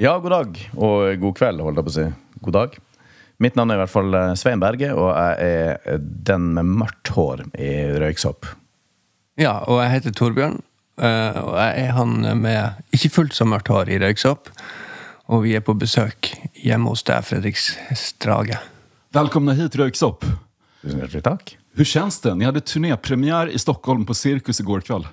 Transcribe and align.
Ja, 0.00 0.16
god 0.18 0.30
dag 0.32 0.58
og 0.80 1.20
god 1.20 1.34
kveld, 1.38 1.60
holdt 1.62 1.78
jeg 1.80 1.86
på 1.86 1.92
å 1.92 1.96
si. 1.98 2.06
God 2.42 2.56
dag. 2.56 2.76
Mitt 3.42 3.56
navn 3.58 3.72
er 3.72 3.78
i 3.78 3.82
hvert 3.82 3.92
fall 3.92 4.14
eh, 4.16 4.32
Svein 4.38 4.60
Berge, 4.62 4.92
og 4.94 5.10
jeg 5.12 5.78
er 5.92 6.02
den 6.28 6.52
med 6.56 6.68
mørkt 6.80 7.10
hår 7.16 7.42
i 7.58 7.70
røyksopp. 8.00 8.48
Ja, 9.40 9.58
og 9.66 9.80
jeg 9.82 9.92
heter 9.96 10.14
Torbjørn. 10.16 10.58
eh, 11.02 11.38
Og 11.42 11.54
jeg 11.58 11.84
er 11.86 11.92
han 11.96 12.14
med 12.40 12.82
ikke 12.96 13.10
fullt 13.18 13.36
så 13.36 13.46
mørkt 13.48 13.70
hår 13.72 13.90
i 13.92 13.98
røyksopp. 14.02 14.50
Og 15.32 15.44
vi 15.46 15.54
er 15.56 15.64
på 15.64 15.74
besøk 15.78 16.32
hjemme 16.64 16.90
hos 16.92 17.04
deg, 17.08 17.22
Fredrik 17.24 17.58
Strage. 17.58 18.58
Velkommen 19.14 19.56
hit 19.58 19.76
Røyksopp. 19.78 20.24
Tusen 20.82 21.02
hjertelig 21.02 21.22
takk. 21.26 21.52
Hvordan 21.76 21.88
kjennes 21.92 22.18
det? 22.24 22.32
Ni 22.36 22.46
hadde 22.48 22.64
turnépremiere 22.68 23.52
i 23.54 23.60
Stockholm 23.60 24.04
på 24.08 24.16
Cirkus 24.18 24.60
går 24.66 24.82
kväll. 24.84 25.06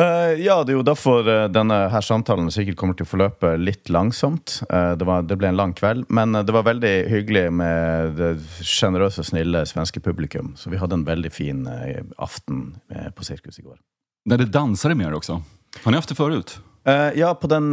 Eh, 0.00 0.44
ja, 0.44 0.64
det 0.64 0.74
er 0.74 0.76
jo 0.76 0.84
derfor 0.84 1.24
uh, 1.24 1.46
denne 1.48 1.76
her 1.88 2.04
samtalen 2.04 2.50
sikkert 2.52 2.76
kommer 2.76 2.96
til 2.98 3.06
å 3.06 3.08
forløpe 3.08 3.54
litt 3.56 3.88
langsomt. 3.88 4.58
Uh, 4.68 4.92
det, 4.92 5.06
var, 5.08 5.24
det 5.24 5.38
ble 5.40 5.48
en 5.48 5.56
lang 5.56 5.72
kveld, 5.76 6.04
men 6.12 6.36
det 6.36 6.52
var 6.52 6.66
veldig 6.66 6.92
hyggelig 7.08 7.46
med 7.56 8.12
det 8.18 8.34
sjenerøse 8.60 9.24
og 9.24 9.30
snille 9.30 9.64
svenske 9.64 10.02
publikum. 10.04 10.52
Så 10.60 10.68
vi 10.68 10.82
hadde 10.82 10.98
en 11.00 11.06
veldig 11.08 11.32
fin 11.32 11.64
aften 12.20 12.76
på 13.16 13.24
Sirkus 13.24 13.58
i 13.58 13.64
går. 13.64 13.78
När 14.28 14.38
det 14.38 14.52
dansade 14.52 14.94
med 14.94 15.06
er 15.06 15.16
også? 15.16 15.40
Har 15.84 15.92
ni 15.92 15.96
haft 15.96 16.08
det 16.08 16.14
förut? 16.14 16.58
Eh, 16.84 17.18
ja, 17.18 17.34
på 17.34 17.46
den 17.46 17.72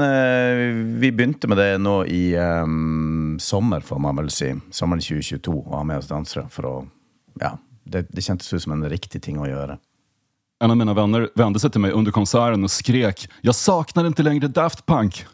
Vi 0.99 1.11
begynte 1.11 1.47
med 1.47 1.57
det 1.57 1.77
nå 1.77 2.05
i 2.05 2.35
um, 2.37 3.37
sommer, 3.39 3.81
får 3.81 3.99
man 3.99 4.15
vel 4.15 4.29
si. 4.31 4.53
Sommeren 4.71 5.01
2022, 5.01 5.53
å 5.59 5.75
ha 5.75 5.83
med 5.83 5.99
oss 5.99 6.07
dansere. 6.07 6.47
For 6.49 6.69
å 6.69 6.75
Ja. 7.41 7.57
Det, 7.83 8.07
det 8.15 8.23
kjentes 8.23 8.53
ut 8.53 8.63
som 8.63 8.71
en 8.77 8.87
riktig 8.87 9.19
ting 9.21 9.41
å 9.43 9.47
gjøre. 9.49 9.75
En 10.63 10.71
av 10.71 10.77
mina 10.77 10.93
vänner 10.93 11.29
vände 11.35 11.59
sig 11.59 11.69
till 11.71 11.81
mig 11.81 11.91
under 11.91 12.11
konserten 12.11 12.63
och 12.63 12.71
skrek 12.71 13.29
Jag 13.41 13.55
saknar 13.55 14.07
inte 14.07 14.23
längre 14.23 14.47
Daft 14.47 14.85
Punk. 14.85 15.25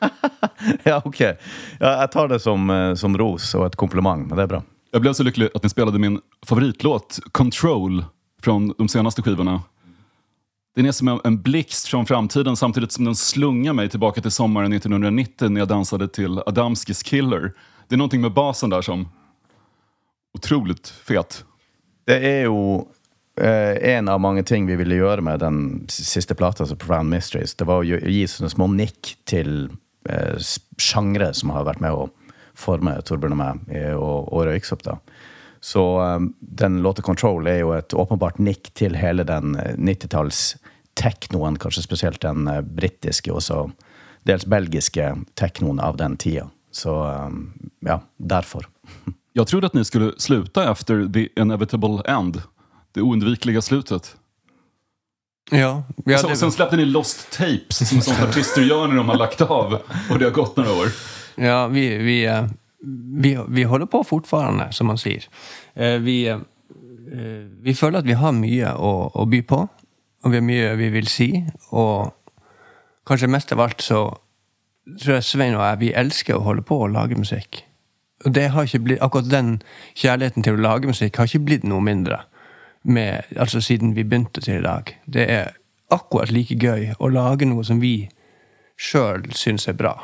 Ja, 0.82 1.02
ok. 1.04 1.20
Ja, 1.20 2.00
jeg 2.00 2.12
tar 2.12 2.28
det 2.28 2.40
som, 2.40 2.70
eh, 2.70 2.94
som 2.94 3.18
ros 3.18 3.54
og 3.54 3.66
et 3.66 3.76
kompliment, 3.76 4.26
men 4.28 4.36
det 4.36 4.42
er 4.42 4.46
bra. 4.46 4.62
Jag 4.92 5.00
blev 5.02 5.12
så 5.12 5.22
lycklig 5.22 5.48
att 5.54 5.62
ni 5.62 5.68
spelade 5.68 5.98
min 5.98 6.20
favoritlåt 6.46 7.18
Control 7.32 8.04
från 8.42 8.74
de 8.78 8.88
senaste 8.88 9.22
skivorna. 9.22 9.62
Den 10.76 10.86
är 10.86 10.92
som 10.92 11.08
en- 11.08 11.20
en 11.24 11.42
blixt 11.42 11.86
från 11.88 12.06
framtiden 12.06 12.56
samtidigt 12.56 12.92
som 12.92 13.04
den 13.04 13.14
slungar 13.16 13.72
mig 13.72 13.88
tillbaka 13.88 14.20
till 14.20 14.30
sommaren 14.30 14.72
1990 14.72 15.48
när 15.48 15.60
jag 15.60 15.68
dansade 15.68 16.08
till 16.08 16.38
Adamskis 16.46 17.02
Killer. 17.02 17.52
Det 17.88 17.94
är 17.94 17.98
någonting 17.98 18.20
med 18.20 18.32
basen 18.32 18.70
där 18.70 18.82
som 18.82 19.08
otroligt 20.38 20.88
fet. 20.88 21.44
Det 22.06 22.22
er 22.24 22.44
jo 22.44 22.88
en 23.38 24.08
av 24.08 24.20
mange 24.20 24.42
ting 24.42 24.66
vi 24.66 24.76
ville 24.80 24.98
gjøre 24.98 25.22
med 25.22 25.40
den 25.40 25.58
siste 25.92 26.34
plata, 26.34 26.64
altså 26.64 26.76
Profound 26.76 27.12
Mysteries. 27.12 27.54
Det 27.54 27.66
var 27.68 27.82
å 27.82 27.86
gi 27.86 28.24
sånne 28.28 28.50
små 28.50 28.66
nikk 28.72 29.12
til 29.28 29.68
eh, 30.08 30.36
sjangre 30.80 31.32
som 31.34 31.52
har 31.54 31.66
vært 31.68 31.82
med 31.84 31.94
å 31.94 32.08
forme 32.58 32.96
Torbjørn 33.06 33.36
og 33.36 33.40
meg, 33.40 33.66
eh, 33.70 33.94
og, 33.94 34.30
og 34.32 34.48
Røyksopp. 34.48 34.84
da. 34.86 34.98
Så 35.60 35.84
eh, 36.02 36.20
den 36.40 36.82
låta 36.82 37.02
'Control' 37.02 37.48
er 37.48 37.60
jo 37.60 37.72
et 37.72 37.94
åpenbart 37.94 38.38
nikk 38.38 38.72
til 38.74 38.96
hele 38.96 39.24
den 39.24 39.56
eh, 39.56 39.74
90-talls-teknoen, 39.76 41.58
kanskje 41.58 41.86
spesielt 41.86 42.22
den 42.22 42.48
eh, 42.48 42.62
britiske 42.62 43.32
og 43.32 43.42
så 43.42 43.68
dels 44.26 44.46
belgiske 44.46 45.14
teknoen 45.38 45.80
av 45.80 45.96
den 45.96 46.16
tida. 46.16 46.48
Så 46.70 47.00
eh, 47.06 47.30
ja, 47.86 48.00
derfor. 48.16 48.68
Jeg 49.38 49.46
trodde 49.46 49.68
at 49.70 49.74
ni 49.76 49.84
skulle 49.86 50.14
sluta 50.18 50.70
efter 50.70 51.06
the 51.06 51.28
inevitable 51.36 52.02
end. 52.10 52.40
Det 52.98 53.02
oundvikliga 53.06 53.62
slutet. 53.62 54.16
Ja, 55.50 55.84
ja 56.04 56.18
Så, 56.18 56.28
det, 56.28 56.36
sen 56.36 56.52
släppte 56.52 56.76
ni 56.76 56.84
Lost 56.84 57.30
Tapes 57.30 57.88
som 57.88 58.00
sånt 58.00 58.22
artister 58.22 58.62
gör 58.62 58.86
när 58.88 58.96
de 58.96 59.08
har 59.08 59.16
lagt 59.16 59.40
av. 59.40 59.78
Och 60.10 60.18
det 60.18 60.24
har 60.24 60.32
gått 60.32 60.56
några 60.56 60.72
år. 60.72 60.86
ja 61.36 61.66
vi, 61.66 61.96
vi, 61.96 62.26
eh, 62.26 62.44
vi, 63.22 63.38
vi 63.48 63.62
holder 63.62 63.86
på 63.86 64.04
fortfarande, 64.04 64.72
som 64.72 64.86
man 64.86 64.98
sier. 64.98 65.24
Eh, 65.74 65.98
Vi, 65.98 66.26
eh, 66.28 66.38
vi 67.62 67.74
føler 67.74 67.98
at 67.98 68.06
vi 68.06 68.12
har 68.18 68.32
mye 68.32 68.74
å, 68.74 69.10
å 69.14 69.24
by 69.26 69.42
på, 69.42 69.68
og 70.24 70.30
vi 70.30 70.36
har 70.36 70.44
mye 70.44 70.74
vi 70.76 70.88
vil 70.90 71.06
si. 71.06 71.30
Og 71.70 72.10
kanskje 73.06 73.30
mest 73.30 73.52
av 73.52 73.60
alt 73.60 73.80
så 73.82 74.18
tror 74.98 75.14
jeg 75.14 75.24
Svein 75.24 75.54
og 75.54 75.62
jeg 75.62 75.78
vi 75.80 75.92
elsker 75.94 76.34
å 76.36 76.42
holde 76.44 76.62
på 76.62 76.82
å 76.82 76.90
lage 76.90 77.16
musikk. 77.16 77.62
Og 78.26 78.34
det 78.34 78.48
har 78.50 78.66
ikke 78.66 78.82
blitt, 78.82 79.00
akkurat 79.00 79.30
den 79.30 79.62
kjærligheten 79.94 80.42
til 80.42 80.58
å 80.58 80.64
lage 80.66 80.90
musikk 80.90 81.16
har 81.16 81.30
ikke 81.30 81.46
blitt 81.46 81.64
noe 81.64 81.80
mindre 81.80 82.24
med, 82.82 83.24
altså 83.36 83.60
siden 83.64 83.94
vi 83.96 84.04
begynte 84.04 84.40
til 84.40 84.60
i 84.60 84.64
dag. 84.64 84.92
Det 85.06 85.24
er 85.30 85.56
akkurat 85.92 86.32
like 86.32 86.56
gøy 86.60 86.92
å 86.98 87.10
lage 87.12 87.48
noe 87.48 87.64
som 87.64 87.80
vi 87.82 88.08
sjøl 88.78 89.26
syns 89.34 89.68
er 89.68 89.76
bra. 89.78 89.94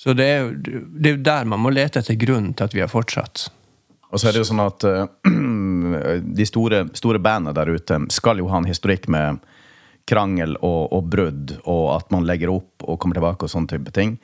Så 0.00 0.14
det 0.16 0.26
er, 0.26 0.44
jo, 0.44 0.82
det 0.96 1.12
er 1.12 1.24
der 1.24 1.48
man 1.48 1.60
må 1.60 1.72
lete 1.72 2.00
etter 2.00 2.16
grunnen 2.20 2.54
til 2.56 2.68
at 2.68 2.76
vi 2.76 2.82
har 2.84 2.92
fortsatt. 2.92 3.48
Og 4.10 4.18
så 4.18 4.28
er 4.28 4.34
det 4.34 4.42
jo 4.42 4.48
sånn 4.48 4.62
at 4.64 4.84
uh, 4.88 5.04
de 6.40 6.46
store, 6.48 6.86
store 6.98 7.20
bandene 7.22 7.54
der 7.56 7.70
ute 7.70 8.00
skal 8.12 8.40
jo 8.40 8.48
ha 8.50 8.60
en 8.60 8.68
historikk 8.68 9.06
med 9.12 9.42
krangel 10.10 10.56
og, 10.56 10.90
og 10.96 11.10
brudd, 11.12 11.52
og 11.68 11.84
at 11.94 12.08
man 12.14 12.26
legger 12.26 12.50
opp 12.50 12.82
og 12.86 12.98
kommer 12.98 13.18
tilbake 13.18 13.46
og 13.46 13.52
sånne 13.52 13.70
type 13.76 13.92
ting. 13.94 14.16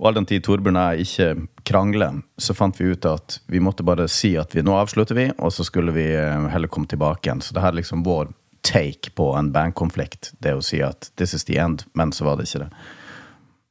Og 0.00 0.08
all 0.08 0.16
den 0.16 0.26
tid 0.30 0.40
Torbjørn 0.46 0.78
og 0.80 0.94
jeg 0.94 1.06
ikke 1.06 1.46
krangler, 1.68 2.22
så 2.40 2.56
fant 2.56 2.78
vi 2.80 2.88
ut 2.88 3.04
at 3.04 3.36
vi 3.52 3.60
måtte 3.60 3.84
bare 3.84 4.06
si 4.08 4.32
at 4.40 4.54
vi, 4.56 4.64
nå 4.64 4.72
avslutter 4.80 5.18
vi, 5.18 5.26
og 5.36 5.52
så 5.52 5.66
skulle 5.66 5.92
vi 5.92 6.06
eh, 6.16 6.46
heller 6.48 6.72
komme 6.72 6.88
tilbake 6.88 7.28
igjen. 7.28 7.42
Så 7.44 7.52
det 7.52 7.60
her 7.60 7.74
er 7.74 7.82
liksom 7.82 8.06
vår 8.06 8.30
take 8.64 9.12
på 9.16 9.26
en 9.36 9.50
bandkonflikt. 9.52 10.32
Det 10.40 10.54
å 10.56 10.64
si 10.64 10.80
at 10.84 11.10
this 11.20 11.36
is 11.36 11.44
the 11.44 11.58
end, 11.60 11.84
men 11.92 12.14
så 12.16 12.24
var 12.24 12.40
det 12.40 12.48
ikke 12.48 12.64
det. 12.64 12.70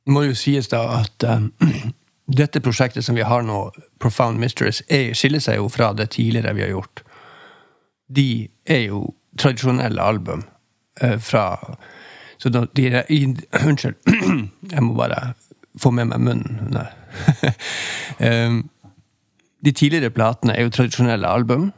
Det 0.06 0.14
må 0.14 0.24
jo 0.28 0.38
sies 0.38 0.70
da 0.70 0.84
at 1.00 1.26
eh, 1.26 1.50
dette 2.42 2.62
prosjektet 2.62 3.10
som 3.10 3.18
vi 3.18 3.26
har 3.26 3.42
nå, 3.46 3.64
Profound 3.98 4.38
Mysteries, 4.38 4.84
er, 4.86 5.16
skiller 5.18 5.42
seg 5.42 5.58
jo 5.58 5.66
fra 5.74 5.96
det 5.98 6.12
tidligere 6.14 6.54
vi 6.54 6.68
har 6.68 6.76
gjort. 6.76 7.04
De 8.06 8.30
er 8.70 8.86
jo 8.86 9.08
tradisjonelle 9.38 10.02
album 10.02 10.46
uh, 11.04 11.18
fra 11.22 11.78
Så 12.42 12.50
da, 12.50 12.64
de 12.74 13.04
i, 13.10 13.20
Unnskyld. 13.68 13.98
Jeg 14.74 14.84
må 14.86 14.94
bare 14.98 15.34
få 15.80 15.92
med 15.96 16.12
meg 16.12 16.24
munnen. 16.24 16.74
Nei. 16.76 16.88
De 19.60 19.74
tidligere 19.76 20.14
platene 20.16 20.56
er 20.56 20.68
jo 20.68 20.74
tradisjonelle 20.76 21.28
album. 21.28 21.72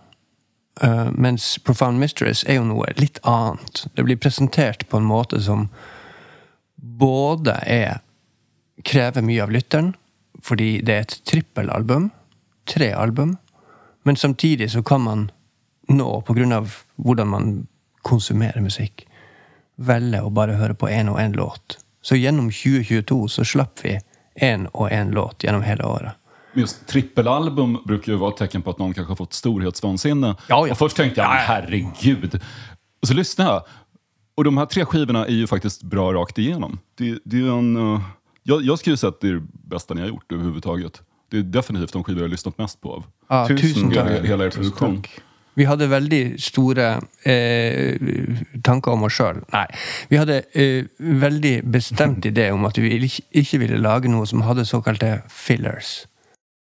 eh, 0.82 1.10
mens 1.12 1.60
Profound 1.66 2.00
Mysteries 2.00 2.44
er 2.48 2.60
jo 2.60 2.68
noe 2.70 2.94
litt 2.98 3.20
annet. 3.24 3.88
Det 3.96 4.06
blir 4.06 4.18
presentert 4.18 4.88
på 4.90 4.98
en 4.98 5.08
måte 5.08 5.42
som 5.42 5.70
både 6.78 7.58
er 7.66 8.00
krever 8.84 9.22
mye 9.22 9.44
av 9.44 9.52
lytteren, 9.52 9.94
fordi 10.42 10.82
det 10.86 10.94
er 10.94 11.06
et 11.06 11.20
trippelalbum, 11.30 12.10
tre 12.66 12.92
album, 12.94 13.38
men 14.04 14.18
samtidig 14.18 14.72
så 14.72 14.82
kan 14.84 15.02
man 15.02 15.30
nå, 15.90 16.22
på 16.22 16.34
grunn 16.34 16.54
av 16.56 16.82
hvordan 16.96 17.30
man 17.30 17.52
konsumerer 18.08 18.64
musikk, 18.64 19.06
velge 19.78 20.22
å 20.22 20.34
bare 20.34 20.58
høre 20.58 20.78
på 20.78 20.90
én 20.90 21.10
og 21.12 21.20
én 21.22 21.36
låt. 21.38 21.78
Så 22.02 22.16
gjennom 22.16 22.52
2022 22.52 23.28
så 23.28 23.46
slapp 23.46 23.80
vi 23.86 24.00
én 24.42 24.68
og 24.74 24.92
én 24.92 25.12
låt 25.12 25.44
gjennom 25.44 25.62
hele 25.62 25.86
året. 25.86 26.12
Just 26.54 26.88
trippelalbum 26.88 27.78
brukar 27.86 28.12
ju 28.12 28.18
vara 28.18 28.32
ett 28.32 28.38
tecken 28.38 28.62
på 28.62 28.70
at 28.70 28.80
noen 28.80 28.94
kanskje 28.94 29.12
har 29.12 29.16
fått 29.16 29.34
storhetsvansinne. 29.34 30.36
Ja, 30.48 30.68
ja. 30.68 30.72
Och 30.72 30.78
först 30.78 30.98
tänkte 30.98 31.22
jag, 31.22 31.28
herregud. 31.28 32.40
Och 33.02 33.08
så 33.08 33.14
lyssnade 33.14 33.52
jag. 33.52 33.64
Och 34.36 34.44
de 34.44 34.58
här 34.58 34.66
tre 34.66 34.86
skivorna 34.86 35.26
är 35.26 35.32
ju 35.34 35.48
faktiskt 35.48 35.84
bra 35.84 36.14
rakt 36.14 36.38
igenom. 36.38 36.80
Det, 36.98 37.20
det 37.26 37.38
är 37.38 37.58
en, 37.58 37.78
uh, 37.78 38.02
jag, 38.44 38.62
jag 38.62 38.80
skulle 38.80 38.98
säga 38.98 39.10
att 39.10 39.22
det 39.22 39.28
är 39.28 39.34
det 39.34 39.48
bästa 39.52 39.94
ni 39.94 40.02
har 40.02 40.08
gjort 40.08 40.32
överhuvudtaget. 40.32 41.02
Det 41.32 41.38
är 41.38 41.42
definitivt 41.44 41.94
de 41.94 42.04
skivor 42.04 42.20
jeg 42.22 42.28
har 42.28 42.32
lyssnat 42.32 42.58
mest 42.58 42.82
på 42.82 42.94
av. 42.94 43.04
Ja, 43.30 43.48
tusen 43.48 43.74
tusen 43.74 43.92
takk. 43.92 44.26
hela 44.26 44.46
er 44.46 44.50
Tusen 44.50 44.62
produktion. 44.64 45.02
takk. 45.02 45.22
Vi 45.54 45.66
hadde 45.68 45.90
veldig 45.92 46.22
store 46.42 46.86
eh, 47.28 47.98
tanker 48.64 48.96
om 48.96 49.04
oss 49.08 49.18
sjøl. 49.20 49.42
Nei. 49.52 49.66
Vi 50.12 50.20
hadde 50.20 50.42
eh, 50.54 50.88
veldig 51.00 51.56
bestemt 51.74 52.26
idé 52.26 52.50
om 52.56 52.66
at 52.70 52.80
vi 52.80 52.94
ikke, 52.98 53.60
ville 53.60 53.82
lage 53.82 54.12
noe 54.12 54.28
som 54.30 54.46
hadde 54.48 54.66
såkalte 54.66 55.20
fillers. 55.30 56.06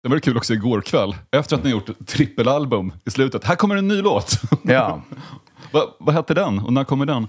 Det 0.03 0.09
var 0.09 0.19
kul 0.19 0.37
också 0.37 0.53
igår 0.53 0.81
kväll. 0.81 1.15
Efter 1.31 1.55
att 1.55 1.63
ni 1.63 1.71
har 1.71 1.79
gjort 1.79 2.07
trippelalbum 2.07 2.93
i 3.05 3.11
slutet. 3.11 3.43
Här 3.43 3.55
kommer 3.55 3.75
en 3.75 3.87
ny 3.87 4.01
låt. 4.01 4.41
Ja. 4.63 5.01
vad, 5.71 5.93
vad 5.99 6.15
hette 6.15 6.33
den 6.33 6.59
och 6.59 6.73
när 6.73 6.83
kommer 6.83 7.05
den? 7.05 7.27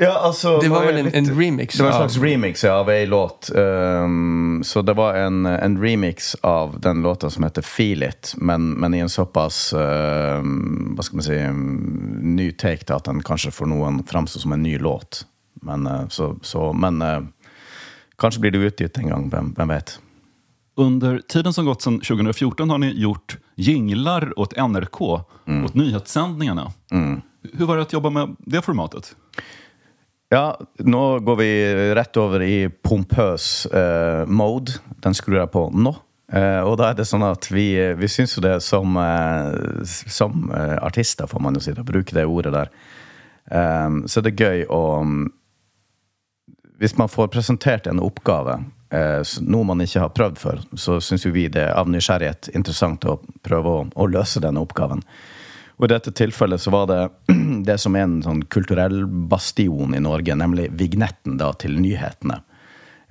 Ja, 0.00 0.18
altså 0.18 0.60
Det 0.60 0.68
var 0.68 0.84
vel 0.86 0.96
en, 0.96 1.14
en 1.14 1.40
remix 1.40 1.74
Det 1.74 1.82
var 1.82 1.90
en 1.90 1.96
av 1.96 2.08
slags 2.08 2.16
remix 2.22 2.64
ja, 2.64 2.76
av 2.78 2.90
ei 2.90 3.06
låt. 3.06 3.50
Um, 3.54 4.62
så 4.64 4.82
det 4.82 4.94
var 4.94 5.14
en, 5.18 5.46
en 5.46 5.74
remix 5.82 6.34
av 6.34 6.80
den 6.80 7.02
låta 7.02 7.30
som 7.30 7.42
heter 7.42 7.62
Feel 7.66 8.02
It, 8.06 8.34
men, 8.36 8.70
men 8.70 8.94
i 8.94 8.98
en 9.02 9.10
såpass 9.10 9.72
uh, 9.74 10.38
Hva 10.94 11.02
skal 11.02 11.18
man 11.18 11.26
si 11.26 11.40
um, 11.42 11.64
ny 12.36 12.52
take 12.52 12.86
til 12.86 12.94
at 12.94 13.10
den 13.10 13.24
kanskje 13.26 13.50
for 13.50 13.66
noen 13.66 14.04
framstår 14.06 14.46
som 14.46 14.54
en 14.54 14.62
ny 14.62 14.76
låt. 14.78 15.24
Men, 15.66 15.90
uh, 15.90 16.06
så, 16.14 16.30
så, 16.46 16.70
men 16.78 17.02
uh, 17.02 17.26
kanskje 18.22 18.46
blir 18.46 18.54
det 18.54 18.70
utgitt 18.70 19.02
en 19.02 19.10
gang. 19.10 19.28
Hvem, 19.34 19.52
hvem 19.58 19.74
vet? 19.74 19.98
Under 20.78 21.18
tiden 21.26 21.52
som 21.52 21.66
gått 21.66 21.82
sedan 21.82 21.98
2014 22.06 22.70
har 22.70 22.78
ni 22.86 22.94
gjort 22.94 23.40
jinglar 23.56 24.30
åt 24.38 24.54
NRK, 24.54 25.02
åt 25.66 25.74
nyhetssändningarna. 25.74 26.70
Hur 27.52 27.66
var 27.66 27.76
det 27.76 27.82
att 27.82 27.92
jobba 27.92 28.10
med 28.10 28.36
det 28.38 28.62
formatet? 28.62 29.16
Ja, 30.28 30.60
nå 30.78 31.18
går 31.24 31.36
vi 31.36 31.50
rett 31.96 32.16
over 32.20 32.42
i 32.44 32.68
pompøs 32.68 33.66
eh, 33.66 34.26
mode. 34.28 34.76
Den 35.00 35.16
skrur 35.16 35.38
jeg 35.40 35.50
på 35.54 35.62
nå. 35.72 35.94
Eh, 36.28 36.60
og 36.68 36.74
da 36.76 36.90
er 36.90 36.98
det 36.98 37.06
sånn 37.08 37.24
at 37.24 37.48
vi, 37.48 37.70
vi 37.96 38.10
syns 38.12 38.36
jo 38.36 38.42
det 38.44 38.58
som, 38.60 38.98
eh, 39.00 39.86
som 39.88 40.50
eh, 40.52 40.76
artister, 40.84 41.30
får 41.30 41.40
man 41.40 41.56
jo 41.56 41.62
si, 41.64 41.72
å 41.72 41.86
bruke 41.86 42.12
det 42.12 42.26
ordet 42.28 42.52
der. 42.52 42.72
Eh, 43.48 43.96
så 44.04 44.20
det 44.24 44.34
er 44.34 44.44
gøy 44.44 44.66
å 44.68 44.82
Hvis 46.78 46.94
man 46.94 47.08
får 47.10 47.32
presentert 47.34 47.88
en 47.90 47.98
oppgave, 47.98 48.60
eh, 48.94 49.24
noe 49.42 49.66
man 49.66 49.80
ikke 49.82 50.04
har 50.04 50.12
prøvd 50.14 50.36
før, 50.38 50.60
så 50.78 51.00
syns 51.02 51.24
jo 51.26 51.32
vi 51.34 51.48
det 51.50 51.64
av 51.72 51.88
nysgjerrighet 51.90 52.52
interessant 52.54 53.02
å 53.02 53.16
prøve 53.42 53.72
å, 53.72 53.80
å 53.96 54.06
løse 54.06 54.38
denne 54.44 54.62
oppgaven. 54.62 55.02
Og 55.78 55.86
i 55.86 55.92
dette 55.92 56.12
tilfellet 56.14 56.60
så 56.60 56.72
var 56.74 56.88
det 56.90 57.00
det 57.68 57.78
som 57.78 57.96
er 57.96 58.06
en 58.06 58.20
sånn 58.24 58.44
kulturell 58.50 59.04
bastion 59.30 59.94
i 59.94 60.02
Norge, 60.02 60.34
nemlig 60.38 60.68
vignetten 60.78 61.38
da 61.40 61.52
til 61.54 61.78
nyhetene 61.78 62.40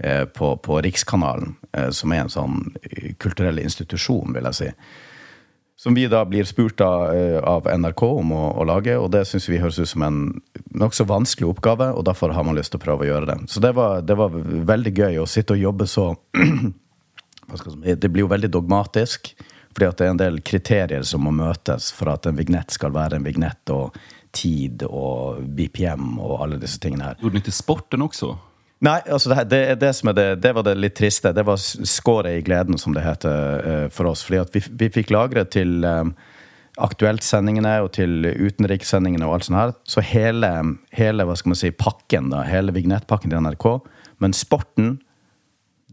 eh, 0.03 0.25
på, 0.27 0.55
på 0.63 0.81
Rikskanalen, 0.83 1.55
eh, 1.71 1.91
som 1.95 2.13
er 2.13 2.25
en 2.25 2.33
sånn 2.33 2.57
eh, 2.83 3.13
kulturell 3.23 3.61
institusjon, 3.63 4.35
vil 4.35 4.51
jeg 4.51 4.59
si. 4.59 4.71
Som 5.77 5.93
vi 5.93 6.07
da 6.09 6.23
blir 6.25 6.47
spurt 6.49 6.81
av, 6.81 7.11
av 7.45 7.67
NRK 7.69 8.01
om 8.07 8.31
å, 8.33 8.45
å 8.57 8.63
lage, 8.65 8.95
og 8.97 9.11
det 9.13 9.27
syns 9.29 9.45
vi 9.45 9.59
høres 9.61 9.77
ut 9.77 9.91
som 9.91 10.01
en 10.07 10.17
nokså 10.73 11.05
vanskelig 11.05 11.51
oppgave, 11.51 11.91
og 11.93 12.07
derfor 12.07 12.33
har 12.33 12.47
man 12.47 12.57
lyst 12.57 12.73
til 12.73 12.81
å 12.81 12.85
prøve 12.87 13.05
å 13.05 13.11
gjøre 13.11 13.29
det. 13.29 13.35
Så 13.53 13.61
det 13.61 13.75
var, 13.77 14.01
det 14.01 14.17
var 14.17 14.33
veldig 14.73 14.93
gøy 14.97 15.19
å 15.21 15.27
sitte 15.29 15.53
og 15.53 15.61
jobbe 15.61 15.87
så 15.87 16.09
Det 17.47 18.09
blir 18.11 18.25
jo 18.25 18.27
veldig 18.33 18.49
dogmatisk, 18.51 19.29
fordi 19.77 19.91
at 19.91 19.99
det 19.99 20.05
er 20.07 20.13
en 20.15 20.19
del 20.19 20.37
kriterier 20.41 21.03
som 21.05 21.21
må 21.21 21.31
møtes 21.37 21.91
for 21.93 22.09
at 22.09 22.25
en 22.25 22.37
vignett 22.39 22.73
skal 22.73 22.95
være 22.95 23.19
en 23.19 23.25
vignett, 23.27 23.69
og 23.69 23.93
tid 24.33 24.81
og 24.87 25.43
BPM 25.53 26.17
og 26.17 26.41
alle 26.41 26.57
disse 26.61 26.81
tingene 26.81 27.11
her. 27.11 27.19
Gjorde 27.21 27.37
ni 27.37 27.43
ikke 27.45 27.53
sporten 27.53 28.05
også? 28.05 28.31
Nei, 28.85 28.97
altså 29.05 29.31
det, 29.31 29.45
det, 29.49 29.59
det, 29.81 29.91
som 29.97 30.09
det, 30.17 30.25
det 30.41 30.53
var 30.57 30.65
det 30.65 30.75
litt 30.77 30.97
triste. 30.97 31.29
Det 31.33 31.45
var 31.45 31.61
skåret 31.61 32.39
i 32.39 32.41
gleden, 32.45 32.77
som 32.81 32.93
det 32.97 33.05
heter 33.05 33.69
eh, 33.69 33.85
for 33.93 34.09
oss. 34.09 34.25
Fordi 34.25 34.41
at 34.41 34.57
vi, 34.57 34.61
vi 34.81 34.89
fikk 34.97 35.13
lagret 35.13 35.53
til 35.53 35.85
um, 35.85 36.13
Aktuelt-sendingene 36.81 37.71
og 37.81 37.91
til 37.97 38.25
utenrikssendingene 38.25 39.25
og 39.25 39.37
alt 39.37 39.47
sånt 39.47 39.61
her. 39.61 39.73
Så 39.89 40.03
hele, 40.05 40.51
hele 40.93 41.25
hva 41.25 41.37
skal 41.37 41.53
man 41.53 41.61
si, 41.61 41.73
pakken, 41.73 42.29
da, 42.33 42.43
hele 42.49 42.73
vignettpakken 42.73 43.33
til 43.33 43.45
NRK. 43.45 43.67
Men 44.21 44.37
sporten, 44.37 44.97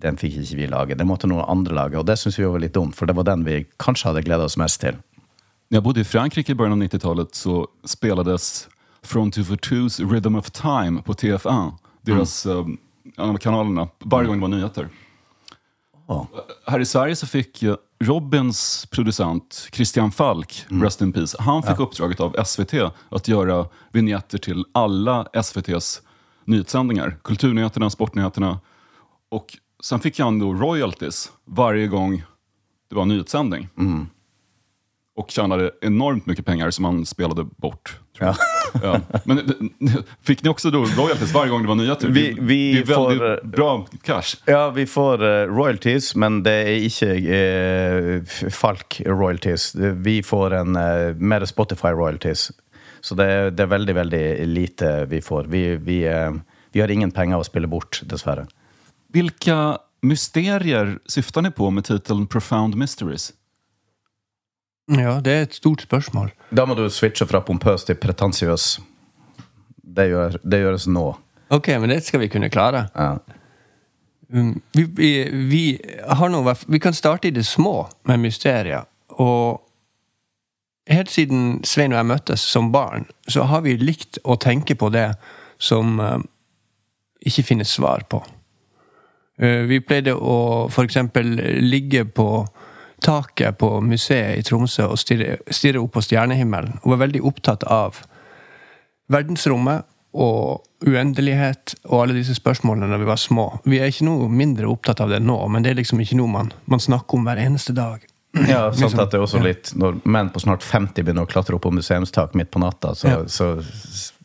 den 0.03 0.19
fikk 0.21 0.41
ikke 0.43 0.59
vi 0.59 0.69
lage. 0.71 0.97
Det 0.99 1.07
måtte 1.07 1.29
noen 1.31 1.47
andre 1.49 1.75
lage. 1.77 1.99
Og 2.01 2.07
det 2.09 2.19
syns 2.21 2.39
vi 2.39 2.47
var 2.49 2.63
litt 2.63 2.75
dumt, 2.75 2.97
for 2.97 3.07
det 3.07 3.17
var 3.17 3.27
den 3.29 3.45
vi 3.47 3.63
kanskje 3.83 4.11
hadde 4.11 4.25
gleda 4.27 4.49
oss 4.49 4.59
mest 4.61 4.81
til. 4.83 4.99
Når 5.71 5.79
jeg 5.79 5.85
bodde 5.87 6.03
i 6.03 6.09
Frankrike 6.09 6.53
i 6.53 6.59
begynnelsen 6.59 6.83
av 6.83 6.99
90-tallet, 6.99 7.39
så 7.39 7.55
spelades 7.89 8.69
From 9.05 9.31
242's 9.31 10.01
Rhythm 10.01 10.37
of 10.37 10.51
Time 10.51 11.03
på 11.03 11.13
TF1. 11.13 11.75
deres 12.09 12.47
mm. 12.47 12.77
en 13.17 13.31
av 13.31 13.89
hver 14.05 14.25
gang 14.25 14.39
det 14.39 14.45
var 14.45 14.53
nyheter. 14.53 14.89
Oh. 16.07 16.27
Her 16.69 16.81
i 16.81 16.85
Sverige 16.85 17.17
så 17.17 17.27
fick 17.27 17.63
eh, 17.63 17.77
Robins 18.05 18.87
produsent 18.93 19.69
Christian 19.73 20.13
Falk, 20.13 20.65
Rest 20.69 21.03
in 21.03 21.13
Peace, 21.13 21.37
han 21.41 21.63
fikk 21.63 21.79
ja. 21.79 21.85
oppdraget 21.85 22.21
av 22.21 22.37
SVT 22.45 22.75
att 23.09 23.29
gjøre 23.29 23.67
vignetter 23.93 24.39
til 24.39 24.65
alle 24.73 25.25
SVTs 25.33 26.03
nyhetssendinger. 26.45 27.17
Kulturnyheterna, 27.25 27.91
sportnyheterna. 27.91 28.61
Och 29.29 29.57
sen 29.85 30.01
fick 30.01 30.19
han 30.21 30.39
då 30.39 30.53
royalties 30.55 31.33
varje 31.45 31.87
gång 31.87 32.23
det 32.91 32.95
var 32.97 33.03
en 33.03 33.09
nyhetssändning. 33.09 33.69
Och 35.17 35.31
tjänade 35.31 35.71
enormt 35.81 36.27
mycket 36.27 36.47
pengar 36.47 36.71
som 36.71 36.85
han 36.85 37.07
spelade 37.07 37.45
bort. 37.57 37.99
tror 38.17 38.27
jag. 38.29 38.37
Ja. 38.83 39.01
Men 39.25 39.41
fick 40.23 40.43
ni 40.43 40.49
också 40.51 40.71
då 40.71 40.79
royalties 40.85 41.35
varje 41.35 41.51
gång 41.51 41.63
det 41.63 41.69
var 41.69 41.75
nyheter? 41.75 42.09
Vi- 42.09 42.37
vi 42.41 42.73
det 42.73 42.79
är 42.81 42.85
väldigt 42.85 43.19
får, 43.19 43.33
eh, 43.33 43.51
bra 43.51 43.87
cash. 44.03 44.37
Ja, 44.47 44.71
vi 44.71 44.87
får 44.87 45.23
eh, 45.25 45.47
royalties, 45.47 46.15
men 46.17 46.43
det 46.43 46.53
er 46.53 46.81
ikke 46.89 47.13
eh, 47.39 48.51
Falk 48.51 49.01
royalties. 49.07 49.75
Vi 49.95 50.23
får 50.23 50.55
en 50.55 50.77
eh, 50.77 51.15
mer 51.17 51.45
Spotify 51.45 51.89
royalties. 51.89 52.51
Så 53.01 53.15
det 53.15 53.25
er, 53.25 53.51
det 53.51 53.63
är 53.63 53.67
veldig, 53.67 53.95
veldig 53.95 54.47
lite 54.47 55.05
vi 55.07 55.21
får. 55.23 55.45
Vi, 55.45 55.77
vi, 55.77 56.01
eh, 56.07 56.31
vi 56.73 56.81
har 56.81 56.89
ingen 56.91 57.11
penger 57.11 57.39
å 57.39 57.45
spille 57.45 57.67
bort, 57.71 58.01
dessverre. 58.05 58.47
Vilka 59.15 59.79
mysterier 60.03 60.99
syftar 61.07 61.43
ni 61.43 61.51
på 61.51 61.71
med 61.71 61.85
titeln 61.85 62.27
Profound 62.27 62.75
Mysteries? 62.75 63.33
Ja, 64.91 65.21
det 65.21 65.33
er 65.33 65.47
et 65.47 65.55
stort 65.55 65.85
spørsmål. 65.87 66.33
Da 66.51 66.65
må 66.67 66.75
du 66.75 66.83
switche 66.91 67.27
fra 67.31 67.39
pompøs 67.47 67.87
til 67.87 67.95
pretensiøs. 67.95 68.67
Det, 69.77 70.09
gjør, 70.11 70.41
det 70.43 70.61
gjøres 70.65 70.89
nå. 70.91 71.07
Ok, 71.55 71.71
men 71.79 71.95
det 71.95 72.01
skal 72.09 72.25
vi 72.25 72.29
kunne 72.33 72.51
klare. 72.51 72.89
Ja. 72.99 73.15
Um, 74.35 74.59
vi, 74.75 74.89
vi, 74.99 75.13
vi, 75.31 75.65
har 76.11 76.35
noe, 76.35 76.59
vi 76.67 76.83
kan 76.83 76.97
starte 76.97 77.31
i 77.31 77.37
det 77.39 77.47
små 77.47 77.85
med 78.11 78.19
mysterier. 78.27 78.83
Og 79.15 79.63
helt 80.91 81.15
siden 81.15 81.61
Svein 81.63 81.95
og 81.95 82.03
jeg 82.03 82.11
møttes 82.11 82.51
som 82.51 82.75
barn, 82.75 83.07
så 83.31 83.47
har 83.47 83.63
vi 83.63 83.79
likt 83.79 84.19
å 84.27 84.35
tenke 84.43 84.75
på 84.75 84.91
det 84.91 85.13
som 85.63 86.01
um, 86.03 86.31
ikke 87.23 87.53
finnes 87.55 87.79
svar 87.79 88.11
på. 88.11 88.27
Uh, 89.43 89.65
vi 89.71 89.81
pleide 89.83 90.15
å 90.15 90.69
eksempel 90.85 91.35
ligge 91.65 92.05
på 92.05 92.29
taket 93.05 93.59
på 93.61 93.81
museet 93.85 94.39
i 94.39 94.45
Tromsø 94.47 94.87
og 94.89 95.01
stirre, 95.01 95.39
stirre 95.53 95.83
opp 95.83 95.97
på 95.97 96.05
stjernehimmelen. 96.05 96.79
Og 96.85 96.95
var 96.95 97.03
veldig 97.05 97.25
opptatt 97.27 97.67
av 97.69 97.99
verdensrommet 99.13 99.85
og 100.15 100.63
uendelighet 100.87 101.75
og 101.91 102.05
alle 102.05 102.17
disse 102.17 102.37
spørsmålene 102.39 102.89
når 102.93 103.03
vi 103.03 103.09
var 103.09 103.21
små. 103.21 103.47
Vi 103.67 103.81
er 103.83 103.91
ikke 103.91 104.07
noe 104.07 104.29
mindre 104.31 104.71
opptatt 104.71 105.03
av 105.03 105.11
det 105.13 105.21
nå, 105.25 105.37
men 105.51 105.65
det 105.65 105.73
er 105.73 105.81
liksom 105.81 106.01
ikke 106.05 106.19
noe 106.21 106.31
man, 106.31 106.53
man 106.71 106.83
snakker 106.83 107.19
om 107.19 107.27
hver 107.27 107.41
eneste 107.43 107.75
dag. 107.77 108.05
Ja, 108.49 108.69
sant 108.73 108.81
Liksom, 108.85 109.01
at 109.03 109.13
det 109.13 109.19
er 109.21 109.23
også 109.23 109.39
litt 109.39 109.69
Når 109.79 110.01
menn 110.11 110.33
på 110.35 110.41
snart 110.43 110.65
50 110.67 111.05
begynner 111.07 111.23
å 111.23 111.31
klatre 111.31 111.55
opp 111.55 111.63
på 111.69 111.71
museumstak 111.71 112.33
midt 112.35 112.51
på 112.51 112.63
natta, 112.63 112.95
så, 112.99 113.11
Ja. 113.11 113.19
så, 113.31 113.51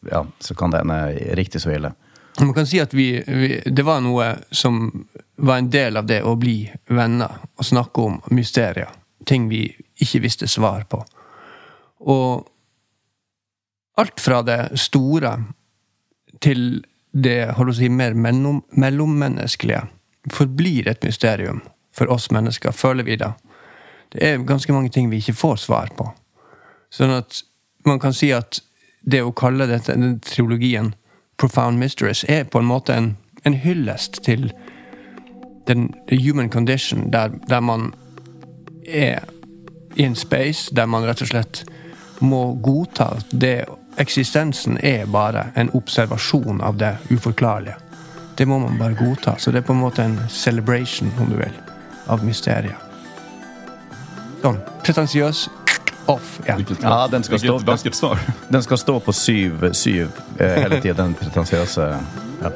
ja, 0.10 0.24
så 0.42 0.56
kan 0.58 0.74
det 0.74 0.82
ende 0.82 1.02
riktig 1.38 1.62
så 1.62 1.74
ille. 1.76 1.92
Man 2.39 2.53
kan 2.53 2.68
si 2.68 2.80
at 2.80 2.94
vi, 2.94 3.24
vi, 3.27 3.62
det 3.65 3.83
var 3.83 4.01
noe 4.01 4.31
som 4.51 5.07
var 5.36 5.57
en 5.59 5.69
del 5.71 5.97
av 6.00 6.06
det 6.07 6.21
å 6.24 6.36
bli 6.39 6.62
venner 6.88 7.41
og 7.56 7.65
snakke 7.68 8.01
om 8.01 8.19
mysterier. 8.31 8.91
Ting 9.27 9.50
vi 9.51 9.65
ikke 10.00 10.21
visste 10.24 10.47
svar 10.47 10.86
på. 10.88 11.01
Og 12.07 12.47
alt 14.00 14.24
fra 14.24 14.39
det 14.47 14.62
store 14.80 15.33
til 16.39 16.80
det 17.12 17.51
holdt 17.57 17.74
å 17.74 17.77
si, 17.80 17.89
mer 17.91 18.15
mellom, 18.15 18.62
mellommenneskelige 18.71 19.83
forblir 20.31 20.88
et 20.88 21.03
mysterium 21.03 21.62
for 21.95 22.12
oss 22.13 22.29
mennesker, 22.31 22.72
føler 22.72 23.03
vi 23.03 23.17
det. 23.19 23.31
Det 24.13 24.24
er 24.25 24.46
ganske 24.48 24.74
mange 24.74 24.91
ting 24.93 25.10
vi 25.12 25.19
ikke 25.19 25.38
får 25.38 25.60
svar 25.65 25.91
på. 25.98 26.08
Sånn 26.93 27.13
at 27.13 27.41
man 27.86 28.00
kan 28.01 28.15
si 28.15 28.31
at 28.34 28.62
det 29.01 29.22
å 29.25 29.36
kalle 29.36 29.67
dette, 29.69 29.96
den 29.96 30.19
trilogien 30.24 30.93
Profound 31.39 31.77
Mysteries 31.77 32.25
er 32.27 32.43
på 32.43 32.60
en 32.60 32.65
måte 32.65 32.93
en, 32.93 33.17
en 33.46 33.53
hyllest 33.53 34.24
til 34.24 34.51
den 35.67 35.93
the 36.08 36.17
human 36.17 36.50
condition, 36.50 37.13
der, 37.13 37.29
der 37.50 37.60
man 37.60 37.93
er 38.88 39.19
in 39.96 40.15
space, 40.15 40.75
der 40.75 40.86
man 40.86 41.05
rett 41.05 41.22
og 41.22 41.27
slett 41.27 41.63
må 42.19 42.55
godta 42.63 43.13
det 43.31 43.65
eksistensen 44.00 44.77
er 44.84 45.05
bare 45.05 45.50
en 45.55 45.69
observasjon 45.75 46.62
av 46.62 46.77
det 46.77 46.96
uforklarlige. 47.10 47.75
Det 48.38 48.48
må 48.48 48.60
man 48.60 48.77
bare 48.79 48.96
godta. 48.96 49.36
Så 49.38 49.51
det 49.51 49.58
er 49.58 49.67
på 49.67 49.74
en 49.74 49.84
måte 49.84 50.03
en 50.03 50.19
celebration, 50.29 51.12
om 51.19 51.27
du 51.29 51.36
vil, 51.36 51.55
av 52.08 52.24
mysteriet. 52.24 52.75
Sånn. 54.41 54.62
Pretensiøs. 54.86 55.48
Off 56.08 56.39
Ja, 56.48 56.56
Ja, 56.84 57.08
den 57.12 57.24
skal 57.24 57.39
stå- 57.39 57.58
den. 57.60 57.65
Den 58.50 58.63
skal 58.63 58.77
stå 58.77 59.00
på 59.00 59.12
syv, 59.13 59.74
syv 59.74 60.08
eh, 60.39 60.48
hele 60.62 60.82
tida, 60.82 61.03
den 61.03 61.13
pretensiøse 61.13 61.82
ja. 62.41 62.50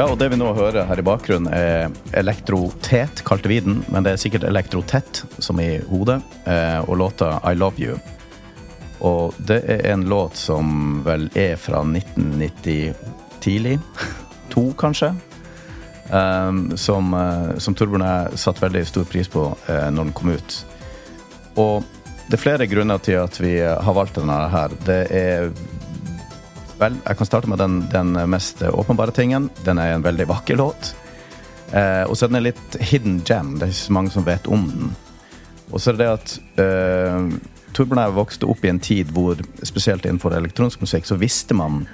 Ja, 0.00 0.06
og 0.08 0.16
det 0.16 0.30
vi 0.32 0.36
nå 0.40 0.46
hører 0.56 0.86
her 0.88 1.00
i 1.02 1.02
bakgrunnen 1.04 1.52
er 1.52 1.90
Elektrotet, 2.16 3.20
kalte 3.28 3.50
vi 3.50 3.58
den, 3.60 3.82
men 3.92 4.06
det 4.06 4.14
er 4.14 4.20
sikkert 4.22 4.46
Elektrotett 4.48 5.18
som 5.44 5.58
i 5.60 5.74
hodet, 5.90 6.22
eh, 6.48 6.78
og 6.86 6.96
låta 7.02 7.34
I 7.44 7.52
Love 7.52 7.84
You. 7.84 7.98
Og 9.04 9.36
det 9.44 9.58
er 9.68 9.82
en 9.90 10.06
låt 10.08 10.40
som 10.40 11.02
vel 11.04 11.26
er 11.36 11.60
fra 11.60 11.82
1990 11.84 12.94
tidlig. 13.44 13.76
To, 14.54 14.70
kanskje. 14.72 15.12
Um, 16.08 16.62
som, 16.80 17.12
uh, 17.12 17.52
som 17.60 17.76
Torbjørn 17.76 18.06
jeg 18.06 18.40
satte 18.40 18.64
veldig 18.64 18.86
stor 18.88 19.04
pris 19.04 19.28
på 19.28 19.50
uh, 19.52 19.90
når 19.92 20.00
den 20.08 20.14
kom 20.16 20.32
ut. 20.32 20.56
Og 21.60 21.84
det 22.24 22.38
er 22.38 22.46
flere 22.46 22.70
grunner 22.72 23.04
til 23.04 23.20
at 23.20 23.36
vi 23.36 23.58
har 23.60 24.00
valgt 24.00 24.16
denne 24.16 24.40
her. 24.48 24.80
Det 24.88 24.98
er 25.12 25.52
Vel, 26.80 26.96
jeg 27.04 27.16
kan 27.18 27.28
starte 27.28 27.48
med 27.50 27.58
den, 27.60 27.82
den 27.92 28.14
mest 28.32 28.62
åpenbare 28.64 29.12
tingen. 29.12 29.50
Den 29.66 29.78
er 29.78 29.92
en 29.92 30.04
veldig 30.04 30.24
vakker 30.30 30.56
låt. 30.56 30.94
Eh, 31.76 32.04
og 32.08 32.16
så 32.16 32.24
er 32.24 32.30
den 32.30 32.38
en 32.40 32.46
litt 32.46 32.78
hidden 32.80 33.18
gem. 33.20 33.58
Det 33.58 33.66
er 33.66 33.74
ikke 33.74 33.82
så 33.82 33.96
mange 33.98 34.12
som 34.14 34.24
vet 34.24 34.48
om 34.48 34.64
den. 34.70 34.94
Og 35.70 35.80
så 35.80 35.90
er 35.92 35.98
det 35.98 36.06
det 36.06 36.14
at 36.14 36.32
eh, 36.64 37.26
Torbjørn 37.76 38.00
og 38.00 38.06
jeg 38.06 38.16
vokste 38.16 38.48
opp 38.48 38.64
i 38.64 38.72
en 38.72 38.80
tid 38.80 39.12
hvor 39.14 39.44
spesielt 39.62 40.08
innenfor 40.08 40.34
elektronisk 40.34 40.80
musikk 40.80 41.04
så 41.06 41.20
visste 41.20 41.54
man 41.54 41.84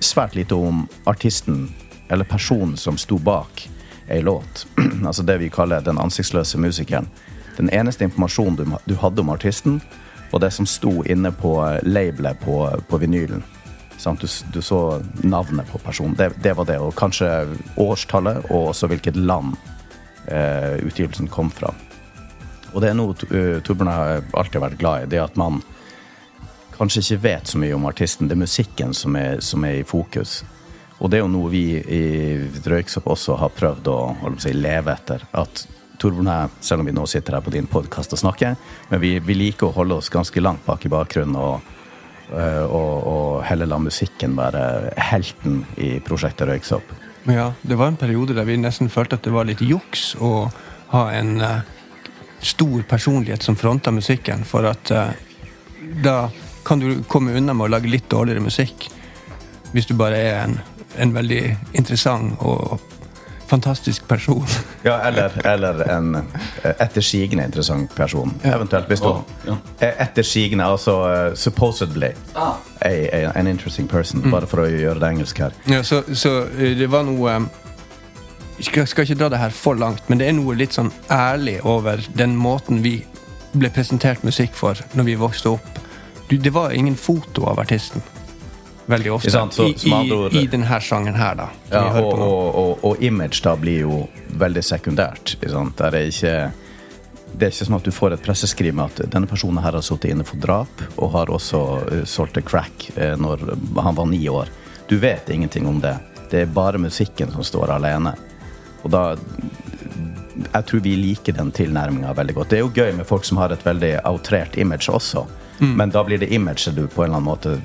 svært 0.00 0.34
lite 0.34 0.56
om 0.56 0.86
artisten 1.04 1.68
eller 2.08 2.24
personen 2.24 2.80
som 2.80 2.96
sto 2.98 3.20
bak 3.20 3.66
ei 4.08 4.24
låt. 4.24 4.64
altså 5.06 5.22
det 5.22 5.36
vi 5.44 5.52
kaller 5.52 5.84
den 5.84 6.00
ansiktsløse 6.00 6.58
musikeren. 6.58 7.12
Den 7.60 7.68
eneste 7.76 8.08
informasjonen 8.08 8.56
du, 8.56 8.64
du 8.88 8.96
hadde 9.04 9.20
om 9.20 9.36
artisten, 9.36 9.82
var 10.32 10.40
det 10.40 10.54
som 10.56 10.66
sto 10.66 11.02
inne 11.04 11.28
på 11.28 11.58
labelet 11.84 12.40
på, 12.40 12.64
på 12.88 13.04
vinylen. 13.04 13.44
Du, 14.00 14.26
du, 14.52 14.62
så 14.62 15.02
navnet 15.22 15.68
på 15.68 15.78
personen. 15.78 16.14
Det, 16.16 16.30
det, 16.42 16.54
var 16.56 16.64
det. 16.64 16.78
Og 16.80 16.94
kanskje 16.96 17.28
årstallet, 17.76 18.46
og 18.48 18.70
også 18.72 18.88
hvilket 18.88 19.18
land 19.18 19.56
eh, 20.26 20.80
utgivelsen 20.86 21.28
kom 21.28 21.50
fra. 21.52 21.74
Og 22.72 22.80
det 22.80 22.92
er 22.92 22.96
noe 22.96 23.16
Torbjørn 23.18 23.90
har 23.90 24.22
alltid 24.32 24.62
vært 24.62 24.78
glad 24.80 25.04
i. 25.04 25.10
Det 25.12 25.20
at 25.20 25.36
man 25.40 25.60
kanskje 26.76 27.02
ikke 27.02 27.24
vet 27.26 27.50
så 27.50 27.60
mye 27.60 27.76
om 27.76 27.84
artisten. 27.90 28.30
Det 28.30 28.38
er 28.38 28.44
musikken 28.44 28.94
som 28.96 29.18
er, 29.20 29.42
som 29.44 29.64
er 29.68 29.82
i 29.82 29.84
fokus. 29.84 30.40
Og 31.00 31.10
det 31.10 31.18
er 31.18 31.24
jo 31.24 31.32
noe 31.32 31.50
vi 31.52 31.64
i 31.80 32.04
Røyksopp 32.64 33.08
også 33.10 33.36
har 33.40 33.52
prøvd 33.56 33.90
å 33.92 33.98
si, 34.40 34.54
leve 34.56 34.94
etter. 34.94 35.24
At 35.36 35.66
Torbjørn 36.00 36.52
selv 36.64 36.80
om 36.80 36.88
vi 36.88 36.96
nå 36.96 37.04
sitter 37.08 37.36
her 37.36 37.44
på 37.44 37.52
din 37.52 37.68
podkast 37.68 38.14
og 38.16 38.20
snakker, 38.22 38.56
men 38.88 39.02
vi, 39.02 39.18
vi, 39.20 39.36
liker 39.36 39.68
å 39.68 39.74
holde 39.76 39.98
oss 40.00 40.08
ganske 40.12 40.40
langt 40.40 40.64
bak 40.64 40.86
i 40.88 40.92
bakgrunnen 40.92 41.36
og, 41.36 41.74
og, 42.30 43.06
og 43.10 43.44
heller 43.46 43.70
la 43.70 43.78
musikken 43.82 44.36
være 44.38 44.94
helten 45.10 45.64
i 45.82 45.96
prosjektet 46.04 46.48
Røyksopp. 46.48 46.94
Ja, 47.28 47.50
det 47.62 47.76
var 47.76 47.90
en 47.90 48.00
periode 48.00 48.36
der 48.36 48.48
vi 48.48 48.56
nesten 48.60 48.88
følte 48.92 49.18
at 49.18 49.26
det 49.26 49.34
var 49.34 49.48
litt 49.48 49.60
juks 49.60 50.14
å 50.16 50.48
ha 50.94 51.02
en 51.14 51.36
uh, 51.42 51.60
stor 52.40 52.86
personlighet 52.88 53.44
som 53.44 53.58
fronta 53.58 53.92
musikken, 53.92 54.46
for 54.48 54.66
at 54.70 54.92
uh, 54.94 55.12
da 56.02 56.30
kan 56.64 56.80
du 56.80 57.02
komme 57.08 57.36
unna 57.36 57.54
med 57.54 57.68
å 57.68 57.74
lage 57.76 57.92
litt 57.92 58.08
dårligere 58.10 58.42
musikk. 58.44 58.88
Hvis 59.74 59.90
du 59.90 59.94
bare 59.98 60.18
er 60.18 60.38
en 60.44 60.58
en 60.98 61.12
veldig 61.14 61.42
interessant 61.78 62.40
og 62.42 62.80
fantastisk 63.50 64.08
person. 64.08 64.46
ja, 64.88 64.96
eller, 65.08 65.34
eller 65.46 65.82
en 65.90 66.16
ettersigende 66.78 67.44
interessant 67.44 67.94
person. 67.96 68.34
Ja. 68.42 68.54
Eventuelt 68.56 68.88
hvis 68.90 69.02
du 69.02 69.08
oh, 69.10 69.22
ja. 69.46 69.56
Ettersigende, 69.90 70.64
altså 70.64 70.96
uh, 71.02 71.34
supposedly 71.34 72.12
ah. 72.34 72.54
a, 72.80 72.92
a, 73.12 73.32
an 73.34 73.50
interesting 73.50 73.88
person. 73.90 74.22
Mm. 74.24 74.30
Bare 74.34 74.50
for 74.50 74.64
å 74.64 74.68
gjøre 74.70 75.02
det 75.02 75.10
engelsk 75.16 75.42
her. 75.42 75.56
Ja, 75.70 75.82
så, 75.86 76.02
så 76.14 76.36
eh, 76.54 76.76
det 76.78 76.90
var 76.92 77.06
noe 77.08 77.40
skal, 78.60 78.86
skal, 78.86 79.06
ikke 79.06 79.18
dra 79.22 79.30
det 79.32 79.40
her 79.40 79.54
for 79.56 79.78
langt, 79.78 80.06
men 80.08 80.20
det 80.20 80.28
er 80.28 80.36
noe 80.36 80.56
litt 80.56 80.76
sånn 80.76 80.92
ærlig 81.10 81.58
over 81.66 82.02
den 82.16 82.36
måten 82.38 82.84
vi 82.84 83.00
ble 83.52 83.70
presentert 83.74 84.22
musikk 84.22 84.54
for 84.54 84.78
når 84.94 85.10
vi 85.10 85.18
vokste 85.18 85.56
opp. 85.56 85.84
Du, 86.30 86.36
det 86.38 86.52
var 86.54 86.76
ingen 86.76 86.94
foto 86.94 87.48
av 87.50 87.58
artisten 87.58 88.04
veldig 88.90 89.12
ofte. 89.14 89.30
Så, 89.30 89.68
I, 89.68 89.76
i, 89.90 90.42
I, 90.42 90.46
denne 90.50 90.80
sangen 90.84 91.16
her, 91.16 91.36
da. 91.38 91.48
Ja, 91.70 91.84
og, 92.00 92.10
og, 92.14 92.58
og, 92.62 92.72
og, 92.84 93.02
image 93.04 93.42
da 93.44 93.54
blir 93.56 93.84
jo 93.86 94.00
veldig 94.40 94.64
sekundært. 94.64 95.36
Er 95.40 96.02
ikke 96.02 96.34
det 97.30 97.46
er 97.46 97.52
ikke 97.52 97.66
sånn 97.68 97.78
at 97.78 97.86
du 97.86 97.92
får 97.94 98.14
et 98.16 98.22
presseskriv 98.24 98.74
med 98.76 98.90
at 98.90 99.12
denne 99.12 99.28
personen 99.30 99.62
her 99.62 99.76
har 99.78 99.84
sittet 99.86 100.14
inne 100.14 100.26
for 100.26 100.40
drap 100.42 100.82
og 100.96 101.12
har 101.14 101.30
også 101.30 101.60
uh, 101.78 102.02
solgt 102.08 102.40
crack 102.46 102.90
uh, 102.96 103.14
når 103.20 103.44
han 103.78 103.96
var 103.96 104.08
ni 104.10 104.24
år. 104.28 104.50
Du 104.90 104.96
vet 104.98 105.30
ingenting 105.30 105.68
om 105.70 105.78
det. 105.82 105.94
Det 106.30 106.44
er 106.44 106.54
bare 106.54 106.80
musikken 106.82 107.30
som 107.32 107.46
står 107.46 107.76
alene. 107.78 108.14
Og 108.82 108.90
da 108.90 109.16
Jeg 110.40 110.64
tror 110.66 110.80
vi 110.80 110.94
liker 110.96 111.34
den 111.36 111.50
tilnærminga 111.52 112.12
veldig 112.16 112.34
godt. 112.34 112.50
Det 112.50 112.56
er 112.56 112.62
jo 112.64 112.72
gøy 112.72 112.94
med 112.96 113.06
folk 113.06 113.24
som 113.28 113.36
har 113.36 113.52
et 113.52 113.64
veldig 113.66 114.00
outrert 114.08 114.56
image 114.56 114.88
også, 114.88 115.26
mm. 115.58 115.74
men 115.76 115.90
da 115.90 116.04
blir 116.04 116.18
det 116.18 116.30
imaget 116.32 116.74
du 116.74 116.86
på 116.88 117.04
en 117.04 117.10
eller 117.10 117.18
annen 117.18 117.28
måte 117.28 117.58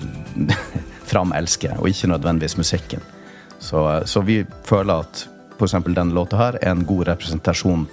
framelsker, 1.06 1.78
og 1.80 1.90
ikke 1.90 2.12
nødvendigvis 2.12 2.58
musikken. 2.58 3.04
Så, 3.60 4.02
så 4.06 4.22
vi 4.22 4.44
føler 4.68 5.06
at 5.06 5.28
f.eks. 5.60 5.78
denne 5.86 6.14
låta 6.14 6.38
her 6.38 6.60
er 6.62 6.72
en 6.72 6.86
god 6.86 7.08
representasjon 7.08 7.88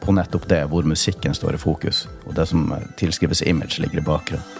på 0.00 0.14
nettopp 0.16 0.48
det, 0.48 0.62
hvor 0.70 0.86
musikken 0.88 1.34
står 1.36 1.58
i 1.58 1.60
fokus, 1.60 2.06
og 2.26 2.36
det 2.36 2.48
som 2.48 2.70
tilskrives 2.96 3.42
image, 3.42 3.82
ligger 3.82 4.00
i 4.00 4.06
bakgrunnen. 4.06 4.59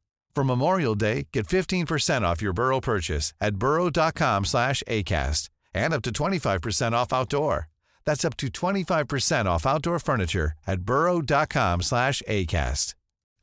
For 0.33 0.43
Memorial 0.43 0.95
Day, 0.95 1.27
get 1.33 1.47
15% 1.47 2.21
off 2.23 2.41
your 2.41 2.53
Burrow 2.53 2.79
purchase 2.79 3.33
at 3.41 3.55
burrow.com 3.55 4.45
slash 4.45 4.81
ACAST 4.87 5.49
and 5.73 5.93
up 5.93 6.01
to 6.03 6.11
25% 6.11 6.93
off 6.93 7.13
outdoor. 7.13 7.67
That's 8.05 8.25
up 8.25 8.37
to 8.37 8.47
25% 8.47 9.45
off 9.45 9.65
outdoor 9.65 9.99
furniture 9.99 10.53
at 10.65 10.81
burrow.com 10.81 11.81
slash 11.81 12.21
ACAST. 12.27 12.95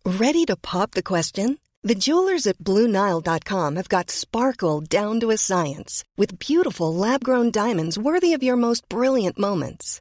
Ready 0.04 0.45
to 0.47 0.57
pop 0.57 0.92
the 0.92 1.02
question? 1.02 1.59
The 1.83 1.95
jewelers 1.95 2.47
at 2.47 2.59
BlueNile.com 2.59 3.76
have 3.76 3.88
got 3.88 4.11
sparkle 4.11 4.80
down 4.80 5.21
to 5.21 5.30
a 5.30 5.37
science 5.37 6.04
with 6.16 6.38
beautiful 6.38 6.95
lab-grown 6.95 7.50
diamonds 7.50 7.99
worthy 7.99 8.33
of 8.33 8.42
your 8.42 8.57
most 8.57 8.88
brilliant 8.88 9.38
moments. 9.38 10.00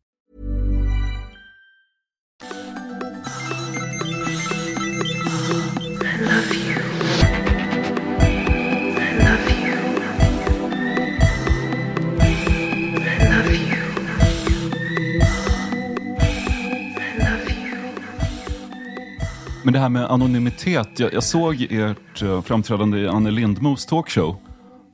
Men 19.63 19.73
det 19.73 19.79
här 19.79 19.89
med 19.89 20.11
anonymitet. 20.11 20.99
Jag, 20.99 21.13
jag 21.13 21.23
såg 21.23 21.67
ert 21.69 22.21
uh, 22.23 22.41
framträdande 22.41 22.99
i 22.99 23.07
Anne 23.07 23.31
Lindmos 23.31 23.85
talkshow. 23.85 24.35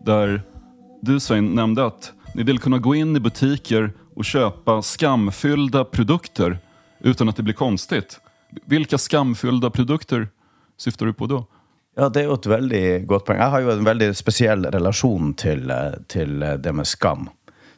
Där 0.06 0.42
du 1.02 1.20
Svein 1.20 1.56
nämnde 1.56 1.86
att 1.86 2.12
ni 2.34 2.44
vill 2.44 2.60
kunna 2.60 2.78
gå 2.78 2.96
in 2.96 3.16
i 3.16 3.20
butiker 3.20 3.94
och 4.16 4.26
köpa 4.26 4.82
skamfyllda 4.82 5.86
produkter 5.86 6.60
utan 7.00 7.30
att 7.30 7.36
det 7.36 7.44
blir 7.44 7.54
konstigt. 7.54 8.20
Vilka 8.66 8.98
skamfyllda 8.98 9.70
produkter 9.70 10.28
syftar 10.78 11.06
du 11.06 11.14
på 11.14 11.26
då? 11.26 11.46
Ja, 11.96 12.10
det 12.10 12.22
er 12.22 12.28
jo 12.30 12.36
et 12.38 12.46
veldig 12.46 12.82
godt 13.10 13.26
poeng. 13.26 13.40
Jeg 13.42 13.50
har 13.50 13.64
jo 13.64 13.72
en 13.74 13.88
veldig 13.88 14.12
spesiell 14.16 14.68
relasjon 14.70 15.32
til, 15.34 15.72
eh, 15.72 15.96
til 16.08 16.44
det 16.62 16.74
med 16.74 16.86
skam. 16.86 17.30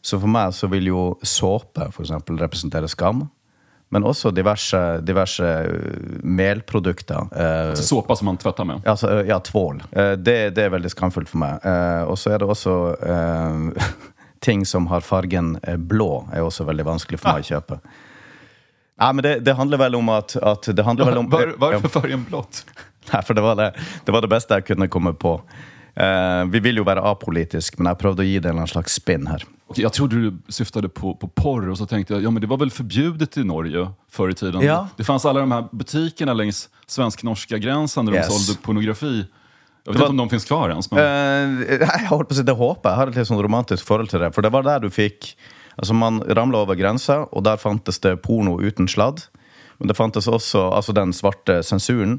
Så 0.01 0.19
for 0.19 0.27
meg 0.27 0.51
så 0.53 0.67
vil 0.67 0.89
jo 0.91 1.03
såpe 1.23 1.87
eksempel 1.87 2.39
representere 2.41 2.87
skam. 2.91 3.29
Men 3.91 4.03
også 4.05 4.29
diverse, 4.35 4.79
diverse 5.01 5.45
eh, 5.49 6.19
melprodukter. 6.23 7.25
Eh, 7.33 7.73
Såpa 7.73 8.15
som 8.15 8.25
man 8.29 8.37
tvetter 8.37 8.67
med. 8.69 8.83
Altså, 8.87 9.23
ja, 9.25 9.39
tvål. 9.39 9.79
Eh, 9.91 10.11
Det, 10.21 10.35
det 10.55 10.67
er 10.67 10.69
veldig 10.75 10.91
skamfullt 10.93 11.29
for 11.31 11.41
meg. 11.41 11.63
Eh, 11.65 12.03
Og 12.05 12.17
så 12.21 12.35
er 12.35 12.43
det 12.43 12.49
også 12.53 12.75
eh, 13.01 13.89
ting 14.45 14.65
som 14.65 14.85
har 14.91 15.01
fargen 15.01 15.55
blå, 15.89 16.27
er 16.33 16.45
også 16.45 16.67
veldig 16.69 16.85
vanskelig 16.85 17.19
for 17.19 17.33
meg 17.33 17.47
å 17.47 17.49
kjøpe. 17.55 17.79
Nei, 18.99 19.09
men 19.15 19.23
det, 19.25 19.33
det 19.47 19.55
handler 19.55 19.79
vel 19.79 19.95
om 19.95 20.09
at, 20.11 20.35
at 20.37 20.69
det 20.75 20.83
handler 20.85 21.07
vel 21.09 21.17
om 21.23 21.29
Var, 21.31 21.53
varför 21.57 21.91
färgen 22.01 22.25
blått? 22.29 22.65
Nei, 23.13 23.21
for 23.25 23.33
det 23.33 23.41
var 23.41 23.55
det, 23.57 23.71
det 24.05 24.11
var 24.13 24.21
det 24.21 24.29
beste 24.31 24.57
jeg 24.59 24.65
kunne 24.69 24.89
komme 24.91 25.13
på. 25.17 25.37
Eh, 25.95 26.43
vi 26.53 26.61
vil 26.63 26.79
jo 26.79 26.85
være 26.87 27.03
apolitisk, 27.05 27.79
men 27.79 27.89
jeg 27.91 27.99
prøvde 28.01 28.23
å 28.23 28.27
gi 28.27 28.37
det 28.43 28.51
en 28.53 28.69
slags 28.69 28.99
spinn 28.99 29.27
her. 29.29 29.45
Okay, 29.69 29.83
jeg 29.83 29.93
trodde 29.93 30.17
du 30.17 30.53
syftade 30.53 30.89
på, 30.89 31.11
på 31.19 31.29
porr 31.37 31.67
og 31.69 31.77
så 31.77 31.85
tenkte 31.89 32.15
jeg 32.15 32.25
ja 32.25 32.31
men 32.33 32.41
det 32.41 32.47
var 32.49 32.57
vel 32.57 32.71
förbjudet 32.73 33.37
i 33.37 33.43
Norge 33.45 33.89
før 34.09 34.31
i 34.33 34.37
tiden. 34.37 34.63
Ja. 34.65 34.87
Det 34.97 35.05
fanns 35.05 35.27
alle 35.29 35.43
de 35.43 35.51
her 35.53 35.67
butikkene 35.69 36.33
langs 36.33 36.63
svensk-norska 36.89 37.59
der 37.61 38.01
de 38.01 38.15
Yes. 38.17 38.31
sålde 38.31 38.57
pornografi. 38.65 39.27
Jeg 39.85 39.95
vet 39.95 40.01
ikke 40.01 40.09
om 40.13 40.17
de 40.21 40.29
finnes 40.29 40.45
kvar 40.45 40.73
ens. 40.73 40.89
Men... 40.91 40.99
Uh, 41.01 41.77
jeg 41.79 42.07
holdt 42.09 42.29
på 42.29 42.35
å 42.35 42.37
si, 42.37 42.45
Det 42.45 42.55
håper 42.57 42.89
jeg. 42.89 42.91
Jeg 42.91 42.99
har 42.99 43.11
et 43.11 43.19
litt 43.19 43.29
sånn 43.29 43.41
romantisk 43.41 43.85
forhold 43.85 44.09
til 44.11 44.21
det. 44.21 44.33
For 44.35 44.45
det 44.45 44.51
var 44.53 44.65
der 44.67 44.85
du 44.85 44.89
fikk 44.93 45.33
Altså 45.79 45.95
Man 45.95 46.17
ramla 46.35 46.65
over 46.65 46.75
grensa, 46.75 47.21
og 47.31 47.45
der 47.47 47.55
fantes 47.55 48.01
det 48.03 48.17
porno 48.19 48.57
uten 48.59 48.89
sladd. 48.91 49.21
Men 49.79 49.87
det 49.87 49.95
fantes 49.95 50.27
også 50.27 50.65
altså 50.75 50.91
den 50.91 51.13
svarte 51.15 51.61
sensuren. 51.63 52.17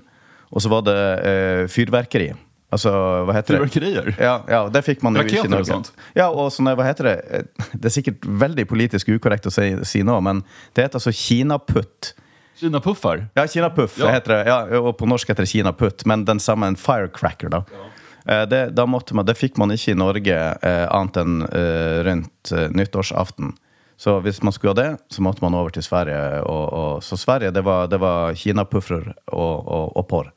Og 0.49 0.65
så 0.65 0.71
var 0.73 0.87
det 0.87 0.97
uh, 0.97 1.65
fyrverkeri. 1.69 2.31
Altså, 2.71 2.91
hva 3.27 3.35
heter 3.35 3.57
det? 3.57 3.61
Fyrverkerier? 3.65 4.11
Ja, 4.23 4.35
ja, 4.49 4.61
det 4.71 4.85
fikk 4.87 5.03
man 5.03 5.17
Raketer 5.19 5.41
ikke 5.43 5.49
i 5.49 5.55
Norge. 5.57 5.67
sånt? 5.73 5.93
Ja, 6.15 6.29
og 6.31 6.53
sånne, 6.55 6.77
hva 6.79 6.85
heter 6.87 7.09
det? 7.09 7.15
Eh, 7.31 7.69
Det 7.75 7.91
er 7.91 7.95
sikkert 7.97 8.27
veldig 8.45 8.67
politisk 8.71 9.09
ukorrekt 9.11 9.49
å 9.51 9.53
si, 9.55 9.73
si 9.85 10.03
nå, 10.07 10.21
men 10.23 10.45
det 10.75 10.85
heter 10.87 11.01
altså 11.01 11.11
kinaputt. 11.11 12.13
Kinapuffar? 12.61 13.25
Ja, 13.35 13.47
kinapuff 13.47 13.99
Ja. 13.99 14.13
heter 14.13 14.37
det. 14.37 14.47
Ja, 14.47 14.59
og 14.81 14.97
på 14.99 15.09
norsk 15.09 15.29
heter 15.33 15.43
det 15.47 15.51
kinaputt, 15.51 16.07
men 16.07 16.25
den 16.25 16.39
samme 16.39 16.67
en 16.71 16.77
firecracker, 16.77 17.49
da. 17.51 17.65
Ja. 17.73 18.45
Det, 18.47 18.75
da 18.77 18.85
man, 18.87 19.01
det 19.27 19.35
fikk 19.35 19.57
man 19.59 19.71
ikke 19.73 19.95
i 19.95 19.99
Norge 19.99 20.37
eh, 20.63 20.87
annet 20.93 21.17
enn 21.17 21.41
eh, 21.49 22.03
rundt 22.07 22.53
eh, 22.53 22.69
nyttårsaften. 22.69 23.55
Så 23.97 24.21
hvis 24.23 24.43
man 24.43 24.53
skulle 24.53 24.71
ha 24.77 24.79
det, 24.79 24.99
så 25.13 25.23
måtte 25.25 25.43
man 25.43 25.55
over 25.57 25.71
til 25.75 25.83
Sverige. 25.83 26.43
Og, 26.45 26.67
og, 26.73 27.03
så 27.03 27.17
Sverige, 27.21 27.51
det 27.51 27.65
var, 27.65 27.89
det 27.91 27.99
var 28.01 28.33
kinapuffer 28.39 29.09
og, 29.33 29.67
og, 29.67 29.97
og 29.97 30.07
porr. 30.09 30.31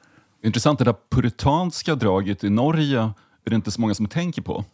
Intressant, 0.43 0.79
det 0.79 0.85
där 0.85 0.95
puritanska 1.09 1.95
draget 1.95 2.43
i 2.43 2.49
Norge 2.49 2.99
är 3.45 3.49
det 3.49 3.55
inte 3.55 3.71
så 3.71 3.81
många 3.81 3.93
som 3.93 4.07
tänker 4.07 4.41
på. 4.41 4.65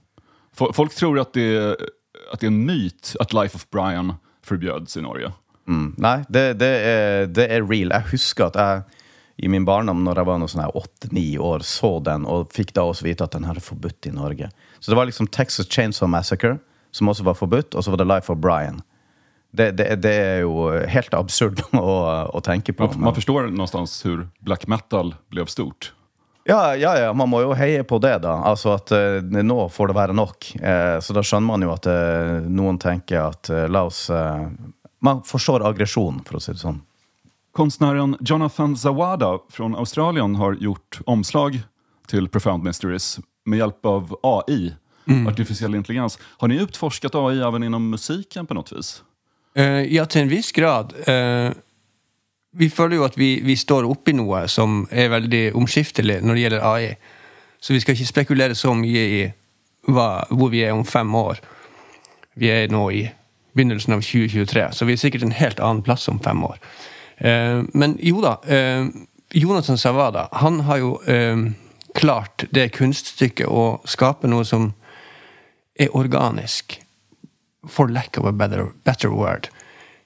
Folk 0.74 0.96
tror 0.96 1.20
att 1.20 1.34
det, 1.34 1.56
är, 1.56 1.78
att 2.34 2.40
det 2.40 2.46
är 2.46 2.52
en 2.52 2.66
myt 2.66 3.16
att 3.20 3.34
Life 3.34 3.56
of 3.56 3.70
Brian 3.70 4.14
förbjöds 4.44 4.98
i 4.98 5.02
Norge. 5.02 5.32
Mm. 5.68 5.94
Nei, 5.98 6.24
det, 6.30 6.54
det, 6.54 6.70
er, 6.82 7.28
det 7.28 7.46
er 7.54 7.62
real. 7.62 7.94
Jeg 7.94 8.10
husker 8.12 8.50
at 8.50 8.58
jeg 8.58 8.82
i 9.46 9.48
min 9.48 9.66
barndom, 9.66 10.02
når 10.04 10.20
jeg 10.20 10.28
var 10.28 10.40
noe 10.42 10.52
sånn 10.52 10.66
åtte-ni 10.66 11.38
år, 11.38 11.62
så 11.64 12.00
den, 12.04 12.26
og 12.28 12.50
fikk 12.52 12.74
da 12.76 12.88
også 12.90 13.06
vite 13.06 13.24
at 13.24 13.38
den 13.38 13.46
her 13.48 13.60
er 13.60 13.64
forbudt 13.64 14.10
i 14.10 14.16
Norge. 14.16 14.50
Så 14.80 14.92
det 14.92 14.98
var 14.98 15.08
liksom 15.08 15.30
Texas 15.32 15.70
Chainsaw 15.70 16.10
Massacre, 16.12 16.58
som 16.92 17.12
også 17.14 17.24
var 17.24 17.38
forbudt, 17.38 17.78
og 17.78 17.86
så 17.86 17.94
var 17.94 18.02
det 18.02 18.10
Life 18.10 18.34
of 18.34 18.42
Brian. 18.42 18.82
Det, 19.52 19.72
det, 19.72 19.96
det 20.04 20.12
er 20.14 20.42
jo 20.44 20.68
helt 20.90 21.14
absurd 21.18 21.62
å, 21.74 21.94
å 22.34 22.42
tenke 22.46 22.74
på. 22.74 22.90
Man, 22.94 23.10
man 23.10 23.16
förstår 23.16 23.50
någonstans 23.50 23.96
hvor 24.06 24.28
black 24.46 24.68
metal 24.68 25.16
ble 25.34 25.48
stort. 25.50 25.94
Ja, 26.50 26.76
ja, 26.76 26.98
ja, 26.98 27.14
man 27.14 27.30
må 27.30 27.44
jo 27.44 27.54
heie 27.54 27.84
på 27.86 28.00
det, 28.02 28.16
da. 28.24 28.40
Altså 28.50 28.72
at 28.74 28.90
uh, 28.96 29.20
nå 29.22 29.68
får 29.70 29.92
det 29.92 29.96
være 29.98 30.16
nok. 30.18 30.52
Uh, 30.58 30.98
så 31.04 31.14
da 31.14 31.22
skjønner 31.22 31.46
man 31.46 31.66
jo 31.66 31.74
at 31.76 31.90
uh, 31.90 32.40
noen 32.50 32.80
tenker 32.82 33.28
at 33.28 33.52
la 33.70 33.86
oss 33.90 34.08
Man 35.00 35.22
forstår 35.24 35.64
aggresjon, 35.64 36.18
for 36.28 36.36
å 36.36 36.42
si 36.44 36.52
det 36.52 36.60
sånn. 36.60 36.82
Konstnären 37.56 38.18
Jonathan 38.20 38.74
Zawada 38.76 39.38
fra 39.54 39.70
Australien 39.80 40.36
har 40.36 40.58
gjort 40.60 41.00
omslag 41.08 41.62
til 42.12 42.28
Profound 42.28 42.66
Mysteries 42.68 43.20
med 43.48 43.62
hjelp 43.62 43.86
av 43.88 44.12
AI, 44.28 44.74
artificiell 45.30 45.78
intelligens. 45.78 46.20
Har 46.42 46.52
ni 46.52 46.60
utforskat 46.60 47.16
AI 47.16 47.40
även 47.40 47.64
inom 47.64 47.88
musiken 47.90 48.50
på 48.50 48.58
noe 48.58 48.76
vis? 48.76 49.00
Eh, 49.56 49.94
ja, 49.94 50.06
til 50.06 50.24
en 50.24 50.32
viss 50.32 50.52
grad. 50.54 50.94
Uh, 51.08 51.52
vi 52.60 52.70
føler 52.70 53.00
jo 53.00 53.06
at 53.06 53.18
vi, 53.18 53.40
vi 53.46 53.56
står 53.58 53.88
oppi 53.90 54.14
noe 54.18 54.46
som 54.50 54.84
er 54.92 55.12
veldig 55.14 55.44
omskiftelig 55.58 56.20
når 56.22 56.36
det 56.36 56.44
gjelder 56.44 56.66
AI. 56.70 56.90
Så 57.60 57.74
vi 57.74 57.82
skal 57.84 57.98
ikke 57.98 58.10
spekulere 58.10 58.56
så 58.56 58.74
mye 58.78 59.06
i 59.06 59.22
hva, 59.90 60.26
hvor 60.30 60.52
vi 60.54 60.64
er 60.64 60.74
om 60.74 60.86
fem 60.86 61.16
år. 61.16 61.42
Vi 62.40 62.50
er 62.54 62.70
nå 62.72 62.84
i 62.96 63.04
begynnelsen 63.58 63.96
av 63.96 64.04
2023, 64.06 64.68
så 64.74 64.86
vi 64.86 64.96
er 64.96 65.02
sikkert 65.02 65.26
en 65.26 65.36
helt 65.36 65.60
annen 65.60 65.84
plass 65.84 66.08
om 66.12 66.22
fem 66.24 66.44
år. 66.46 66.60
Uh, 67.20 67.66
men 67.74 67.98
jo 68.04 68.22
da, 68.26 68.38
Uh, 68.46 68.88
Jonathan 69.34 69.78
Savada 69.78 70.24
han 70.42 70.64
har 70.66 70.80
jo 70.82 70.96
klart 71.94 72.48
det 72.50 72.72
kunststykket 72.74 73.46
å 73.46 73.78
skape 73.86 74.26
noe 74.26 74.42
som 74.42 74.72
er 75.78 75.94
organisk 75.94 76.80
for 77.68 77.90
lack 77.90 78.18
of 78.18 78.26
a 78.26 78.32
better, 78.32 78.70
better 78.84 79.10
word. 79.10 79.50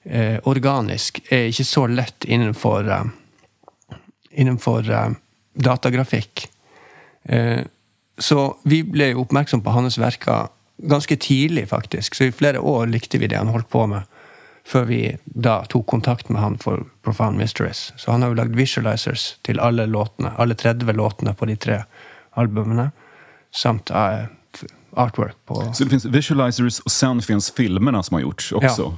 Eh, 0.04 0.38
organisk 0.44 1.20
er 1.32 1.48
ikke 1.48 1.64
så 1.64 1.86
lett 1.86 2.24
innenfor, 2.24 2.88
eh, 2.90 3.98
innenfor 4.30 4.90
eh, 4.90 5.14
datagrafikk. 5.54 6.48
Eh, 7.24 7.62
så 8.18 8.56
vi 8.64 8.82
ble 8.82 9.12
jo 9.12 9.24
oppmerksom 9.24 9.62
på 9.64 9.74
hans 9.74 9.98
verker 9.98 10.48
ganske 10.82 11.16
tidlig, 11.16 11.68
faktisk. 11.68 12.14
Så 12.14 12.24
i 12.24 12.32
flere 12.34 12.60
år 12.60 12.86
likte 12.86 13.18
vi 13.18 13.26
det 13.26 13.38
han 13.38 13.52
holdt 13.54 13.70
på 13.70 13.86
med, 13.86 14.02
før 14.64 14.84
vi 14.88 15.00
da 15.24 15.62
tok 15.68 15.86
kontakt 15.86 16.28
med 16.28 16.40
han 16.40 16.58
for 16.58 16.84
Profound 17.02 17.38
Mysteries. 17.38 17.92
Så 17.96 18.10
han 18.10 18.22
har 18.22 18.32
jo 18.32 18.38
lagd 18.38 18.56
visualizers 18.56 19.34
til 19.42 19.60
alle 19.60 19.86
låtene, 19.86 20.34
alle 20.38 20.54
30 20.54 20.92
låtene 20.92 21.34
på 21.34 21.48
de 21.50 21.56
tre 21.56 21.82
albumene, 22.40 22.90
samt 23.54 23.90
eh, 23.90 24.26
artwork 24.96 25.36
på 25.46 25.72
Så 25.74 25.84
det 25.84 25.90
finns 25.90 26.04
visualizers 26.04 26.80
och 26.80 26.90
sen 26.90 27.22
finns 27.22 27.50
filmerna 27.50 28.02
som 28.02 28.14
har 28.14 28.20
gjorts 28.20 28.52
också. 28.52 28.96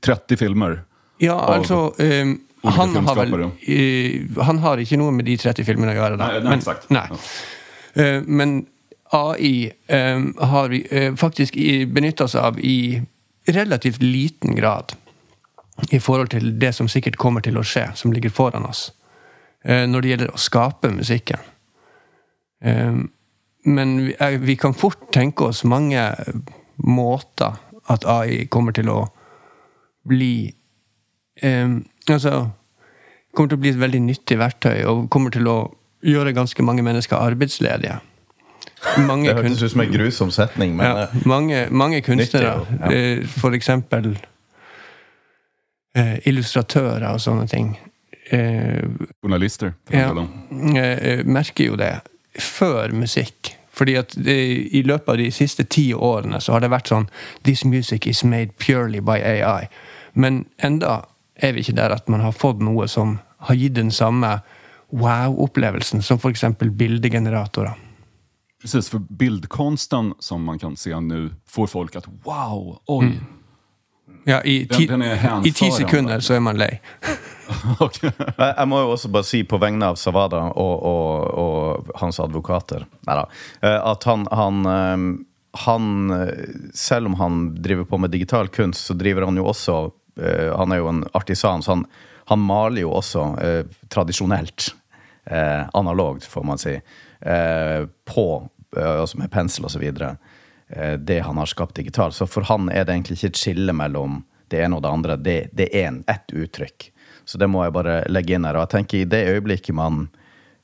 30 0.00 0.36
filmer. 0.36 0.82
Ja, 1.18 1.40
alltså... 1.40 1.94
ehm, 1.98 2.38
han, 2.62 2.96
har 2.96 3.16
vel, 3.16 3.42
eh, 3.42 4.44
han 4.44 4.58
har 4.58 4.80
ikke 4.80 4.96
noe 4.96 5.12
med 5.12 5.26
de 5.28 5.36
30 5.36 5.66
filmene 5.68 5.92
å 5.92 5.98
gjøre. 5.98 6.16
Da. 6.16 6.28
Nei, 6.32 6.44
nei, 6.46 6.56
exakt. 6.56 6.88
Nei. 6.92 7.04
Uh, 7.94 8.24
men 8.24 8.62
AI 9.14 9.70
um, 9.88 10.30
har 10.40 10.72
vi 10.72 10.80
uh, 10.88 11.14
faktisk 11.20 11.58
benytta 11.92 12.24
oss 12.24 12.34
av 12.34 12.58
i 12.60 13.02
relativt 13.46 14.02
liten 14.02 14.56
grad 14.56 14.96
i 15.92 16.00
forhold 16.00 16.32
til 16.32 16.54
det 16.58 16.72
som 16.74 16.88
sikkert 16.88 17.20
kommer 17.20 17.44
til 17.44 17.60
å 17.60 17.66
skje, 17.66 17.90
som 18.00 18.14
ligger 18.16 18.32
foran 18.32 18.64
oss, 18.66 18.88
uh, 19.68 19.84
når 19.84 20.00
det 20.00 20.14
gjelder 20.14 20.32
å 20.32 20.40
skape 20.40 20.90
musikken. 20.94 21.44
Ehm, 22.64 23.10
men 23.64 23.96
vi, 24.06 24.16
eh, 24.20 24.38
vi 24.40 24.56
kan 24.56 24.74
fort 24.74 25.12
tenke 25.12 25.48
oss 25.48 25.64
mange 25.64 26.02
måter 26.76 27.56
at 27.88 28.04
AI 28.04 28.44
kommer 28.50 28.72
til 28.72 28.88
å 28.92 29.04
bli 30.08 30.54
eh, 31.42 31.68
Altså 32.04 32.50
kommer 33.34 33.50
til 33.50 33.58
å 33.58 33.62
bli 33.64 33.70
et 33.72 33.80
veldig 33.80 34.00
nyttig 34.04 34.36
verktøy, 34.38 34.84
og 34.86 35.06
kommer 35.10 35.32
til 35.34 35.48
å 35.50 35.58
gjøre 36.04 36.34
ganske 36.36 36.62
mange 36.62 36.84
mennesker 36.86 37.16
arbeidsledige. 37.16 37.96
Mange, 39.08 39.30
Det 39.30 39.36
hørtes 39.38 39.62
ut 39.62 39.72
som 39.72 39.80
en 39.80 39.92
grusom 39.92 40.30
setning, 40.30 40.76
men 40.76 40.86
ja, 40.86 41.06
eh, 41.08 41.26
mange, 41.26 41.64
mange 41.70 42.02
kunstnere, 42.04 42.58
Nyttig, 42.60 42.80
ja. 42.80 42.92
eh, 42.92 43.26
for 43.40 43.56
eksempel 43.56 44.10
eh, 45.96 46.18
illustratører 46.28 47.08
og 47.08 47.20
sånne 47.20 47.48
ting, 47.48 47.78
eh, 48.30 48.84
Journalister. 49.24 49.72
for 49.88 49.96
ja, 49.96 50.12
eh, 50.76 51.24
merker 51.24 51.72
jo 51.72 51.80
det 51.80 51.94
før 52.40 52.92
musikk. 52.92 53.54
Fordi 53.74 53.96
at 53.98 54.14
I 54.16 54.82
løpet 54.86 55.08
av 55.08 55.18
de 55.18 55.30
siste 55.34 55.64
ti 55.66 55.88
årene 55.94 56.38
så 56.40 56.54
har 56.54 56.62
det 56.62 56.70
vært 56.70 56.92
sånn 56.92 57.08
This 57.42 57.64
music 57.66 58.06
is 58.06 58.22
made 58.24 58.54
purely 58.62 59.00
by 59.02 59.18
AI. 59.18 59.66
Men 60.14 60.44
enda 60.62 61.02
er 61.34 61.56
vi 61.56 61.64
ikke 61.64 61.78
der 61.80 61.94
at 61.96 62.08
man 62.08 62.22
har 62.22 62.36
fått 62.36 62.62
noe 62.62 62.86
som 62.88 63.18
har 63.48 63.58
gitt 63.58 63.74
den 63.74 63.90
samme 63.90 64.38
wow-opplevelsen 64.94 66.04
som 66.06 66.20
f.eks. 66.22 66.44
bildegeneratorer. 66.60 67.74
Precis, 68.62 68.88
for 68.88 69.02
bildkonsten 69.10 70.14
som 70.22 70.44
man 70.46 70.58
kan 70.58 70.76
se 70.76 70.94
nu 71.00 71.34
får 71.50 71.66
folk 71.66 71.96
at 71.98 72.06
wow, 72.24 72.78
oj. 72.88 73.10
Ja, 74.24 74.42
i, 74.42 74.64
Den- 74.64 74.78
ti, 74.78 74.86
den 74.86 75.02
er 75.02 75.46
I 75.46 75.52
ti 75.52 75.70
sekunder 75.70 76.20
så 76.24 76.34
er 76.34 76.40
man 76.40 76.56
lei. 76.56 76.80
okay. 77.84 78.10
Jeg, 78.38 78.68
må 78.68 78.80
jo 78.80 78.94
også 78.94 79.10
bare 79.12 79.26
si 79.28 79.42
på 79.44 79.58
vegne 79.60 79.90
av 79.92 79.98
Savada 80.00 80.46
og, 80.56 80.86
og, 80.88 81.34
og 81.42 81.90
hans 82.00 82.20
advokater 82.24 82.86
Neida. 83.04 83.26
eh, 83.60 83.76
At 83.92 84.06
han, 84.08 84.24
han, 84.32 84.62
eh, 84.66 85.04
han 85.66 85.90
eh, 86.16 86.56
Selv 86.74 87.12
om 87.12 87.18
han 87.20 87.42
driver 87.60 87.84
på 87.84 88.00
med 88.00 88.10
digital 88.16 88.48
kunst, 88.48 88.86
så 88.88 88.96
driver 88.96 89.28
han 89.28 89.36
jo 89.36 89.44
også 89.52 89.76
Han 90.14 90.70
er 90.72 90.78
jo 90.78 90.88
en 90.88 91.00
artisan, 91.12 91.62
så 91.62 91.72
han 91.74 91.86
han 92.24 92.40
maler 92.40 92.80
jo 92.84 92.92
også 92.96 93.24
eh, 93.42 93.64
tradisjonelt, 93.92 94.70
eh, 95.26 95.64
analogt, 95.76 96.24
får 96.24 96.44
man 96.44 96.58
si, 96.58 96.72
eh, 97.20 97.82
på 98.14 98.24
altså 98.76 99.18
med 99.18 99.30
pensel 99.30 99.64
og 99.68 99.70
så 99.70 99.78
Eh, 99.84 100.14
det 100.98 101.18
han 101.26 101.36
har 101.36 101.46
skapt 101.46 101.76
digitalt. 101.76 102.14
Så 102.16 102.26
for 102.26 102.46
han 102.48 102.70
er 102.72 102.86
det 102.86 102.94
egentlig 102.94 103.18
ikke 103.18 103.28
et 103.34 103.40
skille 103.40 103.74
mellom 103.76 104.22
det 104.48 104.62
ene 104.64 104.78
og 104.78 104.82
det 104.82 104.92
andre. 104.92 105.16
Det, 105.20 105.36
det 105.52 105.68
er 105.72 105.88
en, 105.90 106.00
ett 106.10 106.32
uttrykk. 106.32 106.88
Så 107.24 107.38
det 107.38 107.48
må 107.48 107.64
jeg 107.64 107.74
bare 107.74 108.00
legge 108.12 108.36
inn 108.36 108.46
her. 108.46 108.58
Og 108.58 108.66
jeg 108.66 108.74
tenker 108.76 109.00
i 109.00 109.08
det 109.08 109.22
øyeblikket 109.32 109.76
man, 109.76 110.08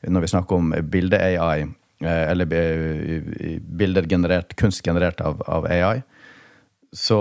når 0.07 0.25
vi 0.25 0.33
snakker 0.33 0.61
om 0.61 0.75
bilde-AI, 0.93 1.63
eh, 2.05 2.25
eller 2.33 2.57
eh, 2.57 3.57
bilder 3.61 4.09
generert, 4.09 4.57
kunst 4.61 4.85
generert 4.85 5.21
av, 5.25 5.43
av 5.49 5.69
AI, 5.71 6.03
så 6.97 7.21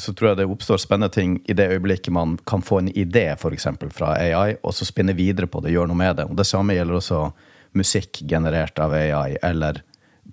så 0.00 0.14
tror 0.16 0.30
jeg 0.30 0.36
det 0.38 0.46
oppstår 0.48 0.78
spennende 0.80 1.12
ting 1.12 1.34
i 1.44 1.52
det 1.52 1.66
øyeblikket 1.74 2.14
man 2.14 2.38
kan 2.48 2.62
få 2.64 2.78
en 2.80 2.88
idé 2.88 3.34
for 3.36 3.52
eksempel, 3.52 3.90
fra 3.92 4.14
AI, 4.16 4.54
og 4.64 4.72
så 4.72 4.86
spinne 4.88 5.12
videre 5.12 5.44
på 5.50 5.60
det, 5.60 5.74
gjøre 5.74 5.90
noe 5.90 6.00
med 6.00 6.16
det. 6.16 6.24
Og 6.30 6.38
Det 6.38 6.46
samme 6.48 6.72
gjelder 6.72 6.96
også 6.96 7.18
musikk 7.76 8.22
generert 8.30 8.80
av 8.80 8.94
AI, 8.96 9.36
eller 9.44 9.82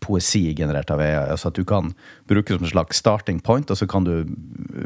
poesi 0.04 0.56
generert 0.56 0.92
av 0.94 1.02
AI. 1.04 1.16
Altså 1.32 1.52
at 1.52 1.58
du 1.58 1.66
kan 1.68 1.94
bruke 2.28 2.54
det 2.54 2.60
som 2.60 2.68
en 2.68 2.74
slags 2.76 3.02
starting 3.02 3.40
point, 3.40 3.72
og 3.72 3.78
så 3.78 3.88
kan 3.90 4.08
du 4.08 4.26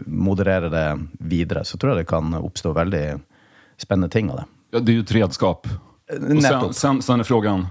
moderere 0.05 0.71
det 0.71 0.87
videre. 1.19 1.65
Så 1.65 1.77
tror 1.77 1.93
jeg 1.93 2.03
det 2.03 2.11
kan 2.11 2.33
oppstå 2.37 2.73
veldig 2.77 3.05
spennende 3.81 4.11
ting 4.11 4.31
av 4.31 4.43
det. 4.43 4.49
Ja, 4.71 4.79
det 4.79 4.93
er 4.93 5.01
jo 5.01 5.07
et 5.07 5.15
redskap. 5.19 5.67
Och 6.11 6.17
sen, 6.17 6.37
Nettopp. 6.37 6.75
sen, 6.75 7.01
sen 7.01 7.19
är 7.19 7.23
frågan, 7.23 7.67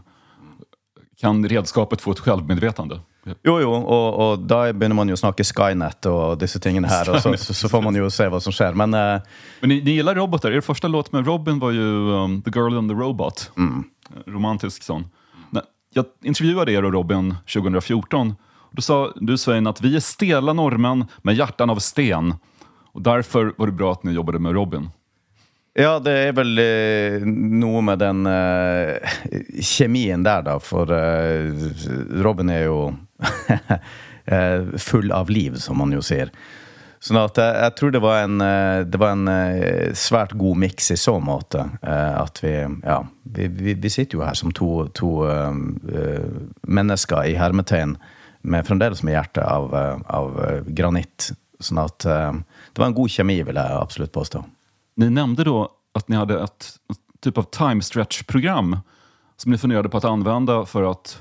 kan 1.21 1.49
redskapet 1.49 2.01
få 2.01 2.11
et 2.11 2.19
självmedvetande? 2.19 3.01
Jo, 3.43 3.61
jo, 3.61 3.73
og, 3.77 4.07
og 4.17 4.45
da 4.49 4.63
begynner 4.73 4.97
man 4.97 5.11
jo 5.13 5.17
å 5.17 5.21
snakke 5.21 5.45
Skynet 5.45 6.07
og 6.09 6.39
disse 6.41 6.57
tingene 6.63 6.89
her, 6.89 7.11
så, 7.21 7.35
så, 7.37 7.69
får 7.69 7.83
man 7.85 7.97
jo 7.99 8.09
se 8.13 8.25
hva 8.33 8.41
som 8.41 8.55
skjer. 8.55 8.77
Men 8.79 8.97
eh, 8.97 9.27
Men 9.61 9.75
ni, 9.75 9.81
ni 9.85 9.99
gillar 9.99 10.17
robotar. 10.17 10.57
Er 10.57 10.65
første 10.65 10.89
låt 10.89 11.13
med 11.13 11.29
Robin 11.29 11.61
var 11.61 11.77
jo 11.77 11.91
um, 12.17 12.39
The 12.47 12.53
Girl 12.55 12.79
and 12.81 12.89
the 12.89 12.97
Robot. 12.97 13.51
Mm. 13.61 13.85
Romantisk 14.27 14.83
sån. 14.83 15.05
Jag 15.95 16.05
intervjuade 16.23 16.73
er 16.73 16.85
och 16.85 16.93
Robin 16.93 17.35
2014. 17.55 18.35
Och 18.43 18.77
Då 18.77 18.83
sa 18.83 19.13
du 19.17 19.39
Svein 19.39 19.67
att 19.67 19.81
vi 19.81 19.97
är 19.97 20.01
stela 20.01 20.53
norrmän 20.53 21.05
med 21.23 21.35
hjärtan 21.35 21.71
av 21.71 21.77
sten. 21.77 22.35
Och 22.93 23.03
därför 23.03 23.55
var 23.57 23.67
det 23.67 23.73
bra 23.73 23.93
att 23.93 24.03
ni 24.03 24.13
jobbade 24.13 24.39
med 24.39 24.53
Robin. 24.53 24.91
Ja, 25.73 25.99
det 26.03 26.13
er 26.13 26.33
vel 26.35 26.59
eh, 26.59 27.23
noe 27.27 27.81
med 27.87 28.01
den 28.03 28.27
eh, 28.27 28.99
kjemien 29.63 30.25
der, 30.27 30.43
da. 30.43 30.57
For 30.59 30.91
eh, 30.91 31.47
Robin 32.23 32.51
er 32.51 32.65
jo 32.65 32.79
eh, 34.25 34.67
full 34.83 35.15
av 35.15 35.31
liv, 35.31 35.55
som 35.63 35.79
man 35.79 35.95
jo 35.95 36.03
sier. 36.03 36.35
Sånn 37.01 37.17
at 37.17 37.39
jeg, 37.41 37.57
jeg 37.65 37.75
tror 37.79 37.93
det 37.95 38.03
var 38.05 38.19
en, 38.27 38.41
eh, 38.45 38.83
det 38.85 38.99
var 39.01 39.15
en 39.17 39.29
eh, 39.33 39.93
svært 39.97 40.35
god 40.37 40.59
miks 40.61 40.91
i 40.93 40.99
så 41.01 41.17
måte. 41.21 41.65
eh, 41.81 42.17
At 42.21 42.43
vi 42.45 42.53
Ja, 42.85 43.03
vi, 43.25 43.49
vi, 43.49 43.75
vi 43.75 43.91
sitter 43.93 44.19
jo 44.19 44.25
her 44.27 44.37
som 44.37 44.53
to, 44.53 44.87
to 44.93 45.25
eh, 45.25 45.55
mennesker 46.69 47.25
i 47.25 47.39
hermetegn 47.41 47.97
med 48.43 48.67
fremdeles 48.69 49.03
med 49.03 49.17
hjertet 49.17 49.45
av, 49.45 49.75
av 50.09 50.39
granitt. 50.69 51.31
Sånn 51.61 51.81
at 51.83 52.07
uh, 52.09 52.33
det 52.73 52.81
var 52.81 52.89
en 52.89 52.95
god 52.97 53.13
kjemi, 53.13 53.35
vil 53.45 53.59
jeg 53.61 53.77
absolutt 53.77 54.15
påstå. 54.15 54.41
Ni 54.97 55.11
nämnde 55.13 55.45
då 55.45 55.69
at 55.93 56.09
ni 56.09 56.17
hadde 56.17 56.39
et 56.41 56.71
typ 57.21 57.37
av 57.37 57.51
time 57.53 57.85
stretch-program 57.85 58.79
som 59.37 59.53
ni 59.53 59.59
funderte 59.61 59.93
på 59.93 60.01
å 60.01 60.09
anvende 60.09 60.63
for 60.67 60.89
at 60.89 61.19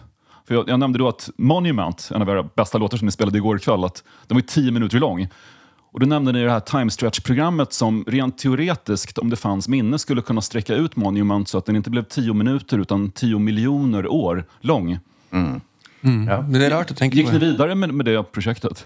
För 0.48 0.56
jag, 0.56 0.70
jag 0.70 0.80
nämnde 0.80 1.00
då 1.00 1.08
att 1.08 1.30
Monument, 1.38 2.10
en 2.15 2.22
av 2.22 2.30
era 2.30 2.44
bästa 2.44 2.78
låter 2.78 2.98
som 2.98 3.06
ni 3.06 3.12
spelade 3.12 3.38
igår 3.38 3.58
kväll, 3.58 3.84
att 3.84 4.04
den 4.28 4.36
var 4.36 4.42
ju 4.42 4.48
tio 4.48 4.72
minuter 4.72 5.00
lång. 5.00 5.28
Och 5.91 5.99
du 5.99 6.06
nämnde 6.06 6.32
ni 6.32 6.43
det 6.43 6.52
här 6.52 6.60
time 6.60 6.91
stretch-programmet 6.91 7.73
som 7.73 8.04
rent 8.08 8.38
teoretiskt, 8.38 9.17
om 9.17 9.30
det 9.30 9.36
fanns 9.36 9.67
minne, 9.67 9.99
skulle 9.99 10.21
kunna 10.21 10.41
sträcka 10.41 10.75
ut 10.75 10.95
Monument 10.95 11.49
så 11.49 11.58
att 11.58 11.65
den 11.65 11.75
inte 11.75 11.89
blev 11.89 12.04
tio 12.04 12.34
minuter 12.34 12.78
utan 12.78 13.12
tio 13.12 13.39
miljoner 13.39 14.08
år 14.08 14.45
lång. 14.62 14.99
Men 16.02 16.54
det 16.54 16.65
er 16.65 16.73
rart 16.73 16.91
å 16.93 16.95
tenke 16.95 17.17
Gick 17.17 17.28
på. 17.28 17.34
ni 17.34 17.39
vidare 17.39 17.75
med, 17.75 17.93
med 17.93 18.06
det 18.06 18.23
projektet? 18.32 18.86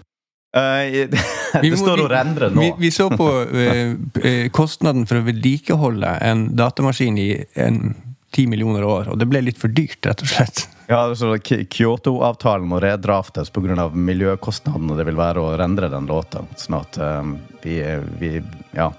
Eh, 0.56 1.08
det 1.62 1.76
står 1.78 2.04
og 2.06 2.10
rendrer 2.10 2.54
nå. 2.54 2.62
Vi, 2.62 2.72
vi 2.86 2.90
så 2.94 3.08
på 3.10 3.28
eh, 3.64 3.94
eh, 4.22 4.48
kostnaden 4.54 5.06
for 5.06 5.20
å 5.20 5.26
vedlikeholde 5.26 6.16
en 6.24 6.48
datamaskin 6.56 7.18
i 7.18 7.28
en 7.54 7.94
ti 8.34 8.48
millioner 8.50 8.84
år, 8.86 9.12
og 9.12 9.20
det 9.20 9.28
ble 9.30 9.44
litt 9.46 9.60
for 9.60 9.70
dyrt, 9.70 10.00
rett 10.06 10.24
og 10.24 10.30
slett. 10.30 10.64
Ja, 10.86 10.98
altså 11.06 11.38
Kyoto-avtalen 11.40 12.68
må 12.68 12.80
redraftes 12.80 13.50
pga. 13.50 13.88
miljøkostnadene 13.88 14.98
det 14.98 15.06
vil 15.08 15.16
være 15.16 15.40
å 15.40 15.56
rendre 15.56 15.88
den 15.88 16.06
låta. 16.06 16.44
Sånn 16.60 16.76
at 16.80 16.98
um, 17.00 17.38
vi, 17.62 17.80
vi 18.20 18.36
Ja. 18.76 18.92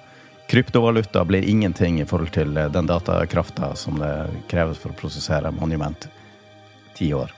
Kryptovaluta 0.46 1.24
blir 1.26 1.42
ingenting 1.42 2.02
i 2.02 2.06
forhold 2.06 2.30
til 2.36 2.58
eh, 2.58 2.70
den 2.70 2.86
datakrafta 2.86 3.72
som 3.76 3.98
det 3.98 4.12
kreves 4.48 4.78
for 4.78 4.94
å 4.94 5.00
prosessere 5.00 5.50
Monument. 5.52 6.06
Ti 6.94 7.10
år. 7.18 7.34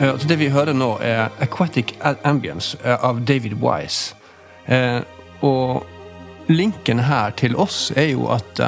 Eh, 0.00 0.08
altså 0.12 0.28
det 0.28 0.38
vi 0.40 0.48
hører 0.48 0.72
nå, 0.76 0.94
er 1.04 1.28
Aquatic 1.44 1.94
Ambience 2.24 2.78
eh, 2.84 2.96
av 3.04 3.20
David 3.28 3.58
Wise. 3.60 4.14
Eh, 4.66 5.00
og 5.44 5.86
linken 6.50 6.98
her 7.06 7.30
til 7.36 7.56
oss 7.56 7.90
er 7.96 8.10
jo 8.14 8.28
at 8.32 8.60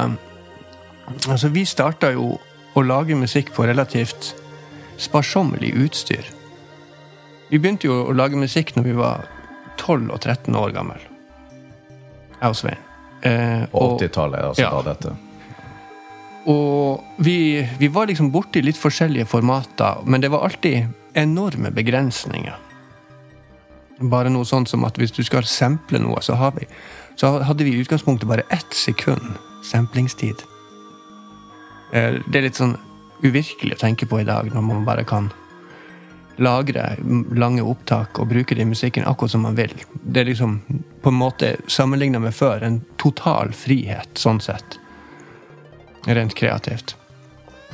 Altså, 1.28 1.48
vi 1.52 1.64
starta 1.66 2.12
jo 2.14 2.38
å 2.78 2.82
lage 2.86 3.16
musikk 3.18 3.50
på 3.52 3.66
relativt 3.66 4.30
sparsommelig 5.02 5.72
utstyr. 5.82 6.24
Vi 7.50 7.58
begynte 7.58 7.88
jo 7.90 7.96
å 8.06 8.14
lage 8.16 8.38
musikk 8.38 8.70
når 8.76 8.86
vi 8.86 8.94
var 8.96 9.26
12 9.82 10.06
og 10.14 10.20
13 10.22 10.56
år 10.56 10.72
gammel. 10.72 11.02
Jeg 12.38 12.48
og 12.48 12.56
Svein. 12.56 12.78
Eh, 13.26 13.66
På 13.74 13.98
80-tallet, 13.98 14.40
altså 14.52 14.62
Ja. 14.62 14.70
da 14.70 14.94
dette. 14.94 15.12
og 16.46 17.04
vi, 17.18 17.66
vi 17.78 17.88
var 17.88 18.06
liksom 18.06 18.32
borti 18.32 18.62
litt 18.62 18.78
forskjellige 18.78 19.26
formater, 19.26 20.00
men 20.06 20.20
det 20.20 20.30
var 20.30 20.46
alltid 20.48 20.86
enorme 21.14 21.70
begrensninger. 21.70 22.56
Bare 24.12 24.30
noe 24.32 24.46
sånt 24.48 24.70
som 24.70 24.84
at 24.84 24.98
hvis 24.98 25.14
du 25.14 25.22
skal 25.26 25.46
sample 25.46 26.00
noe, 26.02 26.22
så, 26.24 26.36
vi, 26.56 26.66
så 27.16 27.36
hadde 27.44 27.64
vi 27.64 27.76
i 27.76 27.82
utgangspunktet 27.82 28.28
bare 28.28 28.46
ett 28.50 28.74
sekund 28.74 29.36
samplingstid. 29.64 30.42
Eh, 31.92 32.18
Det 32.26 32.38
er 32.38 32.48
litt 32.48 32.58
sånn 32.58 32.76
uvirkelig 33.22 33.76
å 33.76 33.82
tenke 33.84 34.06
på 34.06 34.20
i 34.20 34.26
dag, 34.26 34.50
når 34.54 34.62
man 34.66 34.84
bare 34.84 35.04
kan 35.04 35.30
lagre 36.42 36.96
lange 37.36 37.62
opptak 37.62 38.18
og 38.18 38.30
bruke 38.32 38.56
det 38.56 38.64
i 38.64 38.70
musikken 38.70 39.04
akkurat 39.06 39.30
som 39.30 39.44
man 39.46 39.54
vil. 39.54 39.74
Det 40.02 40.22
er 40.22 40.30
liksom, 40.30 40.60
på 41.02 41.12
en 41.12 41.20
måte, 41.20 41.56
sammenligna 41.68 42.18
med 42.18 42.34
før, 42.34 42.64
en 42.64 42.80
total 42.98 43.52
frihet, 43.52 44.08
sånn 44.18 44.40
sett 44.40 44.78
rent 46.06 46.34
kreativt. 46.34 46.96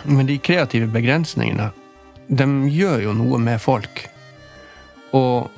Men 0.05 0.27
de 0.29 0.37
kreative 0.39 0.91
begrensningene, 0.93 1.71
de 2.29 2.47
gjør 2.71 3.03
jo 3.09 3.15
noe 3.17 3.39
med 3.41 3.61
folk. 3.61 4.05
Og 5.17 5.51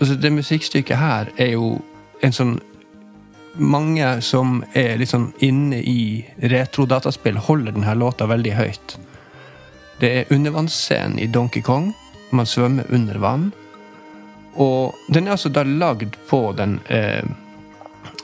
altså, 0.00 0.16
det 0.18 0.32
musikkstykket 0.34 0.98
her 0.98 1.30
er 1.36 1.54
jo 1.54 1.76
en 2.22 2.34
sånn 2.34 2.58
Mange 3.56 4.04
som 4.20 4.58
er 4.76 5.00
sånn 5.08 5.30
inne 5.40 5.78
i 5.80 6.26
retro-dataspill, 6.52 7.38
holder 7.40 7.72
denne 7.72 7.94
låta 7.96 8.26
veldig 8.28 8.52
høyt. 8.52 8.96
Det 9.96 10.10
er 10.12 10.34
undervannsscenen 10.36 11.16
i 11.16 11.30
Donkey 11.32 11.62
Kong. 11.64 11.86
Man 12.36 12.44
svømmer 12.44 12.84
under 12.92 13.16
vann. 13.16 13.46
Og 14.60 14.92
den 15.08 15.24
er 15.24 15.38
altså 15.38 15.48
da 15.48 15.64
lagd 15.64 16.18
på 16.28 16.52
den 16.58 16.82
eh, 16.92 17.24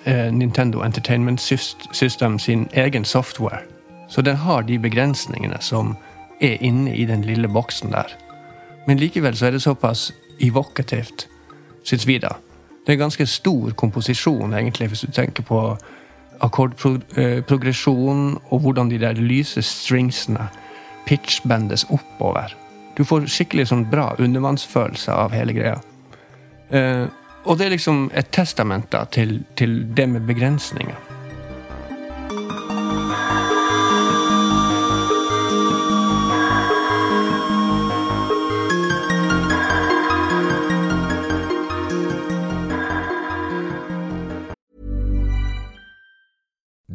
eh, 0.04 0.28
Nintendo 0.36 0.84
Entertainment 0.84 1.40
System 1.40 2.36
sin 2.38 2.68
egen 2.72 3.08
software. 3.08 3.64
Så 4.08 4.20
den 4.20 4.36
har 4.36 4.68
de 4.68 4.76
begrensningene 4.78 5.64
som 5.64 5.96
er 6.42 6.60
inne 6.60 6.94
i 6.96 7.06
den 7.08 7.22
lille 7.26 7.48
boksen 7.48 7.92
der. 7.94 8.12
Men 8.86 8.98
likevel 8.98 9.36
så 9.38 9.46
er 9.46 9.56
det 9.56 9.62
såpass 9.62 10.10
evokativt, 10.42 11.28
syns 11.86 12.06
vi 12.06 12.18
da. 12.18 12.34
Det 12.86 12.94
er 12.94 13.04
ganske 13.04 13.26
stor 13.26 13.70
komposisjon, 13.78 14.54
egentlig, 14.54 14.88
hvis 14.90 15.04
du 15.06 15.12
tenker 15.14 15.46
på 15.46 15.60
akkordprogresjonen 16.42 18.38
og 18.50 18.60
hvordan 18.64 18.90
de 18.90 18.98
der 18.98 19.12
lyse 19.12 19.62
stringsene 19.62 20.48
pitchbendes 21.06 21.86
oppover. 21.90 22.56
Du 22.96 23.04
får 23.06 23.28
skikkelig 23.30 23.68
sånn 23.70 23.86
bra 23.90 24.10
undervannsfølelse 24.18 25.14
av 25.14 25.32
hele 25.36 25.54
greia. 25.56 25.78
Uh, 26.72 27.06
og 27.46 27.58
det 27.58 27.66
er 27.66 27.74
liksom 27.76 28.04
et 28.14 28.30
testament 28.34 28.90
da, 28.92 29.04
til, 29.10 29.40
til 29.58 29.82
det 29.94 30.08
med 30.10 30.26
begrensninger. 30.26 31.11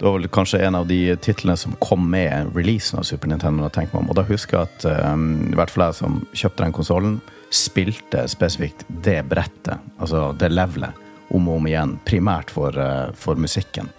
Det 0.00 0.06
var 0.06 0.12
vel 0.12 0.28
kanskje 0.28 0.58
en 0.58 0.74
av 0.74 0.86
de 0.86 1.16
titlene 1.16 1.56
som 1.56 1.74
kom 1.78 2.10
med 2.10 2.54
releasen 2.56 2.98
av 2.98 3.02
Super 3.02 3.28
Nintendo. 3.28 3.68
meg 3.76 3.88
om. 3.92 4.08
Og 4.08 4.16
da 4.16 4.22
husker 4.22 4.56
jeg 4.56 4.68
at 4.68 5.12
um, 5.12 5.52
i 5.52 5.56
hvert 5.58 5.70
fall 5.70 5.84
jeg 5.84 5.98
som 5.98 6.14
kjøpte 6.32 6.64
den 6.64 6.72
konsollen, 6.72 7.18
spilte 7.52 8.22
spesifikt 8.28 8.86
det 8.88 9.18
brettet, 9.28 9.76
altså 9.98 10.32
det 10.32 10.48
levelet, 10.54 10.96
om 11.28 11.48
og 11.48 11.58
om 11.58 11.68
igjen. 11.68 11.98
Primært 12.08 12.48
for, 12.48 12.72
uh, 12.80 13.12
for 13.12 13.36
musikken. 13.36 13.92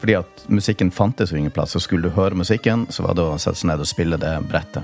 Fordi 0.00 0.18
at 0.18 0.42
musikken 0.48 0.90
fantes 0.90 1.30
jo 1.30 1.38
ingen 1.38 1.54
plass. 1.54 1.76
Så 1.76 1.84
skulle 1.86 2.10
du 2.10 2.16
høre 2.18 2.34
musikken, 2.34 2.88
så 2.90 3.06
var 3.06 3.14
det 3.14 3.22
å 3.22 3.38
sette 3.38 3.62
seg 3.62 3.70
ned 3.70 3.86
og 3.86 3.86
spille 3.92 4.18
det 4.18 4.34
brettet. 4.50 4.82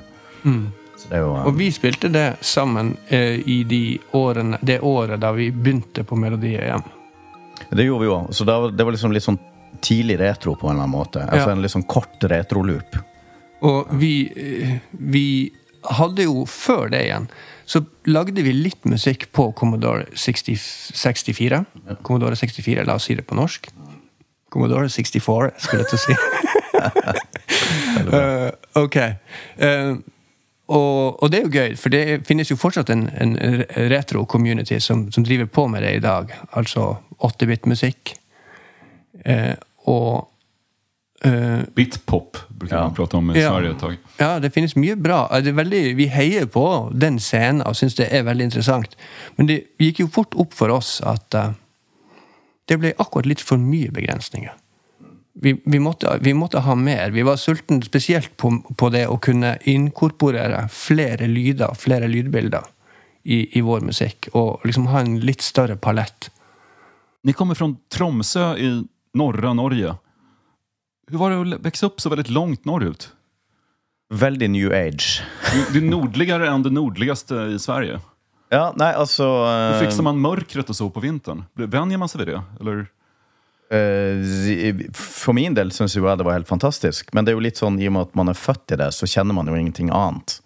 Så 1.02 1.10
det 1.10 1.18
jo, 1.18 1.34
um, 1.34 1.50
Og 1.50 1.58
vi 1.58 1.72
spilte 1.74 2.14
det 2.14 2.28
sammen 2.46 2.94
uh, 3.10 3.34
i 3.42 3.64
de 3.66 3.98
årene, 4.14 4.62
det 4.62 4.78
året 4.86 5.18
da 5.18 5.34
vi 5.34 5.50
begynte 5.50 6.06
på 6.06 6.14
Melodi 6.14 6.54
EM. 6.62 6.86
Det 7.74 7.90
gjorde 7.90 8.06
vi 8.06 8.14
òg. 8.14 8.30
Så 8.30 8.46
det 8.46 8.84
var 8.86 8.94
liksom 8.94 9.10
litt 9.10 9.26
sånn 9.26 9.42
tidlig 9.84 10.18
retro 10.20 10.54
på 10.58 10.68
en 10.68 10.76
eller 10.76 10.86
annen 10.86 10.96
måte. 10.96 11.22
Altså 11.26 11.48
Ja. 11.48 11.54
En 11.54 11.62
litt 11.62 11.74
sånn 11.74 11.86
kort 11.86 12.22
retroloop. 12.22 12.98
Og 13.66 13.88
vi, 13.98 14.30
eh, 14.36 14.78
vi 14.92 15.52
hadde 15.84 16.24
jo 16.28 16.44
før 16.46 16.90
det 16.90 17.04
igjen, 17.06 17.28
så 17.66 17.84
lagde 18.06 18.42
vi 18.42 18.52
litt 18.52 18.84
musikk 18.84 19.30
på 19.32 19.52
Commodore 19.54 20.06
60, 20.14 20.56
64. 20.94 21.64
Commodore 22.02 22.36
64, 22.36 22.84
la 22.86 22.94
oss 22.94 23.04
si 23.04 23.14
det 23.14 23.26
på 23.26 23.36
norsk. 23.36 23.68
Commodore 24.50 24.88
64, 24.88 25.50
skulle 25.58 25.84
jeg 25.84 25.90
til 25.90 25.98
å 25.98 26.04
si. 26.06 26.16
uh, 28.14 28.50
ok. 28.80 28.96
Uh, 29.60 29.98
og, 30.68 31.22
og 31.22 31.30
det 31.32 31.38
er 31.38 31.46
jo 31.46 31.52
gøy, 31.52 31.76
for 31.80 31.92
det 31.92 32.26
finnes 32.28 32.50
jo 32.50 32.56
fortsatt 32.60 32.90
en, 32.92 33.06
en 33.16 33.36
retro-community 33.88 34.80
som, 34.84 35.06
som 35.12 35.24
driver 35.24 35.48
på 35.48 35.64
med 35.72 35.84
det 35.84 35.94
i 35.96 36.02
dag. 36.04 36.32
Altså 36.56 36.90
8-bit-musikk. 37.24 38.12
Eh, 39.24 39.54
og 39.88 40.26
Uh, 41.26 41.64
Bitpop 41.74 42.36
bruker 42.48 42.76
Ja. 42.76 42.82
man 42.84 42.92
prate 42.94 43.16
om 43.18 43.30
i 43.32 43.40
Ja. 43.40 43.48
Sverige 43.50 43.70
et 43.72 43.80
tag. 43.80 43.96
Ja, 44.20 44.38
det 44.38 44.52
finnes 44.54 44.76
mye 44.78 44.94
bra. 44.94 45.24
Det 45.42 45.48
er 45.50 45.56
veldig, 45.58 45.96
vi 45.98 46.06
heier 46.06 46.44
på 46.46 46.62
den 46.94 47.16
scenen 47.18 47.64
og 47.66 47.74
syns 47.74 47.96
det 47.98 48.06
er 48.14 48.22
veldig 48.22 48.44
interessant. 48.46 48.94
Men 49.36 49.48
det 49.48 49.56
gikk 49.82 49.98
jo 50.04 50.06
fort 50.14 50.36
opp 50.38 50.54
for 50.54 50.70
oss 50.70 51.00
at 51.02 51.34
uh, 51.34 51.56
det 52.70 52.78
ble 52.78 52.92
akkurat 53.02 53.26
litt 53.26 53.42
for 53.42 53.58
mye 53.58 53.90
begrensninger. 53.90 54.52
Vi, 55.42 55.56
vi, 55.66 55.80
måtte, 55.82 56.20
vi 56.22 56.36
måtte 56.38 56.62
ha 56.62 56.76
mer. 56.78 57.10
Vi 57.10 57.24
var 57.26 57.36
sultne 57.36 57.82
spesielt 57.82 58.36
på, 58.36 58.52
på 58.78 58.90
det 58.94 59.08
å 59.10 59.18
kunne 59.18 59.56
inkorporere 59.66 60.68
flere 60.70 61.26
lyder, 61.26 61.74
flere 61.74 62.06
lydbilder, 62.06 62.62
i, 63.26 63.58
i 63.58 63.64
vår 63.66 63.80
musikk. 63.90 64.30
Og 64.38 64.62
liksom 64.62 64.86
ha 64.94 65.02
en 65.02 65.18
litt 65.26 65.42
større 65.42 65.74
palett. 65.76 66.30
Ni 67.26 67.34
kommer 67.34 67.58
fra 67.58 67.72
Tromsø 67.90 68.52
i 68.54 68.70
norra 69.18 69.52
Norge. 69.52 69.94
Hur 71.10 71.18
var 71.18 71.30
det 71.30 71.54
att 71.56 71.60
växa 71.64 71.86
upp 71.86 72.00
så 72.00 72.08
väldigt 72.08 72.30
långt 72.30 72.64
norrut? 72.64 73.12
Veldig 74.14 74.50
new 74.50 74.72
age. 74.72 75.22
Det- 75.72 75.78
är 75.78 75.82
nordligare 75.82 76.48
än 76.48 76.62
det 76.62 76.70
nordligaste 76.70 77.34
i 77.34 77.58
Sverige. 77.58 78.00
Ja, 78.50 78.72
nei, 78.76 78.92
altså 78.94 79.24
Hur 79.72 79.80
fixar 79.84 80.02
man 80.02 80.20
mörkret 80.20 80.70
och 80.70 80.76
så 80.76 80.90
på 80.90 81.00
vintern? 81.00 81.44
Vänjer 81.54 81.98
man 81.98 82.08
sig 82.08 82.18
vid 82.18 82.28
det? 82.28 82.42
Eller? 82.60 82.86
eh, 83.70 84.92
For 84.94 85.32
min 85.32 85.54
del 85.54 85.72
syns 85.72 85.96
jo 85.96 86.06
jeg 86.08 86.18
det 86.18 86.24
var 86.24 86.32
helt 86.38 86.48
fantastisk. 86.48 87.12
Men 87.12 87.24
det 87.24 87.32
er 87.32 87.36
jo 87.36 87.44
litt 87.44 87.60
sånn 87.60 87.76
i 87.80 87.88
og 87.88 87.92
med 87.92 88.02
at 88.08 88.14
man 88.16 88.28
er 88.32 88.38
født 88.38 88.72
i 88.72 88.78
det, 88.80 88.90
så 88.96 89.06
kjenner 89.06 89.34
man 89.36 89.46
jo 89.50 89.56
ingenting 89.56 89.90
annet. 89.92 90.40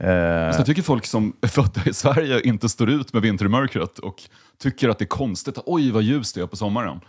Eh, 0.00 0.52
Så 0.54 0.60
jag 0.62 0.66
tycker 0.66 0.82
folk 0.82 1.06
som 1.06 1.32
är 1.42 1.48
födda 1.48 1.82
i 1.86 1.92
Sverige 1.92 2.40
inte 2.46 2.68
står 2.68 2.90
ut 2.90 3.12
med 3.12 3.22
vintermörkret 3.22 3.98
och 3.98 4.22
tycker 4.58 4.88
att 4.88 4.98
det 4.98 5.04
är 5.04 5.14
konstigt. 5.18 5.58
Oj, 5.66 5.90
vad 5.90 6.02
ljust 6.02 6.34
det 6.34 6.40
är 6.42 6.46
på 6.46 6.56
sommaren. 6.56 7.00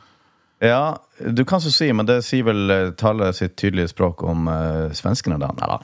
Ja, 0.61 1.01
du 1.17 1.41
kan 1.45 1.61
så 1.61 1.71
si, 1.73 1.87
men 1.93 2.05
det 2.05 2.19
sier 2.21 2.45
vel 2.45 2.93
tallet 2.99 3.33
sitt 3.39 3.55
tydelige 3.57 3.89
språk 3.95 4.21
om 4.21 4.45
uh, 4.45 4.91
svenskene, 4.93 5.39
da. 5.41 5.49
Neida. 5.57 5.79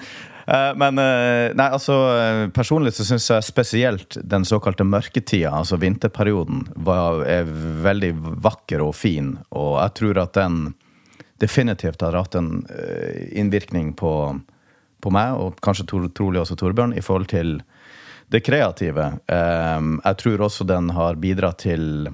Uh, 0.48 0.74
men 0.78 1.02
uh, 1.02 1.50
nei, 1.58 1.66
altså 1.66 1.96
eh, 2.14 2.42
personlig 2.56 2.94
så 2.96 3.04
syns 3.08 3.26
jeg 3.34 3.44
spesielt 3.48 4.20
den 4.22 4.46
såkalte 4.48 4.86
mørketida, 4.88 5.50
altså 5.50 5.80
vinterperioden, 5.82 6.62
var, 6.88 7.24
er 7.26 7.50
veldig 7.84 8.14
vakker 8.46 8.86
og 8.86 8.94
fin. 8.96 9.34
Og 9.50 9.80
jeg 9.82 9.96
tror 9.98 10.22
at 10.28 10.38
den 10.38 10.60
definitivt 11.42 12.02
har 12.02 12.16
hatt 12.18 12.38
en 12.38 12.68
eh, 12.70 13.40
innvirkning 13.40 13.94
på, 13.98 14.14
på 15.02 15.14
meg, 15.14 15.42
og 15.42 15.60
kanskje 15.62 15.88
tro, 15.90 16.04
trolig 16.10 16.42
også 16.42 16.58
Torbjørn, 16.58 16.96
i 16.98 17.04
forhold 17.06 17.30
til 17.34 17.58
det 18.34 18.44
kreative. 18.46 19.10
Eh, 19.26 19.90
jeg 20.04 20.22
tror 20.22 20.48
også 20.48 20.70
den 20.70 20.94
har 20.96 21.20
bidratt 21.22 21.66
til 21.66 22.10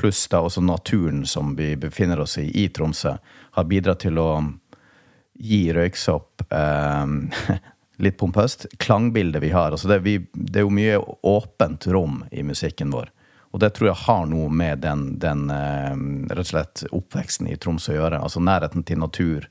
pluss 0.00 0.24
da 0.32 0.40
også 0.40 0.62
naturen 0.64 1.26
som 1.28 1.52
vi 1.58 1.74
befinner 1.76 2.22
oss 2.24 2.38
i 2.40 2.48
i 2.62 2.68
Tromsø, 2.72 3.16
har 3.52 3.68
bidratt 3.68 4.00
til 4.06 4.18
å 4.20 4.30
gi 5.40 5.66
røyksopp 5.76 6.44
eh, 6.52 7.06
litt 8.04 8.18
pompøst 8.20 8.66
klangbildet 8.80 9.42
vi 9.42 9.52
har. 9.52 9.72
Altså 9.72 9.88
det, 9.88 10.00
vi, 10.06 10.18
det 10.32 10.60
er 10.62 10.66
jo 10.66 10.76
mye 10.76 11.00
åpent 11.28 11.88
rom 11.92 12.22
i 12.30 12.44
musikken 12.46 12.92
vår. 12.94 13.10
Og 13.50 13.60
det 13.60 13.72
tror 13.74 13.90
jeg 13.90 14.04
har 14.04 14.28
noe 14.30 14.48
med 14.54 14.84
den, 14.84 15.04
den 15.20 15.48
eh, 15.50 15.96
rett 16.30 16.44
og 16.44 16.50
slett 16.52 16.84
oppveksten 16.94 17.50
i 17.50 17.58
Tromsø 17.60 17.96
å 17.96 17.98
gjøre. 17.98 18.22
Altså 18.22 18.42
nærheten 18.44 18.86
til 18.86 19.02
natur, 19.02 19.48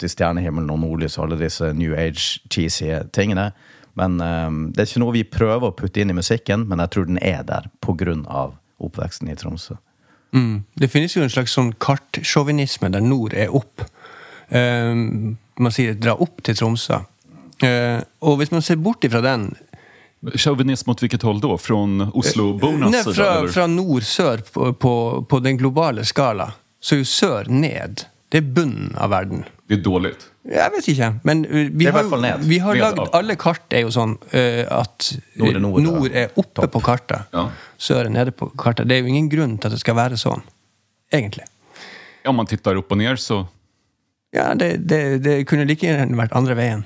til 0.00 0.10
stjernehimmelen 0.10 0.72
og 0.74 0.80
nordlys 0.82 1.18
og 1.18 1.28
alle 1.28 1.42
disse 1.44 1.70
new 1.76 1.94
age, 1.94 2.40
cheesy 2.50 2.90
tingene. 3.14 3.50
Men 4.00 4.18
eh, 4.22 4.50
det 4.72 4.82
er 4.82 4.90
ikke 4.90 5.04
noe 5.04 5.18
vi 5.18 5.26
prøver 5.28 5.70
å 5.70 5.76
putte 5.76 6.02
inn 6.02 6.14
i 6.14 6.18
musikken, 6.18 6.66
men 6.70 6.82
jeg 6.82 6.94
tror 6.94 7.10
den 7.10 7.22
er 7.22 7.44
der 7.46 7.70
på 7.84 7.94
grunn 8.00 8.26
av 8.26 8.56
oppveksten 8.86 9.30
i 9.32 9.36
Tromsø. 9.38 9.76
Mm. 10.34 10.64
Det 10.74 10.90
finnes 10.90 11.14
jo 11.14 11.22
en 11.22 11.32
slags 11.32 11.54
sånn 11.54 11.72
kartsjåvinisme 11.78 12.90
der 12.90 13.04
nord 13.04 13.36
er 13.38 13.54
opp. 13.54 13.84
Uh, 14.50 15.34
man 15.56 15.74
sier 15.74 15.94
'dra 15.94 16.16
opp 16.18 16.42
til 16.42 16.58
Tromsø'. 16.58 17.04
Uh, 17.62 18.02
og 18.20 18.40
hvis 18.40 18.50
man 18.50 18.62
ser 18.62 18.82
bort 18.82 19.04
ifra 19.06 19.22
den 19.24 19.52
Sjåvinisme 20.34 20.88
mot 20.88 21.00
hvilket 21.02 21.22
håll 21.22 21.40
da? 21.40 21.56
Från 21.60 22.00
Oslobornas 22.16 22.92
Nei, 22.92 23.02
sida? 23.02 23.14
fra, 23.14 23.48
fra 23.52 23.66
nord-sør 23.68 24.42
på, 24.52 24.70
på, 24.72 24.92
på 25.28 25.40
den 25.44 25.58
globale 25.60 26.04
skala, 26.08 26.54
så 26.80 26.96
er 26.96 27.02
jo 27.02 27.08
sør 27.08 27.50
ned. 27.52 28.06
Det 28.32 28.40
er 28.40 28.48
bunnen 28.56 28.94
av 28.96 29.12
verden. 29.12 29.44
Det 29.68 29.78
er 29.78 29.82
dårlig. 29.84 30.10
Jeg 30.44 30.72
vet 30.74 30.88
ikke, 30.92 31.06
men 31.24 31.38
vi 31.48 31.86
har, 31.88 32.04
vi 32.44 32.58
har 32.60 32.76
lagd. 32.76 32.98
Alle 33.16 33.36
kart 33.40 33.72
er 33.72 33.86
jo 33.86 33.92
sånn 33.94 34.12
uh, 34.20 34.64
at 34.82 35.06
Nord 35.40 35.56
er 35.56 35.62
nord, 35.64 35.78
nord 35.86 36.10
er 36.12 36.34
oppe 36.34 36.60
Topp. 36.60 36.72
på 36.74 36.82
kartet, 36.84 37.30
Ja. 37.32 37.46
sør 37.80 38.02
er 38.04 38.12
nede 38.12 38.34
på 38.36 38.50
kartet. 38.60 38.90
Det 38.90 38.98
er 38.98 39.06
jo 39.06 39.12
ingen 39.14 39.30
grunn 39.32 39.56
til 39.56 39.70
at 39.70 39.76
det 39.78 39.80
skal 39.80 39.96
være 39.96 40.20
sånn, 40.20 40.44
egentlig. 41.12 41.46
Om 42.28 42.36
man 42.36 42.48
tittar 42.48 42.76
opp 42.80 42.92
og 42.92 43.00
ned, 43.00 43.16
så... 43.20 43.46
Ja, 44.34 44.50
det, 44.58 44.82
det, 44.90 45.00
det 45.24 45.38
kunne 45.48 45.64
like 45.68 45.86
gjerne 45.86 46.18
vært 46.18 46.36
andre 46.36 46.56
veien. 46.58 46.84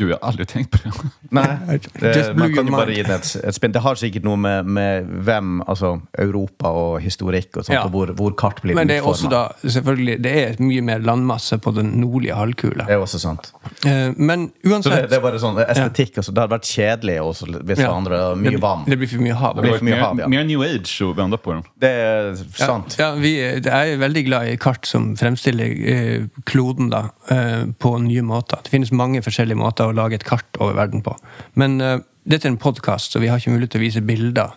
Jo, 0.00 0.06
jeg 0.08 0.16
har 0.16 0.22
aldri 0.30 0.44
tenkt 0.48 0.70
på 0.72 0.78
det. 0.82 1.10
Nei, 1.36 1.76
det, 2.00 2.22
man 2.36 2.52
kan 2.54 2.66
jo 2.66 2.72
bare 2.74 2.94
gi 2.96 3.02
det 3.04 3.12
et, 3.18 3.26
et 3.44 3.54
spinn. 3.56 3.72
Det 3.74 3.82
har 3.84 3.98
sikkert 4.00 4.24
noe 4.24 4.38
med, 4.40 4.64
med 4.72 5.10
hvem, 5.26 5.60
altså 5.68 5.94
Europa 6.18 6.70
og 6.72 6.94
historikk 7.04 7.58
og 7.60 7.66
sånt, 7.66 7.74
Ja. 7.76 7.82
og 7.84 7.92
hvor, 7.94 8.12
hvor 8.16 8.32
kart 8.40 8.62
blir 8.64 8.74
Men 8.78 8.88
det 8.88 8.96
er 9.00 9.06
også 9.08 9.28
da, 9.32 9.42
selvfølgelig, 9.62 10.16
det 10.24 10.32
er 10.42 10.56
mye 10.64 10.82
mer 10.86 11.04
landmasse 11.04 11.58
på 11.62 11.74
den 11.76 11.92
nordlige 12.00 12.34
halvkule. 12.38 12.86
Det 12.88 12.96
er 12.96 13.02
også 13.04 13.20
sant. 13.22 13.50
Eh, 13.86 14.12
Men 14.16 14.48
Så 14.64 14.90
det, 14.90 15.02
det 15.12 15.18
er 15.18 15.24
bare 15.24 15.40
sånn 15.42 15.60
estetikk. 15.66 16.16
Altså, 16.22 16.32
det 16.32 16.42
hadde 16.44 16.54
vært 16.56 16.70
kjedelig 16.72 17.18
også, 17.22 17.50
hvis 17.62 17.82
Ja. 17.84 17.92
andre, 17.92 18.22
mye 18.40 18.50
det, 18.56 18.62
vann. 18.64 18.84
det 18.88 18.98
blir 18.98 19.08
for 19.12 19.22
mye 19.28 19.34
hav. 19.42 19.56
Det 19.60 19.66
blir 19.68 19.78
for 19.78 19.88
mye 19.90 20.00
hav, 20.00 20.18
ja. 20.24 20.28
mer 20.28 20.44
new 20.48 20.62
age 20.66 20.96
å 21.04 21.12
vende 21.16 21.36
på 21.38 21.52
den. 21.56 21.62
Det 21.84 21.90
er 21.90 22.32
Ja, 22.32 22.66
sant. 22.66 22.96
ja, 22.98 23.12
vi, 23.14 23.36
jeg 23.36 23.66
er 23.68 23.98
veldig 24.00 24.24
glad 24.26 24.48
i 24.48 24.56
kart 24.56 24.86
som 24.88 25.12
fremstiller 25.20 25.68
eh, 25.94 26.26
kloden 26.48 26.88
da, 26.90 27.04
eh, 27.30 27.66
på 27.78 27.94
nye 28.00 28.22
måter. 28.24 28.62
Det 28.64 28.70
finnes 28.72 28.92
mange 28.92 29.20
forskjellige 29.22 29.58
måter 29.60 29.81
å 29.88 29.96
lage 29.96 30.18
et 30.18 30.26
kart 30.28 30.58
over 30.60 30.76
verden 30.78 31.02
på. 31.04 31.14
Men 31.58 31.80
uh, 31.80 31.98
dette 32.24 32.46
er 32.46 32.52
en 32.52 32.60
podkast, 32.60 33.12
så 33.12 33.22
vi 33.22 33.28
har 33.30 33.40
ikke 33.40 33.50
mulighet 33.50 33.74
til 33.74 33.82
å 33.82 33.86
vise 33.86 34.04
bilder. 34.06 34.54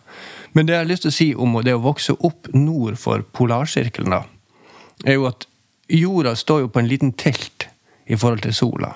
Men 0.53 0.67
det 0.67 0.75
jeg 0.75 0.83
har 0.83 0.89
lyst 0.89 1.05
til 1.05 1.11
å 1.11 1.15
si 1.15 1.27
om 1.33 1.57
det 1.65 1.73
å 1.75 1.83
vokse 1.83 2.13
opp 2.27 2.51
nord 2.53 2.99
for 3.01 3.25
polarsirkelen, 3.35 4.13
da, 4.13 4.21
er 5.05 5.17
jo 5.17 5.25
at 5.27 5.47
jorda 5.91 6.35
står 6.37 6.65
jo 6.65 6.71
på 6.71 6.81
en 6.81 6.89
liten 6.89 7.13
telt 7.17 7.67
i 8.05 8.15
forhold 8.15 8.45
til 8.45 8.53
sola. 8.55 8.93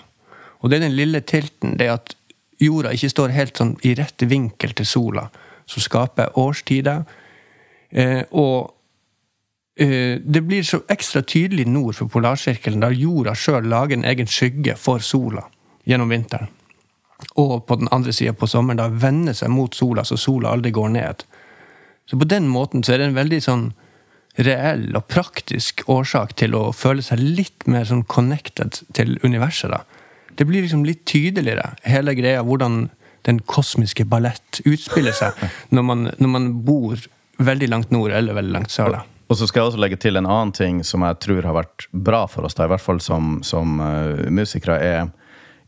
Og 0.61 0.69
det 0.69 0.79
er 0.79 0.87
den 0.87 0.97
lille 0.97 1.21
telten, 1.25 1.77
det 1.79 1.89
at 1.89 2.15
jorda 2.61 2.93
ikke 2.93 3.11
står 3.11 3.35
helt 3.35 3.57
sånn 3.57 3.75
i 3.87 3.95
rett 3.97 4.21
vinkel 4.29 4.75
til 4.77 4.87
sola, 4.87 5.29
som 5.69 5.83
skaper 5.83 6.37
årstider. 6.39 7.05
Eh, 7.89 8.21
og 8.29 8.75
eh, 9.79 10.21
det 10.21 10.43
blir 10.45 10.65
så 10.67 10.83
ekstra 10.91 11.23
tydelig 11.25 11.65
nord 11.67 11.97
for 11.97 12.11
polarsirkelen, 12.11 12.83
da 12.85 12.93
jorda 12.93 13.33
sjøl 13.33 13.65
lager 13.65 13.97
en 13.97 14.09
egen 14.09 14.29
skygge 14.29 14.77
for 14.77 15.01
sola 15.01 15.47
gjennom 15.89 16.11
vinteren. 16.13 16.49
Og 17.41 17.65
på 17.67 17.75
den 17.81 17.89
andre 17.91 18.13
sida 18.15 18.33
på 18.37 18.47
sommeren 18.47 18.79
da 18.79 18.87
vende 18.87 19.33
seg 19.35 19.51
mot 19.51 19.75
sola, 19.75 20.05
så 20.07 20.17
sola 20.17 20.53
aldri 20.53 20.71
går 20.75 20.93
ned. 20.95 21.25
Så 22.09 22.17
på 22.17 22.27
den 22.29 22.47
måten 22.49 22.83
så 22.83 22.95
er 22.95 23.01
det 23.01 23.09
en 23.09 23.19
veldig 23.19 23.41
sånn 23.43 23.65
reell 24.39 24.93
og 24.95 25.07
praktisk 25.11 25.83
årsak 25.91 26.37
til 26.39 26.55
å 26.55 26.69
føle 26.75 27.03
seg 27.03 27.19
litt 27.19 27.67
mer 27.67 27.87
sånn 27.89 28.05
connected 28.07 28.81
til 28.95 29.17
universet. 29.25 29.73
da. 29.73 29.83
Det 30.35 30.47
blir 30.47 30.63
liksom 30.63 30.85
litt 30.87 31.03
tydeligere, 31.09 31.73
hele 31.83 32.15
greia, 32.15 32.45
hvordan 32.45 32.87
den 33.27 33.41
kosmiske 33.43 34.05
ballett 34.07 34.61
utspiller 34.63 35.11
seg 35.11 35.35
når 35.75 35.83
man, 35.83 36.09
når 36.17 36.31
man 36.31 36.51
bor 36.63 37.01
veldig 37.39 37.67
langt 37.69 37.91
nord 37.91 38.15
eller 38.15 38.37
veldig 38.37 38.55
langt 38.55 38.71
sør. 38.71 38.95
da. 38.95 39.03
Og 39.29 39.37
så 39.37 39.45
skal 39.45 39.61
jeg 39.61 39.73
også 39.73 39.81
legge 39.83 39.99
til 40.01 40.17
en 40.17 40.25
annen 40.25 40.55
ting 40.55 40.79
som 40.87 41.03
jeg 41.05 41.19
tror 41.21 41.45
har 41.45 41.57
vært 41.59 41.85
bra 41.91 42.23
for 42.31 42.47
oss, 42.47 42.55
da, 42.57 42.65
i 42.65 42.71
hvert 42.71 42.83
fall 42.83 43.01
som, 43.03 43.37
som 43.45 43.77
uh, 43.83 44.25
musikere, 44.33 44.79
er 44.79 45.11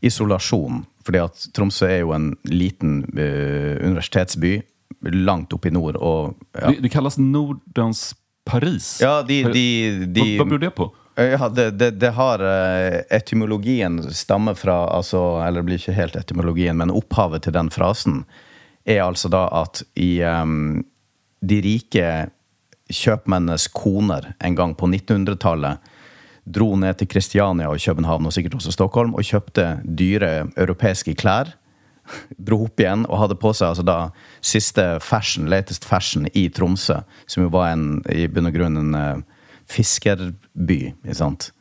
isolasjon. 0.02 0.82
Fordi 1.06 1.22
at 1.22 1.46
Tromsø 1.56 1.88
er 1.90 2.02
jo 2.02 2.12
en 2.14 2.32
liten 2.50 3.02
uh, 3.16 3.78
universitetsby 3.82 4.60
langt 5.02 5.54
oppe 5.54 5.70
i 5.70 5.74
nord. 5.74 5.98
Og, 5.98 6.34
ja. 6.58 6.70
Det, 6.70 6.82
det 6.84 6.92
kalles 6.92 7.18
Nordens 7.18 8.12
Paris. 8.44 8.98
Ja, 9.02 9.20
de, 9.26 9.42
de, 9.54 9.66
de, 10.06 10.20
hva, 10.22 10.42
hva 10.42 10.50
beror 10.50 10.62
det 10.62 10.74
på? 10.78 10.88
Ja, 11.14 11.48
det, 11.48 11.70
det, 11.76 11.90
det 12.00 12.14
har 12.16 12.40
eh, 12.40 13.02
Etymologien 13.12 13.98
stammer 14.16 14.54
fra 14.56 14.86
altså, 14.96 15.42
Eller 15.44 15.60
det 15.60 15.66
blir 15.66 15.80
ikke 15.82 15.96
helt 15.96 16.16
etymologien, 16.16 16.78
men 16.80 16.94
opphavet 16.94 17.44
til 17.44 17.52
den 17.52 17.68
frasen 17.70 18.22
er 18.88 19.02
altså 19.04 19.28
da 19.30 19.44
at 19.54 19.82
i 19.94 20.22
um, 20.24 20.80
de 21.44 21.58
rike 21.62 22.06
kjøpmennenes 22.90 23.68
koner 23.70 24.32
en 24.42 24.56
gang 24.58 24.72
på 24.74 24.88
1900-tallet 24.88 25.91
dro 26.44 26.74
ned 26.76 26.98
til 26.98 27.08
Kristiania 27.10 27.70
og 27.70 27.80
København 27.80 28.26
og 28.26 28.34
sikkert 28.34 28.56
også 28.58 28.74
Stockholm 28.74 29.14
og 29.14 29.26
kjøpte 29.26 29.66
dyre 29.84 30.48
europeiske 30.56 31.14
klær. 31.14 31.54
Dro 32.46 32.64
opp 32.66 32.82
igjen 32.82 33.06
og 33.06 33.20
hadde 33.20 33.38
på 33.38 33.52
seg 33.54 33.70
altså 33.70 33.84
da 33.86 33.96
siste 34.42 34.84
fashion, 35.04 35.46
latest 35.50 35.86
fashion 35.86 36.26
i 36.34 36.48
Tromsø, 36.50 36.98
som 37.30 37.44
jo 37.44 37.52
var 37.54 37.72
en, 37.72 38.02
i 38.10 38.26
bunn 38.26 38.50
og 38.50 38.56
grunn 38.56 38.80
en 38.80 38.94
eh, 38.98 39.42
fiskerby. 39.70 40.80
Ikke 41.04 41.18
sant? 41.20 41.52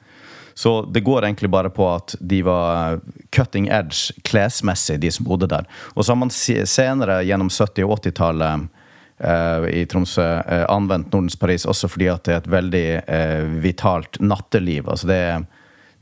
Så 0.58 0.82
det 0.90 1.06
går 1.06 1.24
egentlig 1.26 1.50
bare 1.50 1.70
på 1.74 1.86
at 1.88 2.16
de 2.20 2.42
var 2.44 3.00
cutting 3.32 3.70
edge 3.72 4.14
klesmessig, 4.28 5.00
de 5.02 5.12
som 5.14 5.26
bodde 5.26 5.48
der. 5.50 5.70
Og 5.94 6.04
så 6.04 6.12
har 6.12 6.20
man 6.20 6.34
senere, 6.34 7.22
gjennom 7.26 7.50
70- 7.50 7.86
og 7.88 8.02
80-tallet 8.02 8.50
eh, 8.50 8.81
i 9.22 9.86
Tromsø, 9.86 10.24
eh, 10.42 10.66
anvendt 10.72 11.14
Nordens 11.14 11.38
Paris 11.38 11.68
også 11.70 11.90
fordi 11.92 12.08
at 12.10 12.26
det 12.26 12.34
er 12.34 12.40
et 12.42 12.52
veldig 12.52 12.86
eh, 13.06 13.44
vitalt 13.62 14.18
natteliv. 14.22 14.90
Altså 14.90 15.10
det 15.12 15.20
er 15.28 15.44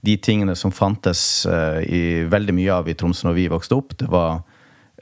de 0.07 0.15
tingene 0.23 0.55
som 0.55 0.71
fantes 0.71 1.45
eh, 1.45 1.81
i 1.83 2.03
veldig 2.31 2.55
mye 2.55 2.79
av 2.79 2.87
i 2.87 2.95
Tromsø 2.95 3.27
når 3.27 3.37
vi 3.37 3.49
vokste 3.51 3.75
opp. 3.75 3.97
Det 3.99 4.07
var 4.11 4.41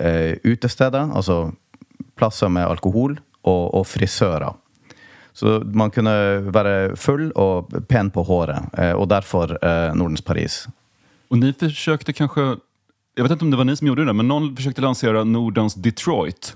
eh, 0.02 0.38
utesteder, 0.44 1.12
altså 1.14 1.52
plasser 2.18 2.50
med 2.50 2.66
alkohol, 2.66 3.20
og, 3.48 3.64
og 3.78 3.86
frisører. 3.88 4.56
Så 5.38 5.60
man 5.78 5.92
kunne 5.94 6.14
være 6.50 6.96
full 6.98 7.30
og 7.38 7.70
pen 7.90 8.10
på 8.10 8.24
håret, 8.26 8.72
eh, 8.74 8.94
og 8.98 9.10
derfor 9.12 9.54
eh, 9.62 9.94
Nordens 9.94 10.26
Paris. 10.26 10.64
Og 11.30 11.38
ni 11.42 11.52
forsøkte 11.54 12.16
kanskje 12.16 12.56
Jeg 13.18 13.26
vet 13.26 13.34
ikke 13.34 13.46
om 13.48 13.52
det 13.52 13.58
var 13.58 13.66
ni 13.66 13.74
som 13.76 13.88
gjorde 13.90 14.06
det, 14.06 14.14
men 14.14 14.28
noen 14.30 14.52
forsøkte 14.58 14.84
lansere 14.84 15.24
Nordens 15.26 15.74
Detroit. 15.74 16.52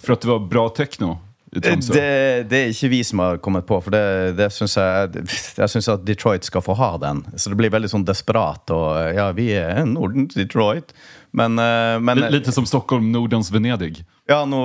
För 0.00 0.12
at 0.12 0.20
det 0.20 0.28
var 0.28 0.38
bra 0.38 0.68
tekno? 0.68 1.18
Det, 1.54 2.46
det 2.50 2.58
er 2.58 2.72
ikke 2.72 2.88
vi 2.90 2.98
som 3.06 3.20
har 3.22 3.36
kommet 3.38 3.66
på, 3.66 3.76
for 3.84 3.94
det, 3.94 4.34
det 4.34 4.48
synes 4.50 4.72
jeg 4.74 5.22
Jeg 5.22 5.70
syns 5.70 5.88
at 5.92 6.02
Detroit 6.02 6.44
skal 6.44 6.64
få 6.64 6.74
ha 6.74 6.96
den. 6.98 7.22
Så 7.38 7.52
det 7.52 7.58
blir 7.60 7.70
veldig 7.70 7.92
sånn 7.92 8.06
desperat. 8.06 8.70
Og 8.74 9.14
ja, 9.14 9.28
vi 9.36 9.52
er 9.54 9.84
Nordens 9.86 10.34
Detroit. 10.34 10.90
Men, 11.30 11.58
eh, 11.58 11.98
men 12.02 12.18
Litt 12.18 12.32
Lite 12.34 12.54
som 12.54 12.66
Stockholm, 12.66 13.12
Nordens 13.14 13.52
Venedig. 13.54 14.02
Ja, 14.30 14.42
nå 14.48 14.64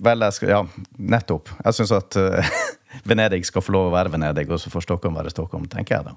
Vel, 0.00 0.26
jeg 0.26 0.36
skal 0.36 0.52
Ja, 0.52 0.60
nettopp. 0.96 1.52
Jeg 1.64 1.78
syns 1.78 1.94
at 1.96 2.16
uh, 2.20 2.52
Venedig 3.08 3.46
skal 3.48 3.64
få 3.64 3.74
lov 3.76 3.88
å 3.88 3.94
være 3.94 4.12
Venedig, 4.12 4.48
og 4.50 4.60
så 4.60 4.72
får 4.72 4.88
Stockholm 4.88 5.16
være 5.16 5.32
Stockholm, 5.32 5.68
tenker 5.72 5.98
jeg 5.98 6.10
da. 6.10 6.16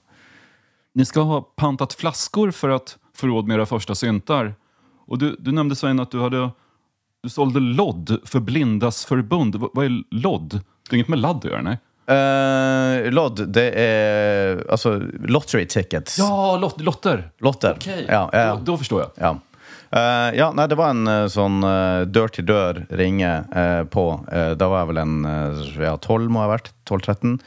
Ni 0.99 1.07
skal 1.07 1.27
ha 1.29 1.39
pantat 1.59 1.95
flaskor 1.97 2.51
for 2.55 2.75
å 2.75 2.81
få 3.17 3.29
råd 3.31 3.47
med 3.49 3.59
deres 3.59 3.71
første 3.71 3.95
synter. 3.97 4.53
Og 5.07 5.19
du, 5.19 5.31
du 5.39 5.51
nevnte, 5.51 5.77
Svein 5.79 6.01
at 6.01 6.11
du, 6.13 6.19
hade, 6.23 6.47
du 7.23 7.29
sålde 7.29 7.59
lodd 7.59 8.19
för 8.25 8.39
Blindas 8.39 9.05
förbund. 9.05 9.55
Vad, 9.73 9.85
är 9.85 10.03
lodd? 10.09 10.49
Det 10.49 10.93
är 10.93 10.95
inget 10.95 11.07
med 11.07 11.19
ladd 11.19 11.35
att 11.37 11.45
göra, 11.45 11.61
nej? 11.61 11.77
Uh, 12.11 13.11
lodd, 13.11 13.47
det 13.47 13.69
er 13.79 14.65
Altså 14.69 15.01
lottery 15.27 15.67
tickets. 15.67 16.19
Ja, 16.19 16.57
lot, 16.57 16.81
lotter! 16.81 17.29
Lotter. 17.39 17.75
Okej, 17.77 18.05
Ja, 18.09 18.29
ja. 18.33 18.55
Då, 18.55 18.61
då 18.71 18.77
förstår 18.77 19.01
jag. 19.01 19.11
Ja. 19.15 19.39
Uh, 19.95 20.37
ja, 20.37 20.51
nei, 20.51 20.67
det 20.67 20.75
var 20.75 20.89
en 20.91 21.07
uh, 21.07 21.27
sånn 21.31 21.63
uh, 21.63 22.03
dør-til-dør-ringe 22.11 23.31
eh, 23.55 23.83
på. 23.87 24.05
Eh, 24.31 24.51
da 24.59 24.67
var 24.67 24.81
jeg 24.83 24.89
vel 24.91 24.99
en 25.05 25.15
eh, 25.29 25.63
ja, 25.85 25.93
12, 25.95 26.27
må 26.27 26.41
jeg 26.41 26.49
ha 26.49 26.53
vært. 26.57 26.71
12-13. 26.89 27.37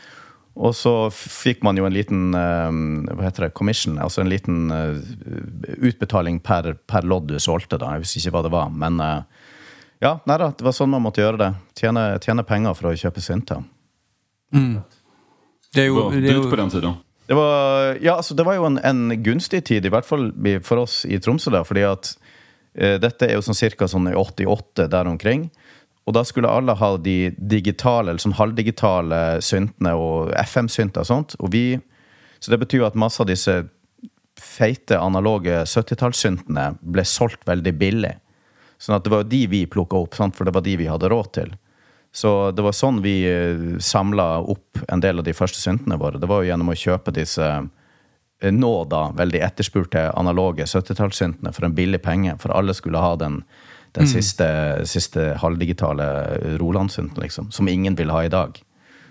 Og 0.56 0.72
så 0.78 0.92
fikk 1.12 1.60
man 1.66 1.76
jo 1.76 1.84
en 1.84 1.92
liten 1.92 2.30
eh, 2.38 2.78
hva 3.12 3.26
heter 3.26 3.48
det, 3.48 3.54
commission, 3.58 3.98
altså 4.00 4.22
en 4.24 4.30
liten 4.32 4.70
eh, 4.72 5.02
utbetaling 5.90 6.40
per, 6.40 6.78
per 6.88 7.04
lodd 7.04 7.28
du 7.28 7.36
solgte. 7.42 7.76
da, 7.82 7.92
Jeg 7.98 8.06
visste 8.06 8.22
ikke 8.22 8.38
hva 8.38 8.46
det 8.46 8.54
var. 8.56 8.70
Men 8.72 9.02
eh, 9.04 9.35
ja, 10.02 10.18
nei 10.28 10.36
da, 10.42 10.50
det 10.52 10.64
var 10.66 10.74
sånn 10.76 10.92
man 10.92 11.04
måtte 11.04 11.22
gjøre 11.22 11.40
det. 11.40 11.50
Tjene, 11.78 12.04
tjene 12.22 12.44
penger 12.46 12.76
for 12.76 12.90
å 12.90 12.96
kjøpe 12.98 13.22
synter. 13.24 13.64
Det 15.72 15.82
er 15.82 15.90
jo, 15.90 15.98
var 15.98 16.16
det 16.16 16.30
er 16.30 16.38
jo 16.38 16.48
på 16.50 16.58
den 16.60 16.72
tiden. 16.72 16.96
Det 17.26 17.34
var, 17.34 17.96
ja, 17.98 18.14
altså, 18.16 18.36
det 18.38 18.44
var 18.46 18.54
jo 18.54 18.68
en, 18.68 18.78
en 18.86 19.22
gunstig 19.22 19.64
tid, 19.66 19.86
i 19.86 19.90
hvert 19.90 20.06
fall 20.06 20.28
for 20.64 20.84
oss 20.84 21.00
i 21.08 21.18
Tromsø. 21.18 21.50
da, 21.50 21.64
fordi 21.66 21.82
at 21.88 22.12
eh, 22.78 23.00
dette 23.02 23.26
er 23.26 23.34
jo 23.34 23.42
sånn 23.42 23.58
cirka 23.58 23.88
sånn 23.90 24.12
i 24.12 24.14
88 24.14 24.86
der 24.92 25.10
omkring. 25.10 25.48
Og 26.06 26.14
da 26.14 26.22
skulle 26.24 26.52
alle 26.52 26.76
ha 26.78 26.92
de 27.02 27.32
digitale, 27.36 28.12
eller 28.12 28.22
sånn 28.22 28.36
halvdigitale 28.38 29.40
syntene 29.42 29.96
og 29.98 30.30
FM-synter 30.38 31.02
og 31.02 31.08
sånt. 31.08 31.34
Og 31.40 31.50
vi, 31.56 31.64
så 32.38 32.52
det 32.52 32.60
betyr 32.62 32.84
jo 32.84 32.86
at 32.86 32.98
masse 33.00 33.18
av 33.22 33.26
disse 33.26 33.56
feite, 34.38 35.00
analoge 35.00 35.64
70-tallssyntene 35.66 36.76
ble 36.78 37.04
solgt 37.08 37.42
veldig 37.48 37.74
billig. 37.80 38.14
Sånn 38.78 38.98
at 38.98 39.06
det 39.06 39.12
var 39.12 39.24
de 39.28 39.46
vi 39.48 39.62
plukka 39.70 39.98
opp, 39.98 40.16
sant? 40.16 40.36
for 40.36 40.48
det 40.48 40.54
var 40.56 40.64
de 40.66 40.76
vi 40.76 40.90
hadde 40.90 41.08
råd 41.12 41.32
til. 41.38 41.54
Så 42.16 42.50
det 42.56 42.64
var 42.64 42.72
sånn 42.72 43.02
vi 43.04 43.18
samla 43.82 44.26
opp 44.40 44.80
en 44.88 45.02
del 45.04 45.20
av 45.20 45.26
de 45.26 45.34
første 45.36 45.60
syntene 45.60 45.98
våre. 46.00 46.20
Det 46.20 46.28
var 46.30 46.42
jo 46.42 46.50
gjennom 46.50 46.72
å 46.72 46.76
kjøpe 46.80 47.12
disse 47.12 47.44
eh, 47.44 48.52
nå 48.52 48.72
da 48.88 49.10
veldig 49.16 49.42
etterspurte 49.44 50.06
analoge 50.16 50.64
70-tallssyntene 50.64 51.52
for 51.52 51.68
en 51.68 51.76
billig 51.76 52.00
penge, 52.04 52.38
for 52.40 52.54
alle 52.56 52.76
skulle 52.76 53.02
ha 53.04 53.18
den, 53.20 53.42
den 53.98 54.08
siste, 54.08 54.48
siste 54.88 55.34
halvdigitale 55.42 56.06
Roland-synten, 56.60 57.20
liksom, 57.20 57.50
som 57.52 57.68
ingen 57.68 57.96
vil 58.00 58.12
ha 58.14 58.24
i 58.24 58.32
dag. 58.32 58.56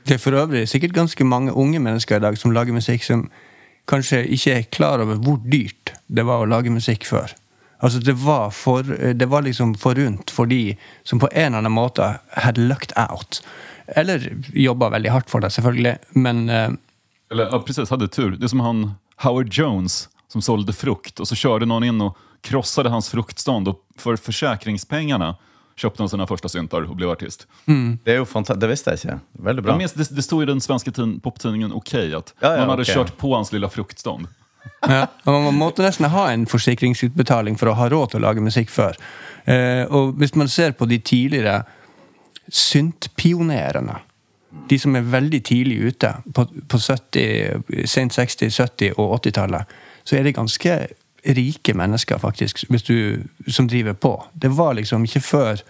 Det 0.05 0.17
er 0.17 0.21
for 0.21 0.37
øvrig 0.37 0.67
sikkert 0.69 0.97
ganske 0.97 1.25
mange 1.25 1.53
unge 1.53 1.81
mennesker 1.81 2.17
i 2.17 2.25
dag 2.25 2.37
som 2.37 2.53
lager 2.53 2.73
musikk 2.73 3.05
som 3.05 3.27
kanskje 3.89 4.23
ikke 4.33 4.53
er 4.53 4.69
klar 4.73 5.01
over 5.01 5.17
hvor 5.21 5.39
dyrt 5.45 5.93
det 6.09 6.25
var 6.25 6.41
å 6.41 6.49
lage 6.49 6.73
musikk 6.73 7.05
før. 7.09 7.33
Altså 7.85 8.01
Det 8.01 8.15
var, 8.17 8.49
for, 8.55 8.83
det 9.13 9.27
var 9.29 9.45
liksom 9.45 9.75
forunt 9.77 10.31
for 10.33 10.49
de 10.49 10.73
som 11.05 11.21
på 11.21 11.29
en 11.31 11.53
eller 11.53 11.63
annen 11.63 11.75
måte 11.75 12.07
had 12.33 12.57
lucked 12.57 12.95
out. 12.97 13.41
Eller 13.87 14.25
jobba 14.53 14.89
veldig 14.95 15.11
hardt 15.13 15.29
for 15.29 15.45
det, 15.45 15.51
selvfølgelig, 15.53 15.97
men 16.17 16.49
uh, 16.49 16.71
Eller 17.31 17.51
ja, 17.51 17.59
precis, 17.61 17.89
hade 17.93 18.07
tur. 18.09 18.33
Det 18.33 18.47
er 18.49 18.53
som 18.55 18.63
han 18.65 18.85
Howard 19.21 19.53
Jones 19.53 20.07
som 20.27 20.41
sålde 20.41 20.73
frukt 20.73 21.21
og 21.21 21.29
så 21.29 21.37
kjørte 21.37 21.67
noen 21.69 21.85
inn 21.87 22.01
og 22.03 22.17
krossade 22.45 22.89
hans 22.91 23.07
fruktstånd 23.13 23.69
og 23.69 23.83
for 24.01 24.17
forsikringspengene 24.19 25.35
kjøpte 25.79 26.03
han 26.03 26.11
sine 26.11 26.27
første 26.29 26.51
syntar 26.51 26.87
og 26.87 26.97
ble 26.97 27.09
artist. 27.11 27.45
Det 27.67 28.15
er 28.15 28.21
jo 28.21 28.27
fantastisk, 28.29 28.61
Det 28.61 28.71
visste 28.71 28.93
jeg 28.93 29.01
ikke. 29.01 29.19
Veldig 29.49 29.63
bra. 29.65 29.75
Ja, 29.75 29.77
men, 29.77 29.93
det, 29.99 30.07
det 30.15 30.25
sto 30.25 30.41
i 30.41 30.47
den 30.47 30.63
svenske 30.63 30.93
poptidningen 31.23 31.75
OK 31.75 31.93
at 31.95 32.33
Ja, 32.41 32.55
ja, 32.55 32.63
man 32.63 32.75
hadde 32.75 32.87
okay. 32.87 32.95
kjørt 32.95 33.15
på 33.19 33.33
hans 33.35 33.51
lilla 33.55 33.69
fruktstånd. 33.71 34.29
Ja, 34.85 35.07
Man 35.25 35.57
måtte 35.57 35.81
nesten 35.81 36.09
ha 36.13 36.27
en 36.31 36.45
forsikringsutbetaling 36.45 37.57
for 37.57 37.71
å 37.71 37.77
ha 37.79 37.87
råd 37.89 38.11
til 38.11 38.21
å 38.21 38.27
lage 38.27 38.43
musikk 38.43 38.69
før. 38.69 38.97
Eh, 39.45 39.83
og 39.89 40.17
hvis 40.19 40.35
man 40.37 40.49
ser 40.51 40.75
på 40.77 40.85
de 40.89 40.99
tidligere 41.01 41.63
syntpionerene, 42.53 43.97
de 44.69 44.77
som 44.79 44.95
er 44.95 45.09
veldig 45.09 45.41
tidlig 45.45 45.79
ute, 45.89 46.11
på, 46.33 46.45
på 46.69 46.79
70, 46.79 47.85
sent 47.89 48.13
60-, 48.13 48.53
70- 48.53 48.93
og 49.01 49.17
80-tallet, 49.19 49.73
så 50.05 50.17
er 50.17 50.23
det 50.23 50.37
ganske 50.37 50.77
rike 51.25 51.73
mennesker, 51.73 52.17
faktisk, 52.21 52.63
du, 52.87 53.23
som 53.47 53.67
driver 53.67 53.93
på. 53.93 54.13
Det 54.33 54.53
var 54.53 54.77
liksom 54.77 55.05
ikke 55.05 55.21
før 55.25 55.61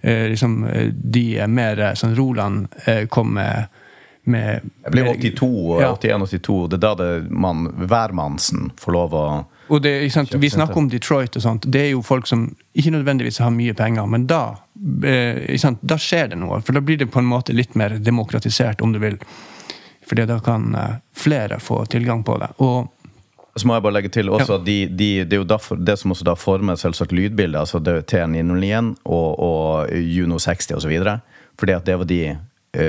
eh, 0.00 0.28
liksom, 0.30 0.64
eh, 0.70 0.90
de 0.94 1.24
er 1.42 1.50
mer 1.50 1.80
eh, 1.80 1.96
sånn 1.98 2.14
Roland 2.16 2.68
eh, 2.86 3.06
kom 3.10 3.34
med, 3.34 3.66
med 4.24 4.60
Jeg 4.84 4.92
blir 4.92 5.04
82 5.04 5.48
og 5.74 5.80
Ja. 5.80 5.94
81-82. 5.94 6.68
Det 6.68 6.76
er 6.76 6.82
da 6.84 6.94
det 6.94 7.30
man, 7.30 7.66
hvermannsen 7.76 8.70
får 8.80 8.92
lov 8.92 9.14
å 9.14 9.24
Og 9.68 9.82
det? 9.82 9.94
Vi 10.36 10.50
snakker 10.50 10.76
om 10.76 10.88
Detroit 10.88 11.36
og 11.36 11.42
sånt. 11.42 11.64
Det 11.72 11.80
er 11.80 11.90
jo 11.90 12.02
folk 12.02 12.26
som 12.26 12.54
ikke 12.76 12.90
nødvendigvis 12.92 13.38
har 13.40 13.50
mye 13.50 13.72
penger, 13.74 14.06
men 14.06 14.26
da, 14.26 14.56
eh, 15.04 15.56
da 15.80 15.96
skjer 15.96 16.28
det 16.28 16.38
noe. 16.38 16.60
For 16.60 16.72
da 16.76 16.80
blir 16.80 16.98
det 16.98 17.06
på 17.10 17.18
en 17.18 17.24
måte 17.24 17.54
litt 17.56 17.74
mer 17.74 17.96
demokratisert, 17.98 18.82
om 18.82 18.92
du 18.92 18.98
vil. 18.98 19.16
Fordi 20.06 20.26
da 20.26 20.38
kan 20.40 20.74
eh, 20.74 20.96
flere 21.16 21.60
få 21.60 21.86
tilgang 21.86 22.24
på 22.24 22.38
det. 22.38 22.50
Og 22.58 22.90
Så 23.56 23.66
må 23.66 23.74
jeg 23.74 23.82
bare 23.82 23.94
legge 23.94 24.10
til 24.10 24.28
også 24.28 24.56
at 24.58 24.64
de, 24.66 24.86
de, 24.88 25.24
det 25.24 25.32
er 25.32 25.38
jo 25.38 25.44
derfor, 25.44 25.76
det 25.76 25.94
som 25.98 26.10
også 26.10 26.24
da 26.24 26.34
former 26.34 26.74
selvsagt 26.74 27.12
lydbildet, 27.12 27.60
altså 27.60 27.78
det 27.78 28.06
T901 28.10 28.96
og, 29.04 29.38
og 29.38 29.92
Juno 29.94 30.38
60 30.38 30.72
osv. 30.74 31.20
Fordi 31.56 31.72
at 31.72 31.86
det 31.86 31.98
var 31.98 32.04
de 32.04 32.36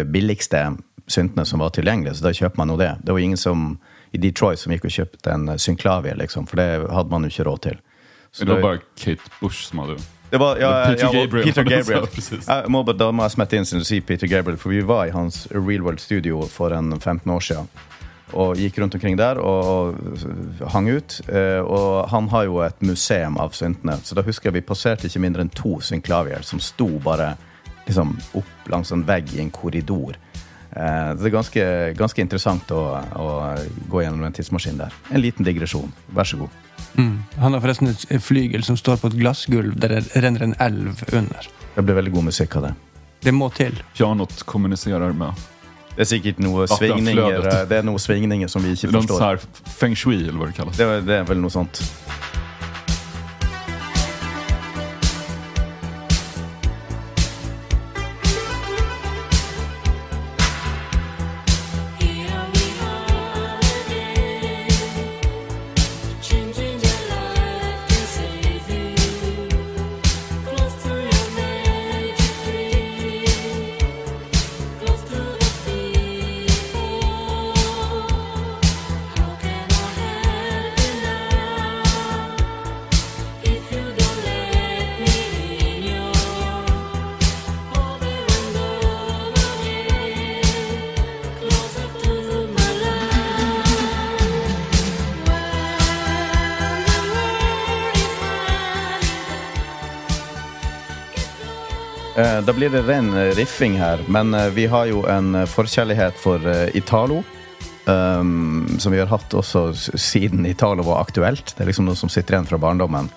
billigste 0.06 0.78
syntene 1.08 1.46
som 1.46 1.60
var 1.62 1.70
tilgjengelige, 1.70 2.16
så 2.18 2.24
da 2.26 2.32
kjøper 2.34 2.58
man 2.58 2.70
jo 2.74 2.78
det. 2.78 2.92
Det 3.06 3.12
var 3.14 3.20
ingen 3.22 3.38
som 3.38 3.78
i 4.12 4.18
Detroit 4.18 4.60
som 4.60 4.72
gikk 4.74 4.86
og 4.88 4.92
kjøpte 4.96 5.32
en 5.34 5.50
eh, 5.50 5.58
synklavie, 5.62 6.16
liksom, 6.18 6.48
for 6.48 6.56
det 6.62 6.70
hadde 6.90 7.10
man 7.12 7.24
jo 7.24 7.30
ikke 7.34 7.46
råd 7.50 7.62
til. 7.62 7.78
Så 8.32 8.46
Det 8.46 8.52
var 8.56 8.62
bare 8.62 8.80
Kate 9.00 9.32
Bush 9.42 9.70
som 9.70 9.80
hadde 9.80 9.98
Det 10.32 10.40
var, 10.42 10.58
ja, 10.60 10.72
Peter 10.90 11.06
ja, 11.06 11.12
Gabriel. 11.14 11.46
Peter 11.46 11.64
Gabriel. 11.64 12.08
Jeg 12.48 12.70
må, 12.74 12.84
bare- 12.84 12.98
da 12.98 13.12
må 13.12 13.24
jeg 13.24 13.32
smette 13.32 13.56
inn 13.56 13.66
siden 13.66 13.80
du 13.80 13.86
sier 13.88 14.02
Peter 14.02 14.28
Gabriel, 14.28 14.58
for 14.58 14.70
vi 14.74 14.82
var 14.82 15.06
i 15.08 15.12
hans 15.14 15.48
Real 15.52 15.82
World 15.86 16.00
Studio 16.02 16.42
for 16.52 16.74
en 16.74 16.92
15 17.00 17.32
år 17.32 17.40
siden. 17.46 17.70
Og 18.34 18.58
gikk 18.58 18.80
rundt 18.82 18.96
omkring 18.98 19.16
der 19.18 19.38
og 19.40 19.96
hang 20.74 20.90
ut. 20.90 21.22
eh, 21.30 21.62
Og 21.62 22.10
han 22.10 22.28
har 22.30 22.44
jo 22.46 22.60
et 22.66 22.82
museum 22.82 23.38
av 23.38 23.52
syntene, 23.54 24.00
så 24.04 24.16
da 24.16 24.22
husker 24.24 24.50
jeg 24.50 24.54
vi 24.54 24.62
passerte 24.74 25.06
ikke 25.08 25.22
mindre 25.22 25.42
enn 25.46 25.50
to 25.54 25.78
synklavier 25.80 26.44
som 26.44 26.60
sto 26.60 26.88
bare 27.00 27.38
liksom 27.88 28.16
opp 28.34 28.70
langs 28.72 28.92
en 28.92 29.04
vegg 29.08 29.34
i 29.36 29.42
en 29.44 29.52
korridor. 29.52 30.16
Eh, 30.76 31.14
Det 31.16 31.26
er 31.30 31.34
ganske, 31.38 31.66
ganske 31.96 32.22
interessant 32.22 32.72
å, 32.72 32.82
å 33.16 33.28
gå 33.90 34.02
gjennom 34.04 34.24
en 34.28 34.34
tidsmaskin 34.36 34.78
der. 34.78 34.94
En 35.12 35.22
liten 35.22 35.46
digresjon. 35.46 35.92
Vær 36.14 36.24
så 36.28 36.38
god. 36.38 36.50
mm, 36.98 37.18
han 37.40 37.54
har 37.54 37.62
forresten 37.62 37.88
et 37.94 38.22
flygel 38.24 38.64
som 38.64 38.78
står 38.78 38.98
på 39.02 39.08
et 39.14 39.18
glassgulv 39.20 39.78
der 39.80 39.96
det 40.00 40.04
renner 40.16 40.44
en 40.44 40.56
elv 40.60 41.04
under. 41.14 41.48
Det 41.76 41.84
blir 41.84 41.96
veldig 42.02 42.12
god 42.14 42.24
musikk 42.32 42.56
av 42.56 42.70
det. 42.70 42.74
Det 43.26 43.34
må 43.34 43.50
til. 43.56 43.74
Pianot 43.98 44.44
kommuniserer 44.46 45.14
med 45.16 45.34
Det 45.96 46.04
er 46.04 46.10
sikkert 46.12 46.40
noe 46.44 46.66
svingninger 46.68 47.66
Det 47.70 47.78
er 47.80 47.84
noe 47.88 47.98
svingninger 48.04 48.48
som 48.52 48.62
vi 48.62 48.74
ikke 48.76 48.92
forstår. 48.92 49.40
feng 49.80 49.96
shui 49.96 50.18
eller 50.28 50.38
hva 50.42 50.48
det 50.52 50.56
kalles. 50.58 50.78
Det, 50.78 50.88
det 51.08 51.16
er 51.22 51.24
vel 51.24 51.40
noe 51.40 51.50
sånt. 51.50 51.80
Det 102.76 102.88
ren 102.88 103.14
eh, 103.14 103.32
riffing 103.36 103.78
her, 103.80 104.02
men 104.12 104.34
eh, 104.34 104.50
vi 104.52 104.66
har 104.68 104.90
jo 104.90 105.06
en 105.08 105.36
eh, 105.36 105.48
forkjærlighet 105.48 106.18
for 106.20 106.44
Italo. 106.76 107.24
Um, 107.86 108.66
som 108.82 108.90
vi 108.90 108.98
har 108.98 109.12
hatt 109.12 109.34
også 109.38 109.68
siden 109.78 110.48
Italo 110.50 110.82
var 110.88 111.04
aktuelt. 111.04 111.52
Det 111.54 111.62
er 111.62 111.70
liksom 111.70 111.86
noe 111.86 111.98
som 112.00 112.10
sitter 112.10 112.34
igjen 112.34 112.48
fra 112.50 112.58
barndommen. 112.58 113.12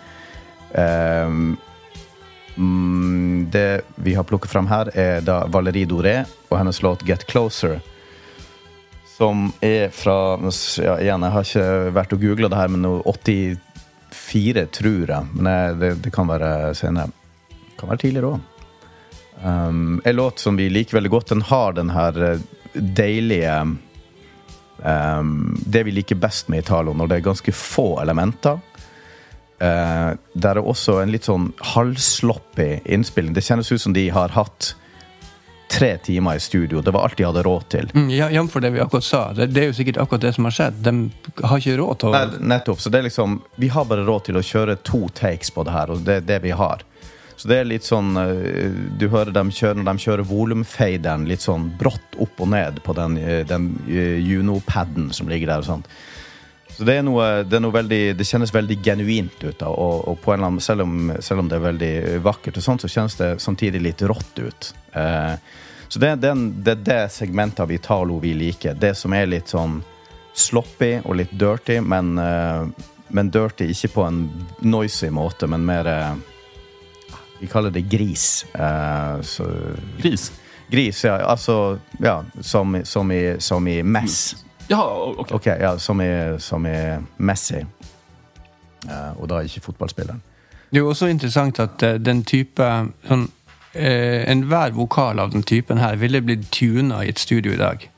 Mm, 2.59 3.47
det 3.49 3.81
vi 3.97 4.13
har 4.13 4.27
plukket 4.29 4.53
fram 4.53 4.69
her, 4.69 4.91
er 4.93 5.25
da 5.25 5.39
Valerie 5.49 5.89
Doré 5.89 6.19
og 6.51 6.59
hennes 6.59 6.83
låt 6.85 7.07
'Get 7.07 7.25
Closer'. 7.31 7.81
Som 9.17 9.49
er 9.65 9.89
fra 9.89 10.37
ja, 10.37 10.99
Igjen, 11.01 11.25
jeg 11.25 11.33
har 11.33 11.49
ikke 11.49 11.97
vært 11.97 12.13
og 12.13 12.21
googla 12.21 12.53
det 12.53 12.61
her, 12.61 12.69
men 12.69 12.85
84, 12.85 14.69
tror 14.69 15.09
jeg. 15.17 15.33
Men 15.33 15.81
det, 15.81 15.95
det 16.05 16.13
kan 16.13 16.29
være 16.29 16.75
senere. 16.77 17.09
Det 17.49 17.81
Kan 17.81 17.89
være 17.89 18.05
tidligere 18.05 18.37
òg. 18.37 18.58
Um, 19.45 20.01
en 20.05 20.17
låt 20.17 20.39
som 20.39 20.57
vi 20.57 20.71
liker 20.71 20.97
veldig 20.97 21.11
godt. 21.11 21.29
Den 21.29 21.43
har 21.43 21.73
den 21.73 21.91
her 21.91 22.23
eh, 22.23 22.41
deilige 22.73 23.77
um, 24.83 25.59
Det 25.67 25.83
vi 25.83 25.95
liker 25.95 26.19
best 26.19 26.49
med 26.49 26.59
Italo, 26.59 26.95
når 26.95 27.07
det 27.07 27.21
er 27.21 27.29
ganske 27.31 27.53
få 27.55 28.01
elementer. 28.03 28.59
Uh, 29.63 30.15
der 30.35 30.59
er 30.59 30.63
også 30.63 31.01
en 31.03 31.15
litt 31.15 31.27
sånn 31.27 31.53
halvsloppy 31.75 32.81
innspilling. 32.85 33.35
Det 33.35 33.47
kjennes 33.47 33.73
ut 33.73 33.83
som 33.83 33.95
de 33.95 34.09
har 34.15 34.35
hatt 34.35 34.75
tre 35.69 35.99
timer 35.99 36.39
i 36.39 36.41
studio. 36.41 36.81
Det 36.81 36.91
var 36.91 37.05
alt 37.05 37.17
de 37.17 37.27
hadde 37.27 37.43
råd 37.43 37.69
til. 37.69 37.91
Mm, 37.95 38.11
ja, 38.11 38.31
Jf. 38.31 38.55
det 38.63 38.71
vi 38.71 38.81
akkurat 38.81 39.05
sa. 39.05 39.23
Det, 39.33 39.51
det 39.53 39.63
er 39.63 39.67
jo 39.71 39.77
sikkert 39.77 40.01
akkurat 40.03 40.25
det 40.25 40.33
som 40.35 40.49
har 40.49 40.55
skjedd. 40.57 40.79
De 40.87 40.95
har 41.43 41.61
ikke 41.61 41.77
råd 41.79 41.99
til 42.01 42.11
å 42.11 42.15
Nei, 42.15 42.43
nettopp. 42.55 42.81
Så 42.81 42.93
det 42.93 43.03
er 43.03 43.09
liksom 43.11 43.41
Vi 43.61 43.69
har 43.75 43.89
bare 43.91 44.07
råd 44.09 44.31
til 44.31 44.41
å 44.41 44.45
kjøre 44.45 44.79
to 44.83 45.07
takes 45.15 45.53
på 45.53 45.67
det 45.69 45.75
her, 45.77 45.93
og 45.93 46.07
det 46.07 46.23
er 46.23 46.31
det 46.33 46.41
vi 46.47 46.55
har. 46.57 46.88
Så 47.39 47.47
det 47.47 47.61
er 47.61 47.69
litt 47.71 47.87
sånn 47.87 48.17
eh, 48.19 48.79
Du 48.99 49.07
hører 49.13 49.31
dem 49.35 49.53
kjøre 49.55 49.79
når 49.79 49.93
de 49.93 50.05
kjører 50.05 50.27
volumfaderen 50.27 51.27
litt 51.31 51.45
sånn 51.45 51.69
brått 51.79 52.19
opp 52.19 52.41
og 52.43 52.51
ned 52.51 52.81
på 52.83 52.95
den, 52.99 53.19
eh, 53.23 53.45
den 53.47 53.71
eh, 53.87 54.19
Juno-paden 54.19 55.13
som 55.15 55.31
ligger 55.31 55.53
der 55.53 55.63
og 55.63 55.69
sånt. 55.69 55.93
Så 56.79 56.87
det 56.87 56.99
er 56.99 57.07
noe, 57.07 57.43
det 57.43 57.59
veldig 57.59 58.03
Det 58.19 58.27
kjennes 58.27 58.55
veldig 58.55 58.79
genuint 58.83 59.39
ut. 59.43 59.59
da, 59.59 59.71
Og, 59.71 60.09
og 60.09 60.29
annen, 60.35 60.61
selv, 60.61 60.83
om, 60.83 61.13
selv 61.21 61.43
om 61.43 61.49
det 61.49 61.57
er 61.59 61.65
veldig 61.65 61.95
vakkert, 62.23 62.59
og 62.59 62.63
sånt, 62.63 62.83
så 62.83 62.91
kjennes 62.93 63.19
det 63.19 63.31
samtidig 63.43 63.83
litt 63.83 64.03
rått 64.03 64.39
ut. 64.39 64.75
Eh, 64.93 65.35
så 65.89 65.99
det, 65.99 66.11
er 66.13 66.35
det 66.45 66.75
er 66.75 66.85
det 66.85 67.01
segmentet 67.11 67.65
av 67.65 67.73
Italo 67.73 68.19
vi 68.23 68.35
liker. 68.37 68.75
Det 68.79 68.93
som 68.95 69.15
er 69.17 69.27
litt 69.27 69.51
sånn 69.51 69.81
sloppy 70.39 71.01
og 71.05 71.17
litt 71.19 71.33
dirty, 71.39 71.81
men, 71.81 72.19
eh, 72.19 72.67
men 73.09 73.31
dirty 73.31 73.71
ikke 73.73 73.95
på 73.95 74.05
en 74.07 74.21
noisy 74.61 75.11
måte, 75.11 75.49
men 75.51 75.65
mer 75.67 75.89
eh, 75.91 76.13
Vi 77.41 77.47
kaller 77.47 77.71
det 77.71 77.87
gris. 77.91 78.47
Eh, 78.55 79.21
så, 79.23 79.47
Gris? 79.99 80.33
gris, 80.71 81.05
ja. 81.05 81.17
Altså 81.17 81.79
ja, 81.99 82.25
som, 82.41 82.81
som, 82.85 83.13
i, 83.13 83.37
som 83.39 83.69
i 83.69 83.83
mess. 83.83 84.37
Ja, 84.69 84.85
ok. 85.17 85.33
Ok, 85.33 85.47
ja, 85.47 85.79
som 85.79 86.01
i, 86.01 86.37
som 86.39 86.67
i 86.67 86.99
Messi. 87.17 87.65
Eh, 88.89 89.13
og 89.17 89.29
da 89.29 89.41
ikke 89.41 89.61
fotballspilleren. 89.61 90.23
Det 90.71 90.77
er 90.77 90.85
jo 90.85 90.89
også 90.89 91.07
interessant 91.07 91.61
at 91.61 91.83
eh, 91.83 91.97
den 91.97 92.21
type 92.29 92.65
sånn 93.09 93.29
eh, 93.73 94.29
enhver 94.29 94.75
vokal 94.77 95.19
av 95.19 95.33
den 95.33 95.43
typen 95.43 95.81
her 95.81 95.97
ville 95.97 96.21
blitt 96.21 96.51
tuna 96.53 97.01
i 97.05 97.13
et 97.15 97.19
studio 97.19 97.55
i 97.57 97.61
dag. 97.61 97.89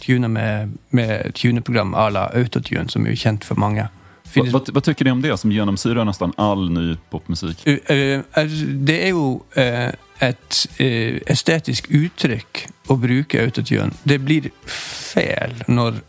Tuna 0.00 0.28
med, 0.28 0.76
med 0.90 1.34
tuneprogram 1.34 1.94
à 1.94 2.08
la 2.10 2.28
Autotune, 2.34 2.88
som 2.90 3.06
er 3.06 3.16
jo 3.16 3.22
kjent 3.24 3.44
for 3.44 3.58
mange. 3.58 3.88
Vad, 4.26 4.44
Finnes- 4.44 4.52
vad, 4.52 4.68
vad 4.74 4.84
tycker 4.84 5.04
ni 5.04 5.10
om 5.10 5.22
det 5.22 5.36
som 5.38 5.52
genomsyrar 5.52 6.04
nästan 6.04 6.32
all 6.36 6.70
ny 6.70 6.96
popmusik? 7.10 7.66
Uh, 7.66 7.74
uh, 7.74 8.20
altså, 8.32 8.66
det 8.66 8.96
er 9.06 9.12
jo 9.14 9.28
uh, 9.56 9.92
et 10.20 10.58
uh, 10.80 11.20
estetisk 11.26 11.88
uttrykk 11.90 12.66
å 12.88 12.96
bruke 13.00 13.40
autotune. 13.42 13.92
Det 14.04 14.18
blir 14.18 14.50
feil 14.66 15.54
når 15.68 16.02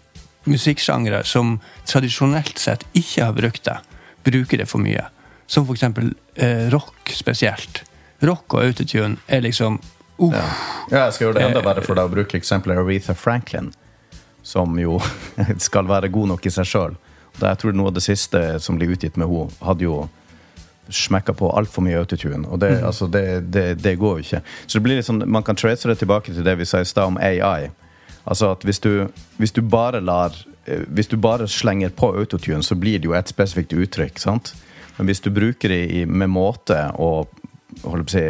musikksjangre 0.47 1.23
som 1.27 1.57
tradisjonelt 1.87 2.59
sett 2.59 2.85
ikke 2.95 3.25
har 3.29 3.35
brukt 3.35 3.63
det, 3.67 3.77
bruker 4.23 4.57
det 4.63 4.67
for 4.69 4.83
mye. 4.83 5.05
Som 5.47 5.67
for 5.67 5.75
eksempel 5.77 6.13
uh, 6.41 6.67
rock 6.73 7.11
spesielt. 7.15 7.83
Rock 8.19 8.53
og 8.57 8.63
autotune 8.65 9.17
er 9.27 9.43
liksom 9.45 9.79
uh, 10.19 10.31
Ja. 10.33 10.45
ja, 10.91 11.01
jeg 11.05 11.13
skal 11.13 11.27
gjøre 11.27 11.39
det 11.39 11.49
enda 11.51 11.61
verre 11.65 11.83
for 11.85 11.95
deg 11.95 12.09
å 12.09 12.15
bruke 12.17 12.39
eksempelet 12.39 12.79
Aretha 12.81 13.13
Franklin, 13.15 13.71
som 14.43 14.75
jo 14.79 14.97
skal 15.69 15.87
være 15.87 16.09
god 16.11 16.33
nok 16.35 16.47
i 16.47 16.51
seg 16.51 16.67
sjøl. 16.67 16.97
Jeg 17.41 17.59
tror 17.61 17.75
noe 17.75 17.91
av 17.91 17.97
det 17.97 18.05
siste 18.05 18.43
som 18.63 18.79
ble 18.79 18.89
utgitt 18.93 19.17
med 19.17 19.29
henne, 19.29 19.53
hadde 19.61 19.85
jo 19.85 20.07
smekka 20.89 21.33
på 21.33 21.49
altfor 21.51 21.83
mye 21.83 21.99
autotune. 21.99 22.47
Og 22.47 22.59
det, 22.59 22.71
altså, 22.85 23.07
det, 23.11 23.51
det, 23.53 23.65
det 23.83 23.97
går 23.99 24.19
jo 24.19 24.25
ikke. 24.25 24.41
Så 24.65 24.77
det 24.77 24.83
blir 24.85 24.99
litt 24.99 25.07
sånn, 25.07 25.25
man 25.27 25.43
kan 25.43 25.59
trace 25.59 25.89
det 25.89 25.97
tilbake 25.99 26.33
til 26.33 26.45
det 26.47 26.55
vi 26.59 26.67
sa 26.67 26.81
i 26.81 26.87
stad 26.87 27.11
om 27.11 27.19
AI. 27.21 27.69
Altså 28.27 28.53
at 28.55 28.63
hvis 28.67 28.79
du, 28.83 29.07
hvis 29.39 29.55
du 29.55 29.61
bare 29.63 30.01
lar 30.03 30.35
eh, 30.65 30.83
Hvis 30.87 31.07
du 31.07 31.17
bare 31.17 31.47
slenger 31.47 31.93
på 31.95 32.11
autotune, 32.15 32.63
så 32.63 32.75
blir 32.75 32.99
det 32.99 33.07
jo 33.07 33.15
et 33.15 33.31
spesifikt 33.31 33.73
uttrykk. 33.73 34.19
sant? 34.19 34.53
Men 34.97 35.07
hvis 35.07 35.21
du 35.21 35.29
bruker 35.31 35.69
det 35.69 35.83
i, 35.91 36.05
med 36.05 36.29
måte 36.33 36.79
og 36.95 37.29
holdt 37.83 38.09
på 38.09 38.11
å 38.11 38.15
si, 38.15 38.27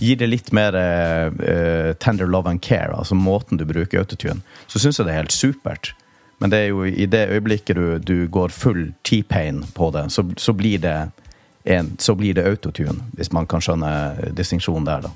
gir 0.00 0.16
det 0.16 0.30
litt 0.30 0.52
mer 0.56 0.76
eh, 0.76 1.94
tender 2.00 2.26
love 2.26 2.50
and 2.50 2.62
care, 2.64 2.96
altså 2.96 3.14
måten 3.14 3.60
du 3.60 3.66
bruker 3.68 4.00
autotune, 4.00 4.40
så 4.66 4.80
syns 4.80 4.98
jeg 4.98 5.06
det 5.06 5.14
er 5.14 5.22
helt 5.22 5.36
supert. 5.36 5.92
Men 6.40 6.50
det 6.50 6.58
er 6.58 6.70
jo 6.70 6.84
i 6.88 7.06
det 7.06 7.26
øyeblikket 7.28 7.76
du, 7.76 7.98
du 7.98 8.28
går 8.32 8.48
full 8.48 8.92
T-pain 9.04 9.64
på 9.76 9.90
det, 9.92 10.06
så, 10.10 10.24
så 10.36 10.52
blir 10.56 10.78
det 10.80 11.10
en, 11.68 11.90
så 12.00 12.14
blir 12.16 12.34
det 12.34 12.46
autotune, 12.48 13.10
hvis 13.12 13.32
man 13.32 13.46
kan 13.46 13.60
skjønne 13.60 13.90
distinksjonen 14.32 14.88
der, 14.88 15.04
da. 15.04 15.10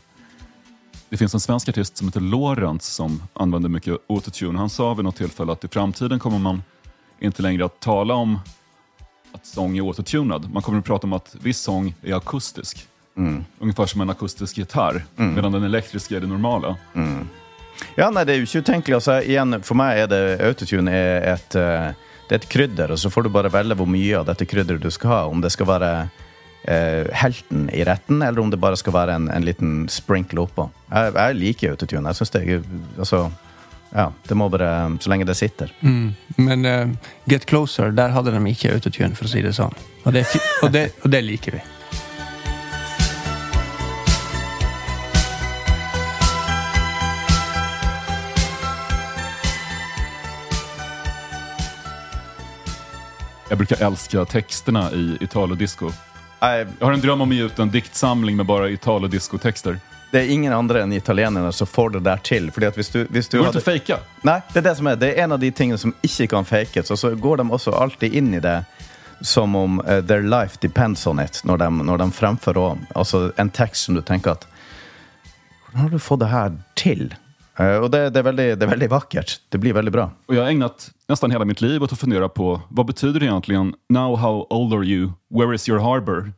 Det 1.08 1.18
finns 1.18 1.34
en 1.34 1.40
svensk 1.40 1.68
artist 1.68 1.96
som 1.96 2.08
heter 2.08 2.20
Lorentz 2.20 2.86
som 2.86 3.22
använder 3.32 3.68
mycket 3.68 3.98
autotune. 4.08 4.58
Han 4.58 4.70
sa 4.70 4.94
vid 4.94 5.04
något 5.04 5.16
tillfälle 5.16 5.52
att 5.52 5.64
i 5.64 5.68
framtiden 5.68 6.18
kommer 6.18 6.38
man 6.38 6.62
inte 7.20 7.42
längre 7.42 7.64
att 7.64 7.80
tala 7.80 8.14
om 8.14 8.38
att 9.32 9.46
sång 9.46 9.78
är 9.78 9.82
autotunad. 9.82 10.52
Man 10.52 10.62
kommer 10.62 10.78
att 10.78 10.84
prata 10.84 11.06
om 11.06 11.12
att 11.12 11.36
viss 11.40 11.58
sång 11.58 11.94
är 12.02 12.14
akustisk. 12.14 12.88
Ungefär 13.58 13.86
som 13.86 14.00
en 14.00 14.10
akustisk 14.10 14.58
gitarr, 14.58 15.04
medan 15.16 15.52
den 15.52 15.62
elektriska 15.62 16.16
är 16.16 16.20
det 16.20 16.26
normala. 16.26 16.76
Ja, 17.98 18.10
nei, 18.10 18.24
det 18.26 18.34
er 18.34 18.42
jo 18.42 18.48
ikke 18.48 18.64
utenkelig. 18.64 18.98
Altså, 18.98 19.20
igjen, 19.22 19.58
for 19.66 19.78
meg 19.78 20.04
er 20.04 20.10
det 20.10 20.22
autotune 20.44 20.92
er 20.94 21.28
et, 21.34 21.56
eh, 21.58 21.94
det 22.28 22.36
er 22.36 22.42
et 22.42 22.50
krydder, 22.50 22.94
og 22.94 23.00
så 23.00 23.10
får 23.12 23.26
du 23.26 23.32
bare 23.34 23.52
velge 23.52 23.76
hvor 23.78 23.90
mye 23.90 24.20
av 24.20 24.28
dette 24.30 24.48
krydderet 24.48 24.82
du 24.82 24.90
skal 24.94 25.12
ha. 25.12 25.22
Om 25.30 25.44
det 25.44 25.52
skal 25.54 25.70
være 25.70 25.92
eh, 26.64 27.10
helten 27.22 27.68
i 27.74 27.84
retten, 27.86 28.22
eller 28.22 28.40
om 28.40 28.50
det 28.50 28.60
bare 28.62 28.78
skal 28.80 28.96
være 28.96 29.18
en, 29.18 29.30
en 29.30 29.46
liten 29.46 29.84
sprinkle 29.92 30.46
oppå. 30.46 30.68
Jeg, 30.90 31.14
jeg 31.16 31.40
liker 31.40 31.74
autotune. 31.74 32.06
Jeg 32.10 32.20
syns 32.20 32.34
det 32.34 32.44
er 32.44 32.64
altså, 32.98 33.26
ja, 33.94 34.08
det 34.26 34.34
må 34.34 34.48
bare 34.50 34.96
Så 35.00 35.10
lenge 35.10 35.26
det 35.28 35.36
sitter. 35.38 35.70
Men 36.36 36.66
uh, 36.66 37.12
Get 37.30 37.46
Closer, 37.46 37.92
der 37.94 38.14
hadde 38.16 38.34
de 38.34 38.42
ikke 38.50 38.74
autotune, 38.74 39.14
for 39.14 39.28
å 39.28 39.30
si 39.30 39.44
det 39.44 39.54
sånn. 39.54 39.74
Og 40.04 40.12
det, 40.16 40.26
og 40.62 40.72
det, 40.74 40.88
og 41.04 41.14
det 41.14 41.22
liker 41.24 41.58
vi. 41.58 41.62
Jag 53.48 53.58
brukar 53.58 53.86
älska 53.86 54.24
texterna 54.24 54.92
i 54.92 55.18
Italo-disco. 55.20 55.90
Jeg, 56.40 56.66
Jag 56.78 56.86
har 56.86 56.92
en 56.92 57.00
dröm 57.00 57.20
om 57.20 57.30
att 57.30 57.36
ge 57.36 57.42
ut 57.42 57.58
en 57.58 57.70
diktsamling 57.70 58.36
med 58.36 58.46
bara 58.46 58.68
Italo-disco-texter. 58.70 59.78
det 60.10 60.20
er 60.20 60.30
ingen 60.30 60.52
andre 60.52 60.82
enn 60.82 60.92
italienerne 60.92 61.52
som 61.52 61.66
får 61.66 61.90
det 61.90 62.00
der 62.00 62.16
til. 62.16 62.50
Fordi 62.52 62.66
at 62.66 62.76
hvis 62.76 62.88
du, 62.90 63.06
hvis 63.10 63.28
du 63.28 63.38
går 63.38 63.44
hadde- 63.46 63.60
fejka. 63.60 63.96
Nei, 64.22 64.40
det 64.52 64.58
er 64.58 64.62
det 64.68 64.76
som 64.76 64.86
er. 64.86 64.96
Det 64.96 65.08
er 65.18 65.24
en 65.24 65.32
av 65.32 65.40
de 65.40 65.50
tingene 65.50 65.78
som 65.78 65.94
ikke 66.02 66.26
kan 66.30 66.44
fakes. 66.44 66.90
Og 66.90 66.98
så 66.98 67.10
går 67.14 67.36
de 67.36 67.50
også 67.50 67.72
alltid 67.74 68.14
inn 68.14 68.34
i 68.34 68.38
det 68.40 68.64
som 69.22 69.56
om 69.56 69.80
uh, 69.80 70.00
their 70.00 70.22
life 70.22 70.58
depends 70.62 71.06
on 71.06 71.18
it, 71.20 71.40
når 71.44 71.56
de, 71.58 71.70
når 71.70 71.98
de 71.98 72.10
fremfører 72.12 72.58
også, 72.58 72.78
altså 72.94 73.32
en 73.38 73.50
tekst 73.50 73.84
som 73.84 73.94
du 73.94 74.02
tenker 74.02 74.30
at 74.30 74.46
Hvordan 75.66 75.80
har 75.82 75.88
du 75.90 75.98
fått 75.98 76.20
det 76.20 76.28
her 76.30 76.52
til? 76.76 77.14
Eh, 77.58 77.76
og 77.78 77.90
det, 77.90 78.08
det, 78.10 78.20
er 78.20 78.26
veldig, 78.26 78.46
det 78.58 78.66
er 78.66 78.72
veldig 78.72 78.90
vakkert. 78.90 79.38
Det 79.48 79.60
blir 79.62 79.74
veldig 79.74 79.92
bra. 79.92 80.10
Och 80.26 80.34
jag 80.34 80.42
har 80.42 80.48
ägnat 80.48 80.90
nästan 81.08 81.30
hela 81.30 81.44
mitt 81.44 81.60
liv 81.60 81.82
åt 81.82 81.92
att 81.92 81.98
fundera 81.98 82.28
på 82.28 82.60
vad 82.68 82.86
betyder 82.86 83.20
det 83.20 83.26
egentligen 83.26 83.74
Now 83.88 84.16
how 84.16 84.46
old 84.50 84.72
are 84.74 84.84
you? 84.84 85.12
Where 85.30 85.54
is 85.54 85.68
your 85.68 85.80
harbor? 85.80 86.32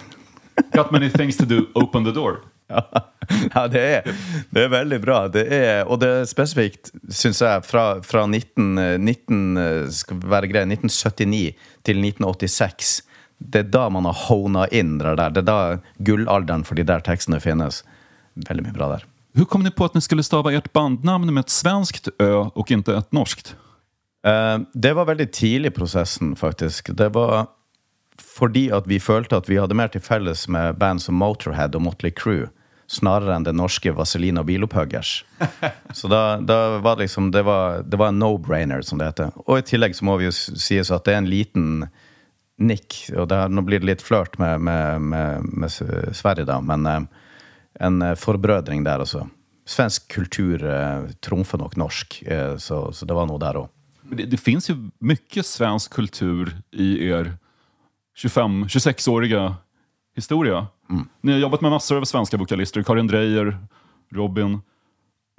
Got 0.72 0.90
many 0.90 1.10
things 1.10 1.36
to 1.36 1.44
do, 1.44 1.66
open 1.74 2.04
the 2.04 2.12
door. 2.12 2.36
Ja, 3.54 3.68
det 3.68 3.80
er, 3.80 4.16
det 4.50 4.64
er 4.64 4.68
veldig 4.72 4.98
bra. 5.00 5.18
Det 5.28 5.44
er, 5.54 5.84
og 5.86 6.00
det 6.02 6.08
er 6.10 6.26
spesifikt, 6.28 6.90
syns 7.08 7.40
jeg, 7.40 7.62
fra, 7.64 8.02
fra 8.04 8.24
19, 8.26 8.66
eh, 8.78 8.96
19, 8.98 9.38
eh, 9.56 9.86
skal 9.94 10.18
være 10.34 10.50
grei, 10.50 10.64
1979 10.66 11.54
til 11.86 12.02
1986. 12.02 12.90
Det 13.38 13.62
er 13.62 13.70
da 13.72 13.86
man 13.94 14.08
har 14.10 14.18
hona 14.26 14.66
inn 14.74 14.98
det 14.98 15.14
der. 15.20 15.32
Det 15.32 15.44
er 15.44 15.48
da 15.48 15.60
gullalderen 16.02 16.66
for 16.66 16.78
de 16.78 16.84
der 16.88 17.04
tekstene 17.06 17.40
finnes. 17.42 17.82
Veldig 18.48 18.66
mye 18.66 18.76
bra 18.76 18.90
der. 18.96 19.06
Hur 19.34 19.44
kom 19.44 19.62
ni 19.62 19.70
på 19.70 19.84
att 19.84 19.94
ni 19.94 20.00
skulle 20.00 20.22
stava 20.22 20.52
ert 20.52 20.72
bandnamn 20.72 21.34
med 21.34 21.40
ett 21.40 21.50
svenskt 21.50 22.08
ö 22.18 22.34
och 22.34 22.70
inte 22.70 22.96
ett 22.96 23.12
norskt? 23.12 23.56
Eh, 24.26 24.58
Det 24.74 24.92
var 24.92 25.04
veldig 25.04 25.32
tidlig 25.32 25.68
i 25.68 25.74
prosessen, 25.74 26.36
faktisk. 26.36 26.90
Det 26.96 27.08
var 27.08 27.46
fordi 28.36 28.70
at 28.70 28.86
vi 28.86 29.00
følte 29.00 29.36
at 29.36 29.48
vi 29.48 29.56
hadde 29.56 29.74
mer 29.74 29.88
til 29.88 30.00
felles 30.00 30.48
med 30.48 30.76
band 30.78 31.02
som 31.02 31.14
Motorhead 31.14 31.74
og 31.74 31.82
Motley 31.82 32.12
Crue, 32.12 32.50
snarere 32.86 33.34
enn 33.36 33.44
det 33.44 33.54
norske 33.56 33.92
Vazelina 33.96 34.44
Bilopphuggers. 34.44 35.24
Så 35.98 36.08
da, 36.12 36.36
da 36.40 36.78
var 36.84 36.96
det 36.96 37.06
liksom 37.06 37.30
Det 37.30 37.42
var, 37.42 37.82
det 37.82 37.96
var 37.98 38.08
en 38.12 38.20
no-brainer, 38.22 38.82
som 38.82 38.98
det 38.98 39.06
heter. 39.10 39.32
Og 39.46 39.58
i 39.58 39.62
tillegg 39.62 39.96
så 39.96 40.04
må 40.04 40.16
vi 40.20 40.28
jo 40.28 40.32
sies 40.32 40.90
at 40.92 41.04
det 41.04 41.14
er 41.14 41.22
en 41.22 41.30
liten 41.30 41.88
nikk, 42.60 43.08
og 43.16 43.28
det, 43.32 43.40
nå 43.50 43.64
blir 43.64 43.80
det 43.80 43.88
litt 43.88 44.04
flørt 44.04 44.38
med, 44.38 44.60
med, 44.60 45.00
med, 45.00 45.48
med 45.56 45.72
Sverige, 46.14 46.44
da, 46.46 46.60
men 46.60 46.86
eh, 46.86 47.00
en 47.80 48.02
eh, 48.02 48.16
forbrødring 48.18 48.84
der, 48.84 49.04
altså. 49.04 49.26
Svensk 49.68 50.08
kultur 50.10 50.64
eh, 50.66 51.10
trumfer 51.22 51.60
nok 51.62 51.76
norsk, 51.78 52.22
eh, 52.26 52.56
så, 52.58 52.84
så 52.92 53.06
det 53.06 53.16
var 53.16 53.28
noe 53.30 53.40
der 53.42 53.60
òg. 53.62 53.70
Det, 54.12 54.26
det 54.32 54.40
fins 54.40 54.68
jo 54.68 54.76
mye 55.00 55.44
svensk 55.46 55.94
kultur 55.94 56.50
i 56.74 56.88
er 57.08 57.36
25-26-åriga 58.18 59.54
historia. 60.16 60.66
Ni 61.22 61.32
har 61.32 61.38
jobbat 61.38 61.62
med 61.64 61.72
massor 61.72 62.02
av 62.02 62.04
svenske 62.04 62.36
vokalister, 62.36 62.82
Karin 62.84 63.08
Dreyer, 63.08 63.54
Robin. 64.12 64.58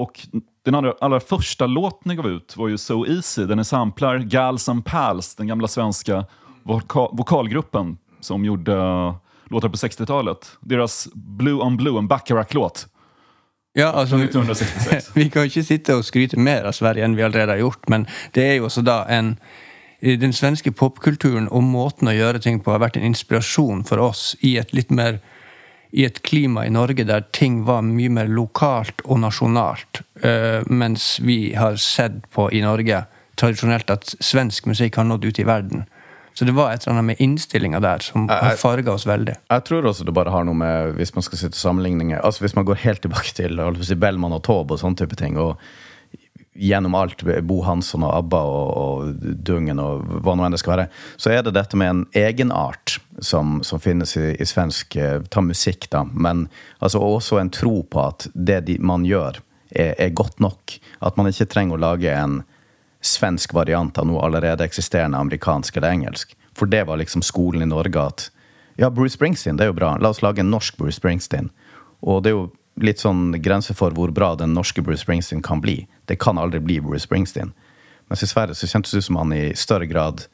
Og 0.01 0.17
den 0.65 0.75
allra, 0.75 0.95
allra 1.01 1.19
första 1.19 1.67
låt 1.67 2.05
ni 2.05 2.15
gav 2.15 2.27
ut 2.27 2.57
var 2.57 2.67
ju 2.67 2.77
So 2.77 3.05
Easy, 3.05 3.45
där 3.45 3.55
ni 3.55 3.65
samplar 3.65 4.17
Gals 4.17 4.69
and 4.69 4.85
Pals, 4.85 5.35
den 5.35 5.47
gamla 5.47 5.67
svenska 5.67 6.25
voka 6.63 7.07
vokalgruppen 7.11 7.97
som 8.19 8.45
gjorde 8.45 8.73
låtar 9.53 9.71
på 9.73 9.79
60-talet. 9.81 10.49
Deras 10.61 11.07
Blue 11.13 11.61
on 11.63 11.77
Blue, 11.77 11.97
en 11.99 12.07
Bacharach-låt 12.07 12.87
Ja, 13.73 13.87
altså, 13.91 14.15
1966. 14.15 15.11
Vi 15.15 15.29
kan 15.29 15.49
ikke 15.49 15.63
sitte 15.65 15.95
og 15.97 16.05
skryte 16.05 16.37
mer 16.37 16.67
av 16.69 16.75
Sverige 16.77 17.05
enn 17.05 17.15
vi 17.17 17.25
allerede 17.25 17.55
har 17.55 17.63
gjort, 17.63 17.87
men 17.89 18.07
det 18.35 18.43
er 18.45 18.57
jo 18.59 18.67
også 18.69 18.85
da 18.85 19.03
en 19.09 19.37
Den 20.03 20.33
svenske 20.35 20.71
popkulturen 20.75 21.45
og 21.47 21.63
måten 21.63 22.09
å 22.11 22.13
gjøre 22.13 22.41
ting 22.43 22.57
på 22.59 22.73
har 22.73 22.81
vært 22.83 22.97
en 22.99 23.05
inspirasjon 23.07 23.85
for 23.87 24.01
oss 24.03 24.33
i 24.43 24.57
et 24.59 24.73
litt 24.75 24.91
mer 24.91 25.21
i 25.93 26.03
et 26.03 26.19
klima 26.27 26.65
i 26.67 26.73
Norge 26.73 27.05
der 27.07 27.23
ting 27.31 27.61
var 27.63 27.85
mye 27.87 28.11
mer 28.11 28.27
lokalt 28.27 28.99
og 29.05 29.21
nasjonalt. 29.23 30.01
eh, 30.23 30.61
mens 30.67 31.19
vi 31.23 31.53
har 31.53 31.75
sett 31.75 32.29
på 32.31 32.49
i 32.51 32.61
Norge 32.61 33.05
tradisjonelt 33.35 33.89
at 33.89 34.15
svensk 34.19 34.65
musikk 34.65 34.95
har 34.95 35.03
nådd 35.03 35.25
ut 35.25 35.39
i 35.39 35.45
verden. 35.47 35.85
Så 36.33 36.45
det 36.45 36.55
var 36.57 36.73
et 36.73 36.83
eller 36.83 36.97
annet 36.97 37.11
med 37.11 37.21
innstillinga 37.21 37.79
der 37.83 38.01
som 38.05 38.27
har 38.29 38.57
farga 38.57 38.95
oss 38.95 39.05
veldig. 39.05 39.35
Jeg 39.53 39.65
tror 39.69 39.85
også 39.89 40.05
det 40.07 40.15
bare 40.17 40.33
har 40.33 40.45
noe 40.47 40.57
med 40.57 40.95
Hvis 40.97 41.13
man 41.13 41.25
skal 41.25 41.39
sitte 41.39 41.59
sammenligninger 41.59 42.21
Altså 42.25 42.43
Hvis 42.43 42.55
man 42.57 42.65
går 42.65 42.81
helt 42.83 43.03
tilbake 43.05 43.35
til 43.37 43.61
si, 43.85 43.95
Bellman 43.95 44.33
og 44.33 44.43
Taube 44.47 44.73
og 44.73 44.81
sånne 44.81 44.97
type 44.97 45.17
ting, 45.19 45.37
og 45.37 45.59
gjennom 46.53 46.95
alt, 46.95 47.23
Bo 47.41 47.61
Hansson 47.65 48.03
og 48.05 48.13
ABBA 48.17 48.41
og, 48.45 48.67
og 48.77 49.29
Dungen 49.45 49.79
og 49.81 50.03
hva 50.21 50.35
nå 50.37 50.45
enn 50.45 50.53
det 50.53 50.61
skal 50.61 50.75
være, 50.75 50.89
så 51.17 51.33
er 51.33 51.41
det 51.45 51.55
dette 51.57 51.79
med 51.79 51.89
en 51.89 52.03
egenart 52.17 52.99
som, 53.17 53.59
som 53.65 53.81
finnes 53.81 54.13
i, 54.19 54.33
i 54.37 54.45
svensk 54.45 54.97
eh, 55.01 55.19
Ta 55.33 55.41
musikk, 55.41 55.89
da, 55.93 56.03
men 56.05 56.47
altså 56.77 57.01
også 57.01 57.39
en 57.41 57.49
tro 57.53 57.79
på 57.89 58.03
at 58.05 58.27
det 58.33 58.63
de, 58.69 58.77
man 58.85 59.05
gjør, 59.07 59.41
er, 59.73 59.95
er 59.97 60.13
godt 60.13 60.43
nok. 60.43 60.77
At 61.01 61.17
man 61.17 61.29
ikke 61.31 61.49
trenger 61.49 61.79
å 61.79 61.85
lage 61.87 62.13
en 62.13 62.43
svensk 63.05 63.53
variant 63.53 63.97
av 63.97 64.07
noe 64.07 64.23
allerede 64.25 64.65
eksisterende 64.65 65.19
amerikansk 65.19 65.77
eller 65.77 65.91
engelsk. 65.97 66.35
For 66.57 66.69
det 66.69 66.83
var 66.87 66.97
liksom 67.01 67.21
skolen 67.25 67.65
i 67.65 67.69
Norge 67.69 68.01
at 68.01 68.29
ja, 68.79 68.89
Bruce 68.89 69.13
Springsteen, 69.13 69.57
det 69.57 69.67
er 69.67 69.71
jo 69.71 69.77
bra. 69.77 69.95
La 70.01 70.09
oss 70.09 70.23
lage 70.25 70.41
en 70.41 70.49
norsk 70.49 70.77
Bruce 70.77 70.97
Springsteen. 70.97 71.51
Og 72.01 72.23
det 72.23 72.31
er 72.31 72.37
jo 72.37 72.47
litt 72.81 73.01
sånn 73.03 73.35
grense 73.43 73.75
for 73.77 73.93
hvor 73.93 74.13
bra 74.13 74.33
den 74.39 74.55
norske 74.57 74.81
Bruce 74.81 75.03
Springsteen 75.03 75.43
kan 75.45 75.61
bli. 75.61 75.83
Det 76.09 76.17
kan 76.21 76.39
aldri 76.41 76.61
bli 76.63 76.79
Bruce 76.81 77.05
Springsteen. 77.05 77.53
Mens 78.09 78.23
i 78.23 78.29
Sverige 78.29 78.57
så 78.57 78.69
kjentes 78.69 78.93
det 78.93 79.03
ut 79.03 79.09
som 79.09 79.19
han 79.21 79.33
i 79.33 79.45
større 79.57 79.87
grad 79.89 80.25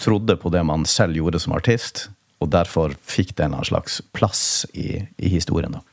trodde 0.00 0.36
på 0.40 0.50
det 0.50 0.64
man 0.66 0.86
selv 0.88 1.16
gjorde 1.16 1.40
som 1.40 1.54
artist, 1.54 2.08
og 2.42 2.50
derfor 2.50 2.96
fikk 3.06 3.36
det 3.38 3.46
en 3.46 3.60
slags 3.64 4.00
plass 4.16 4.64
i, 4.72 5.04
i 5.16 5.30
historien. 5.30 5.76
da. 5.76 5.84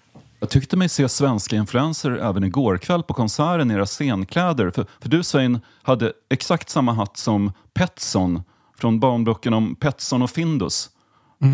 Jag 0.43 0.49
tyckte 0.49 0.77
mig 0.77 0.89
se 0.89 1.09
svenska 1.09 1.55
influenser 1.55 2.11
även 2.11 2.43
igår 2.43 2.77
kväll 2.77 3.03
på 3.03 3.13
konserten 3.13 3.71
i 3.71 3.73
era 3.73 3.85
scenkläder. 3.85 4.71
För, 4.71 4.85
för 4.99 5.09
du 5.09 5.23
Svein 5.23 5.59
hade 5.83 6.13
exakt 6.29 6.69
samma 6.69 6.93
hatt 6.93 7.17
som 7.17 7.51
Petson 7.73 8.43
från 8.77 8.99
barnböckerna 8.99 9.57
om 9.57 9.75
Petson 9.75 10.21
och 10.21 10.29
Findus. 10.29 10.89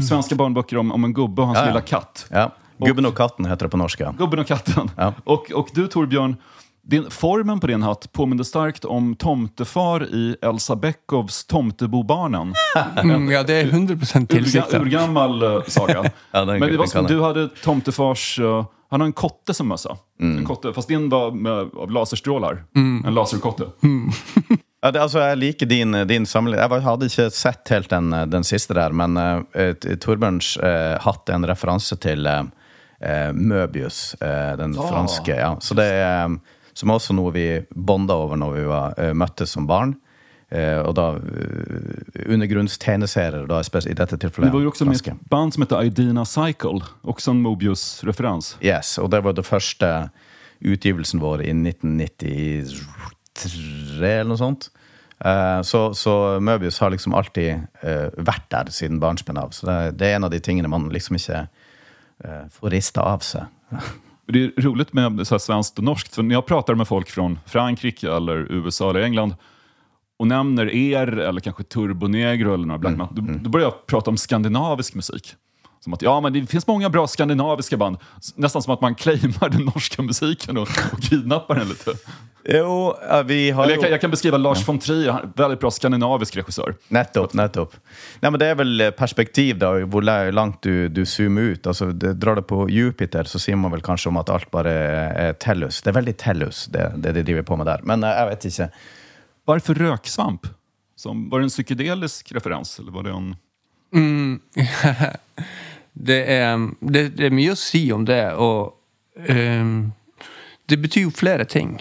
Svenska 0.10 0.36
barnböcker 0.36 0.78
om, 0.78 0.92
om 0.92 1.04
en 1.04 1.14
gubbe 1.14 1.42
och 1.42 1.48
hans 1.48 1.60
Ja, 1.60 1.66
lilla 1.66 1.82
katt. 1.82 2.26
Ja. 2.30 2.52
Gubben 2.78 3.06
og 3.06 3.16
katten 3.18 3.46
heter 3.46 3.66
det 3.66 3.70
på 3.70 3.78
norsk. 3.78 4.02
Gubben 4.18 4.40
och 4.40 4.48
katten. 4.48 4.92
Ja. 4.98 5.14
Och, 5.24 5.52
och 5.52 5.70
du 5.74 5.88
Torbjörn, 5.88 6.36
din, 6.84 7.10
formen 7.10 7.60
på 7.60 7.68
din 7.68 7.84
hatt 7.84 8.12
påminner 8.14 8.44
starkt 8.44 8.86
om 8.86 9.16
tomtefar 9.16 10.04
i 10.04 10.36
Elsa 10.42 10.76
Beckows 10.76 11.46
Tomtebobarnen. 11.46 12.54
Mm, 13.04 13.32
ja, 13.32 13.44
det 13.44 13.54
er 13.54 13.66
100 13.68 13.94
Urga, 13.94 14.26
tilsikta. 14.26 14.80
urgammal 14.80 15.44
uh, 15.44 15.64
saga. 15.64 16.04
Ja, 16.32 16.46
Men 16.46 16.60
det 16.62 16.78
var 16.78 16.86
som 16.86 17.06
du 17.06 17.22
hade 17.22 17.48
tomtefars... 17.64 18.40
eh, 18.40 18.66
han 18.90 19.02
har 19.02 19.08
en 19.08 19.18
kotte 19.18 19.54
som 19.54 19.68
mössa. 19.72 19.98
Mm. 20.22 20.38
En 20.38 20.46
kotte, 20.48 20.74
fast 20.74 20.88
din 20.88 21.10
var 21.10 21.32
med, 21.32 21.74
av 21.76 21.92
laserstrålar. 21.92 22.64
En 22.76 23.14
laserkotte. 23.14 23.72
Ja, 24.78 24.92
det, 24.94 25.00
altså, 25.02 25.18
jeg 25.20 25.38
liker 25.42 25.66
din, 25.66 25.92
din 26.08 26.26
sammenligning. 26.30 26.62
Jeg 26.70 26.84
hadde 26.86 27.08
ikke 27.10 27.24
sett 27.34 27.72
helt 27.74 27.90
den, 27.90 28.14
den 28.30 28.44
siste 28.46 28.76
der, 28.78 28.94
men 28.94 29.18
uh, 29.18 29.72
Torbjørns 29.74 30.52
uh, 30.62 31.00
hatt 31.02 31.32
en 31.34 31.48
referanse 31.50 31.98
til 31.98 32.30
eh, 32.30 32.44
eh, 33.02 33.34
Møbius, 33.34 34.16
eh, 34.22 34.58
den 34.58 34.76
franske. 34.78 35.36
Ja. 35.36 35.58
Så 35.62 35.74
det 35.78 35.86
er 35.86 36.26
um, 36.26 36.40
som 36.78 36.92
er 36.92 37.00
også 37.00 37.16
noe 37.18 37.34
vi 37.34 37.48
bonda 37.74 38.14
over 38.14 38.38
når 38.38 38.54
vi 38.54 38.66
var, 38.70 38.94
eh, 39.02 39.14
møttes 39.18 39.56
som 39.56 39.68
barn. 39.68 39.96
Eh, 40.48 40.80
og 40.80 40.94
da 40.96 41.10
undergrunnstegneserier, 42.24 43.50
da 43.50 43.60
i 43.60 43.96
dette 44.00 44.16
tilfellet 44.16 44.48
Det 44.48 44.54
var 44.56 44.62
jo 44.64 44.70
også 44.72 44.86
med 44.88 45.02
et 45.02 45.26
band 45.28 45.52
som 45.54 45.66
heter 45.66 45.90
Idina 45.90 46.24
Cycle. 46.24 46.80
Også 47.04 47.34
en 47.34 47.42
Mobius-referens. 47.44 48.56
Yes, 48.64 48.96
og 49.02 49.12
det 49.12 49.24
var 49.26 49.36
den 49.36 49.44
første 49.44 50.10
utgivelsen 50.64 51.20
vår 51.20 51.44
i 51.44 51.52
1993 51.52 52.80
eller 54.00 54.32
noe 54.32 54.40
sånt. 54.40 54.70
Eh, 55.20 55.62
så, 55.68 55.92
så 55.94 56.40
Mobius 56.40 56.80
har 56.80 56.96
liksom 56.96 57.14
alltid 57.18 57.68
eh, 57.84 58.08
vært 58.16 58.48
der 58.54 58.72
siden 58.72 59.02
barnsben 59.04 59.38
av. 59.42 59.52
Så 59.52 59.68
det, 59.68 60.00
det 60.00 60.08
er 60.08 60.16
en 60.22 60.30
av 60.30 60.32
de 60.32 60.40
tingene 60.40 60.72
man 60.72 60.88
liksom 60.94 61.20
ikke 61.20 61.48
får 62.50 62.72
rista 62.74 63.04
av 63.06 63.22
seg. 63.22 63.46
Det 64.26 64.40
er 64.42 64.64
rolig 64.66 64.88
med 64.98 65.22
så 65.30 65.38
svenskt 65.38 65.78
og 65.78 65.86
norskt, 65.86 66.16
for 66.18 66.26
Når 66.26 66.40
jeg 66.40 66.48
prater 66.50 66.74
med 66.80 66.90
folk 66.90 67.12
fra 67.14 67.28
Frankrike 67.46 68.10
eller 68.10 68.48
USA 68.50 68.90
eller 68.90 69.06
England 69.06 69.38
och 70.20 70.28
nämner 70.28 70.70
er 70.76 71.08
eller 71.20 71.42
kanske 71.42 71.64
Turbonegro 71.64 72.54
eller 72.54 72.66
några 72.66 72.78
Black 72.80 72.94
Mm, 72.94 73.08
Metal, 73.16 73.26
då, 73.36 73.44
då 73.44 73.50
börjar 73.50 73.66
jag 73.68 73.86
prata 73.86 74.10
om 74.12 74.18
skandinavisk 74.18 74.94
musik. 74.96 75.36
Som 75.80 75.94
att 75.94 76.02
ja, 76.02 76.20
men 76.22 76.34
det 76.34 76.46
finns 76.48 76.68
många 76.68 76.90
bra 76.90 77.08
skandinaviska 77.08 77.78
band. 77.78 77.98
Nästan 78.36 78.62
som 78.62 78.74
att 78.74 78.82
man 78.82 78.96
claimar 78.96 79.50
den 79.50 79.62
norska 79.62 80.02
musiken 80.02 80.58
och, 80.58 80.68
och 80.94 81.02
kidnappar 81.02 81.56
den 81.56 81.68
lite. 81.70 81.92
Jo, 82.50 82.96
vi 83.26 83.52
har 83.52 83.64
Eller 83.64 83.74
jag, 83.74 83.82
kan, 83.82 83.92
jag 83.92 84.02
kan 84.02 84.12
beskriva 84.12 84.38
Lars 84.38 84.68
von 84.68 84.80
Trier, 84.80 85.30
väldigt 85.36 85.60
bra 85.60 85.72
skandinavisk 85.72 86.36
regissör. 86.38 86.76
Nettopp. 86.88 87.34
nettopp. 87.34 87.76
Nei, 88.22 88.32
men 88.32 88.40
Det 88.40 88.48
er 88.48 88.56
vel 88.56 88.92
perspektiv, 88.98 89.58
da, 89.60 89.74
hvor 89.86 90.02
la- 90.02 90.32
langt 90.32 90.62
du, 90.64 90.88
du 90.90 91.06
zoomer 91.06 91.42
ut. 91.42 91.68
Altså, 91.68 91.92
det, 91.92 92.14
Drar 92.14 92.36
det 92.36 92.42
på 92.48 92.70
Jupiter, 92.70 93.24
så 93.28 93.40
sier 93.40 93.56
man 93.60 93.72
vel 93.72 93.82
kanskje 93.84 94.10
om 94.10 94.18
at 94.18 94.30
alt 94.30 94.48
bare 94.52 94.72
er 95.28 95.34
tellus. 95.34 95.82
Det 95.82 95.92
er 95.92 96.00
veldig 96.00 96.18
tellus, 96.18 96.66
det, 96.72 96.88
det 97.04 97.14
de 97.20 97.24
driver 97.24 97.44
på 97.44 97.56
med 97.60 97.68
der. 97.68 97.84
Men 97.84 98.04
eh, 98.04 98.16
jeg 98.22 98.30
vet 98.32 98.46
ikke. 98.52 98.70
Varför 99.48 99.74
röksvamp? 99.74 100.48
Som, 100.96 101.30
var 101.30 101.40
det 101.40 101.46
en 101.46 101.50
psykedelisk 101.50 102.32
referens? 102.32 102.80
Eller 102.80 102.92
var 102.92 103.04
det 103.04 103.12
en... 103.12 103.36
Det 106.00 106.18
er, 106.34 106.58
det, 106.80 107.02
det 107.18 107.26
er 107.26 107.34
mye 107.34 107.54
å 107.56 107.58
si 107.58 107.80
om 107.94 108.04
det, 108.06 108.36
og 108.38 108.76
um, 109.32 109.72
det 110.70 110.78
betyr 110.78 111.08
jo 111.08 111.14
flere 111.16 111.48
ting. 111.50 111.72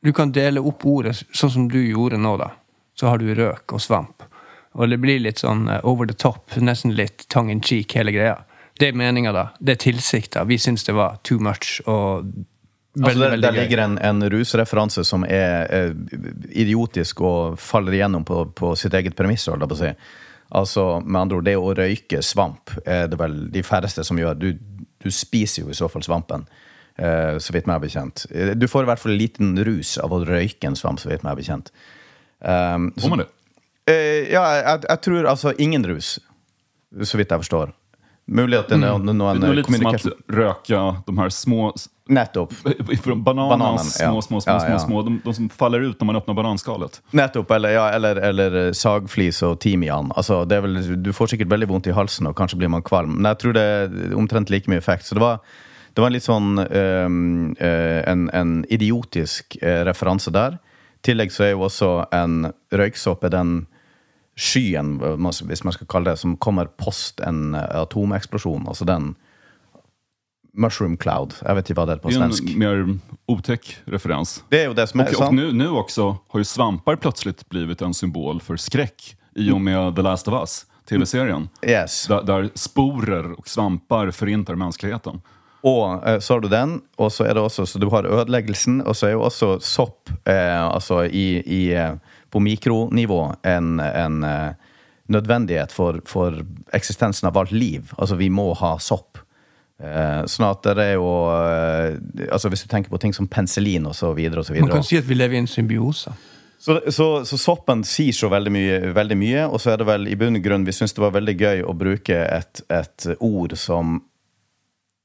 Du 0.00 0.12
kan 0.16 0.32
dele 0.32 0.62
opp 0.64 0.86
ordet 0.88 1.18
sånn 1.36 1.52
som 1.52 1.66
du 1.68 1.76
gjorde 1.82 2.16
nå, 2.16 2.36
da. 2.40 2.52
Så 2.96 3.10
har 3.10 3.20
du 3.20 3.28
røk 3.34 3.74
og 3.76 3.82
svamp. 3.84 4.24
Og 4.78 4.88
det 4.88 5.00
blir 5.02 5.20
litt 5.20 5.42
sånn 5.42 5.66
eh, 5.68 5.82
over 5.84 6.08
the 6.08 6.16
top, 6.16 6.56
nesten 6.56 6.94
litt 6.96 7.26
tongue 7.28 7.52
in 7.52 7.60
cheek, 7.60 7.98
hele 7.98 8.14
greia. 8.14 8.38
Det 8.78 8.88
er 8.88 8.96
meninga, 8.96 9.34
da. 9.34 9.44
Det 9.58 9.76
er 9.76 9.82
tilsikta. 9.90 10.46
Vi 10.48 10.56
syns 10.62 10.86
det 10.88 10.96
var 10.96 11.18
too 11.26 11.42
much 11.42 11.82
og 11.84 12.32
Altså, 13.04 13.20
der, 13.20 13.36
der 13.42 13.52
ligger 13.54 13.82
en, 13.84 13.98
en 13.98 14.24
rusreferanse 14.32 15.04
som 15.06 15.24
er, 15.24 15.68
eh, 15.70 15.90
idiotisk 16.50 17.20
og 17.26 17.58
faller 17.62 17.94
igjennom 17.98 18.24
på, 18.26 18.44
på 18.58 18.72
sitt 18.78 18.94
eget 18.98 19.16
premiss. 19.18 19.46
holdt 19.46 19.62
jeg 19.66 19.70
på 19.72 19.78
å 19.78 19.82
si. 19.82 19.92
Altså, 20.58 20.86
med 21.04 21.20
andre 21.20 21.36
ord, 21.38 21.44
det 21.44 21.56
å 21.60 21.74
røyke 21.76 22.22
svamp 22.24 22.72
er 22.88 23.06
det 23.12 23.18
vel 23.20 23.36
de 23.52 23.62
færreste 23.62 24.04
som 24.06 24.18
gjør. 24.18 24.38
Du, 24.40 24.48
du 25.04 25.10
spiser 25.12 25.66
jo 25.66 25.72
i 25.72 25.76
så 25.76 25.90
fall 25.92 26.04
svampen, 26.06 26.46
eh, 26.96 27.36
så 27.38 27.54
vidt 27.54 27.68
meg 27.68 27.82
bekjent. 27.84 28.24
Eh, 28.32 28.54
Du 28.56 28.66
får 28.68 28.86
i 28.86 28.90
hvert 28.90 29.02
fall 29.02 29.12
en 29.12 29.20
liten 29.20 29.52
rus 29.68 29.96
av 30.00 30.14
å 30.16 30.22
røyke 30.24 30.70
en 30.70 30.78
svamp, 30.78 31.02
så 31.02 31.12
vidt 31.12 31.26
meg 31.26 31.36
bekjent. 31.40 31.72
Um, 32.40 32.92
det? 32.96 33.28
Eh, 33.90 34.30
ja, 34.32 34.44
jeg, 34.56 34.84
jeg 34.88 35.00
tror 35.04 35.26
altså 35.26 35.52
ingen 35.58 35.84
rus, 35.86 36.16
så 37.02 37.20
vidt 37.20 37.30
jeg 37.34 37.44
forstår. 37.44 37.74
Mulig 38.28 38.58
at 38.58 38.68
det 38.68 38.76
er 38.76 38.82
noen, 38.84 39.40
Det 39.40 39.48
er 39.48 39.56
litt 39.56 39.70
som 39.72 39.86
å 39.88 39.94
røke 40.36 40.80
de 41.06 41.14
her 41.16 41.32
små 41.32 41.70
Nettopp. 42.08 42.52
Från 43.04 43.22
bananen, 43.22 43.48
Bananen, 43.48 43.84
ja. 44.00 44.08
små, 44.08 44.22
små, 44.22 44.40
små, 44.40 44.52
Ja, 44.52 44.60
små, 44.60 44.70
ja. 44.70 44.78
små 44.78 45.02
de, 45.02 45.20
de 45.24 45.34
som 45.34 45.48
faller 45.48 45.80
ut 45.80 46.00
når 46.00 46.06
man 46.06 46.16
åpner 46.16 46.34
bananskalet. 46.34 47.00
Nettopp. 47.10 47.50
Eller, 47.50 47.74
ja, 47.76 47.90
eller, 47.92 48.16
eller 48.16 48.56
sagflis 48.72 49.42
og 49.44 49.58
timian. 49.60 50.08
Altså, 50.16 50.42
det 50.48 50.60
vel, 50.64 50.80
du 51.04 51.12
får 51.12 51.34
sikkert 51.34 51.52
veldig 51.52 51.68
vondt 51.68 51.90
i 51.90 51.96
halsen, 51.96 52.30
og 52.30 52.36
kanskje 52.36 52.60
blir 52.62 52.72
man 52.72 52.84
kvalm. 52.84 53.18
Men 53.18 53.28
jeg 53.34 53.42
tror 53.42 53.56
det 53.58 53.64
er 53.64 54.16
omtrent 54.16 54.52
like 54.52 54.72
mye 54.72 54.80
effekt. 54.80 55.04
Så 55.04 55.18
det 55.18 55.24
var, 55.24 55.42
det 55.92 56.04
var 56.04 56.08
en 56.08 56.16
litt 56.16 56.28
sånn 56.28 56.62
um, 56.64 57.20
øh, 57.60 58.00
en, 58.08 58.28
en 58.32 58.54
idiotisk 58.72 59.58
øh, 59.60 59.82
referanse 59.88 60.32
der. 60.32 60.56
I 60.98 61.10
tillegg 61.10 61.32
så 61.32 61.44
er 61.44 61.52
jo 61.52 61.66
også 61.68 61.92
en 62.16 62.54
røyksopp 62.72 63.28
den 63.36 63.66
skyen, 64.38 64.98
hvis 65.48 65.64
man 65.66 65.74
skal 65.74 65.88
kalle 65.90 66.12
det, 66.12 66.20
som 66.20 66.36
kommer 66.38 66.70
post 66.78 67.20
en 67.20 67.56
atomeksplosjon. 67.58 68.68
Altså 68.70 68.86
den 68.86 69.16
mushroom 70.58 70.96
cloud. 70.98 71.34
Jeg 71.42 71.58
vet 71.58 71.70
ikke 71.70 71.78
hva 71.78 71.86
det 71.88 71.96
er 71.96 72.02
på 72.02 72.10
Det 72.10 72.16
är 72.16 72.24
en 72.24 72.58
mer 72.58 72.98
otäck 73.26 73.76
referens. 73.86 74.42
Det 74.50 74.62
er 74.62 74.70
jo 74.70 74.74
det 74.74 74.86
som 74.88 75.00
er 75.00 75.04
Och, 75.04 75.10
och 75.10 75.18
sant. 75.18 75.34
nu, 75.34 75.52
nu 75.52 75.68
också 75.70 76.16
har 76.28 76.40
ju 76.40 76.44
svampar 76.44 76.96
plötsligt 76.96 77.48
blivit 77.48 77.82
en 77.82 77.94
symbol 77.94 78.40
för 78.40 78.56
skräck 78.56 79.16
i 79.34 79.50
och 79.50 79.60
med 79.60 79.96
The 79.96 80.02
Last 80.02 80.28
of 80.28 80.34
Us, 80.34 80.66
tv-serien. 80.88 81.48
Yes. 81.62 82.06
Där, 82.06 82.22
där 82.22 82.50
sporer 82.54 83.32
och 83.38 83.48
svampar 83.48 84.10
förintar 84.10 84.54
mänskligheten. 84.54 85.20
Og 85.62 86.08
eh, 86.08 86.18
så 86.18 86.34
har 86.34 86.40
du 86.40 86.48
den, 86.48 86.80
og 86.98 87.12
så 87.12 87.24
er 87.26 87.34
det 87.34 87.42
også 87.42 87.66
Så 87.66 87.78
du 87.78 87.88
har 87.90 88.06
ødeleggelsen, 88.06 88.80
og 88.86 88.96
så 88.96 89.08
er 89.08 89.16
jo 89.16 89.24
også 89.26 89.58
sopp 89.60 90.10
eh, 90.24 90.62
altså 90.62 91.02
i, 91.04 91.42
i, 91.42 91.62
eh, 91.74 91.96
på 92.30 92.42
mikronivå 92.44 93.20
en, 93.42 93.78
en 93.80 94.24
eh, 94.24 94.52
nødvendighet 95.08 95.72
for, 95.72 96.00
for 96.04 96.42
eksistensen 96.76 97.28
av 97.28 97.38
alt 97.38 97.52
liv. 97.52 97.92
Altså, 97.96 98.18
vi 98.20 98.28
må 98.30 98.50
ha 98.60 98.74
sopp. 98.82 99.18
Eh, 99.78 100.24
sånn 100.26 100.48
at 100.48 100.66
det 100.74 100.82
er 100.82 100.96
jo 100.96 101.10
eh, 101.30 101.92
Altså, 102.34 102.50
hvis 102.50 102.64
du 102.64 102.66
tenker 102.66 102.90
på 102.90 102.98
ting 102.98 103.12
som 103.14 103.28
penicillin 103.30 103.86
så 103.94 104.10
Man 104.10 104.72
kan 104.72 104.82
si 104.82 104.98
at 104.98 105.06
vi 105.06 105.14
lever 105.14 105.38
i 105.38 105.42
en 105.44 105.46
symbiose. 105.46 106.10
Så, 106.58 106.80
så, 106.90 107.24
så 107.24 107.38
soppen 107.38 107.84
sier 107.86 108.12
så 108.12 108.26
veldig 108.28 108.50
mye, 108.50 108.78
veldig 108.90 109.16
mye, 109.16 109.44
og 109.46 109.60
så 109.62 109.70
er 109.70 109.78
det 109.78 109.86
vel 109.86 110.08
i 110.10 110.16
bunn 110.18 110.40
og 110.40 110.42
grunn 110.42 110.66
Vi 110.66 110.74
syns 110.74 110.96
det 110.96 111.04
var 111.04 111.14
veldig 111.14 111.36
gøy 111.38 111.62
å 111.62 111.74
bruke 111.78 112.18
et, 112.18 112.64
et 112.66 113.06
ord 113.22 113.54
som 113.54 114.00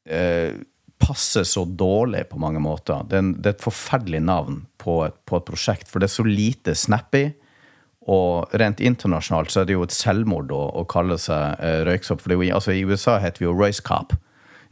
eh, 0.09 0.57
passer 1.03 1.43
så 1.47 1.65
dårlig 1.65 2.29
på 2.31 2.39
mange 2.39 2.61
måter. 2.63 3.03
Det 3.09 3.17
er, 3.17 3.23
en, 3.25 3.31
det 3.37 3.51
er 3.51 3.57
et 3.57 3.65
forferdelig 3.65 4.21
navn 4.23 4.63
på 4.81 5.01
et, 5.07 5.15
på 5.29 5.39
et 5.39 5.47
prosjekt, 5.47 5.89
for 5.91 5.99
det 5.99 6.09
er 6.09 6.15
så 6.15 6.25
lite 6.27 6.75
snappy. 6.77 7.25
Og 8.11 8.55
rent 8.59 8.81
internasjonalt 8.83 9.51
så 9.53 9.61
er 9.61 9.69
det 9.69 9.77
jo 9.77 9.85
et 9.85 9.95
selvmord 9.95 10.51
å, 10.51 10.63
å 10.81 10.83
kalle 10.89 11.17
seg 11.21 11.59
eh, 11.63 11.81
røyksopp. 11.87 12.23
For 12.23 12.35
jo, 12.35 12.43
altså, 12.55 12.75
i 12.75 12.83
USA 12.87 13.17
heter 13.23 13.43
vi 13.43 13.47
jo 13.47 13.55
Royce 13.55 13.83
Cop. 13.83 14.15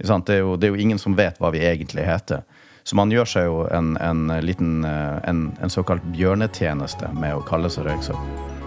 Det, 0.02 0.10
er 0.34 0.42
jo, 0.42 0.56
det 0.58 0.68
er 0.68 0.74
jo 0.74 0.82
ingen 0.82 1.00
som 1.00 1.16
vet 1.16 1.40
hva 1.40 1.52
vi 1.54 1.64
egentlig 1.64 2.08
heter. 2.08 2.42
Så 2.84 2.98
man 2.98 3.12
gjør 3.14 3.30
seg 3.30 3.46
jo 3.46 3.62
en, 3.70 3.94
en 4.02 4.26
liten 4.42 4.82
eh, 4.88 5.20
en, 5.30 5.52
en 5.62 5.74
såkalt 5.74 6.08
bjørnetjeneste 6.16 7.14
med 7.20 7.38
å 7.38 7.46
kalle 7.48 7.70
seg 7.72 7.88
røyksopp. 7.88 8.61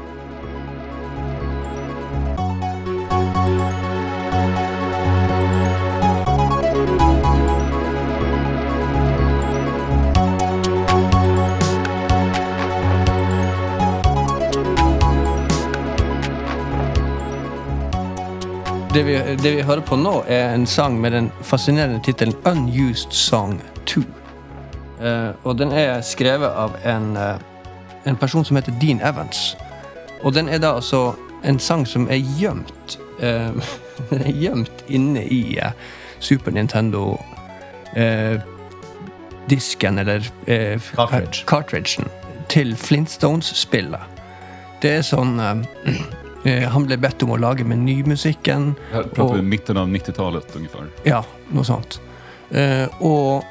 Det 18.94 19.02
vi, 19.06 19.36
det 19.42 19.56
vi 19.56 19.62
hører 19.62 19.80
på 19.82 19.96
nå, 19.96 20.20
er 20.28 20.54
en 20.54 20.66
sang 20.66 21.00
med 21.00 21.12
den 21.12 21.30
fascinerende 21.42 22.00
tittelen 22.04 22.34
'Unused 22.44 23.10
Song 23.10 23.62
2'. 23.86 24.04
Uh, 25.02 25.34
og 25.44 25.58
den 25.58 25.72
er 25.72 26.00
skrevet 26.00 26.48
av 26.48 26.76
en, 26.84 27.16
uh, 27.16 27.34
en 28.06 28.16
person 28.16 28.44
som 28.44 28.56
heter 28.56 28.72
Dean 28.80 29.00
Evans. 29.00 29.56
Og 30.22 30.34
den 30.34 30.48
er 30.48 30.58
da 30.58 30.74
altså 30.74 31.14
en 31.44 31.58
sang 31.58 31.86
som 31.86 32.06
er 32.10 32.22
gjemt 32.38 32.98
uh, 33.18 33.50
Den 34.10 34.22
er 34.22 34.32
gjemt 34.32 34.84
inne 34.88 35.24
i 35.24 35.58
eh, 35.58 35.70
Super 36.20 36.50
Nintendo 36.50 37.20
eh, 37.96 38.40
disken, 39.50 39.98
eller 39.98 40.30
eh, 40.46 40.80
Cartridge. 40.94 41.44
cartridgen, 41.46 42.08
til 42.48 42.76
Flintstones-spillet. 42.76 44.00
Det 44.82 44.96
er 44.98 45.06
sånn 45.06 45.38
eh, 45.40 45.62
eh, 45.86 46.02
Han 46.44 46.84
ble 46.84 46.98
bedt 47.00 47.22
om 47.24 47.30
å 47.32 47.38
lage 47.40 47.64
menymusikken. 47.64 48.74
Her 48.92 49.06
prater 49.14 49.38
vi 49.38 49.46
midten 49.48 49.78
av 49.80 49.88
90-tallet 49.88 50.56
ungefär. 50.56 50.90
Ja, 51.08 51.22
noe 51.56 51.64
sånt. 51.64 52.00
Eh, 52.50 52.84
og 53.00 53.44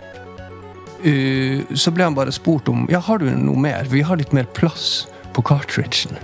eh, 1.03 1.63
så 1.73 1.91
ble 1.91 2.05
han 2.05 2.15
bare 2.17 2.31
spurt 2.31 2.69
om 2.69 2.85
Ja, 2.91 3.01
har 3.03 3.19
du 3.19 3.31
noe 3.31 3.59
mer. 3.59 3.87
Vi 3.89 4.03
har 4.05 4.19
litt 4.19 4.31
mer 4.35 4.45
plass 4.53 5.07
på 5.33 5.41
cartridgen. 5.41 6.19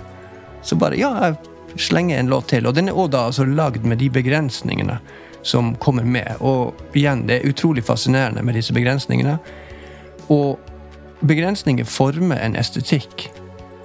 Så 0.62 0.78
bare 0.78 0.98
Ja, 1.00 1.10
jeg 1.26 1.80
slenger 1.80 2.18
en 2.18 2.30
låt 2.30 2.48
til. 2.54 2.66
Og 2.66 2.74
den 2.74 2.88
er 2.88 2.96
også 2.96 3.12
da 3.12 3.24
altså 3.30 3.44
lagd 3.44 3.84
med 3.84 3.98
de 3.98 4.10
begrensningene 4.10 5.00
som 5.42 5.74
kommer 5.76 6.04
med. 6.04 6.36
Og 6.40 6.74
igjen, 6.96 7.26
det 7.26 7.40
er 7.40 7.50
utrolig 7.50 7.84
fascinerende 7.84 8.42
med 8.44 8.54
disse 8.54 8.74
begrensningene. 8.76 9.38
Og 10.30 10.58
begrensninger 11.26 11.84
former 11.84 12.40
en 12.40 12.56
estetikk. 12.56 13.28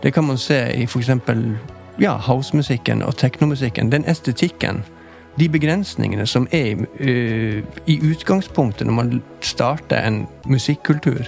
Det 0.04 0.14
kan 0.14 0.28
man 0.28 0.38
se 0.38 0.60
i 0.76 0.86
f.eks. 0.86 1.10
Ja, 2.00 2.18
housemusikken 2.20 3.04
og 3.04 3.16
teknomusikken. 3.18 3.92
Den 3.92 4.04
estetikken 4.10 4.84
de 5.40 5.50
begrensningene 5.52 6.26
som 6.28 6.48
er 6.52 6.80
uh, 6.80 7.60
i 7.88 7.96
utgangspunktet 8.04 8.88
når 8.88 8.96
man 8.96 9.22
starter 9.44 10.04
en 10.08 10.26
musikkultur, 10.48 11.28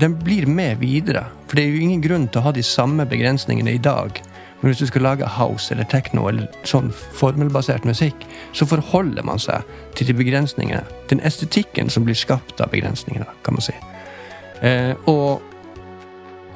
den 0.00 0.14
blir 0.18 0.46
med 0.46 0.78
videre. 0.78 1.24
For 1.48 1.58
det 1.58 1.64
er 1.64 1.74
jo 1.74 1.82
ingen 1.82 2.02
grunn 2.02 2.28
til 2.28 2.40
å 2.40 2.48
ha 2.48 2.52
de 2.54 2.62
samme 2.62 3.06
begrensningene 3.10 3.74
i 3.74 3.82
dag. 3.82 4.20
Men 4.60 4.70
hvis 4.70 4.82
du 4.82 4.86
skal 4.90 5.02
lage 5.06 5.26
house 5.38 5.74
eller 5.74 5.86
techno 5.90 6.28
eller 6.30 6.46
sånn 6.66 6.92
formelbasert 6.94 7.86
musikk, 7.86 8.26
så 8.54 8.66
forholder 8.66 9.26
man 9.26 9.42
seg 9.42 9.66
til 9.98 10.10
de 10.10 10.18
begrensningene. 10.18 10.84
Den 11.10 11.22
estetikken 11.26 11.90
som 11.90 12.06
blir 12.06 12.18
skapt 12.18 12.62
av 12.62 12.70
begrensningene, 12.74 13.26
kan 13.46 13.58
man 13.58 13.66
si. 13.66 13.74
Uh, 14.62 14.94
og 15.10 15.47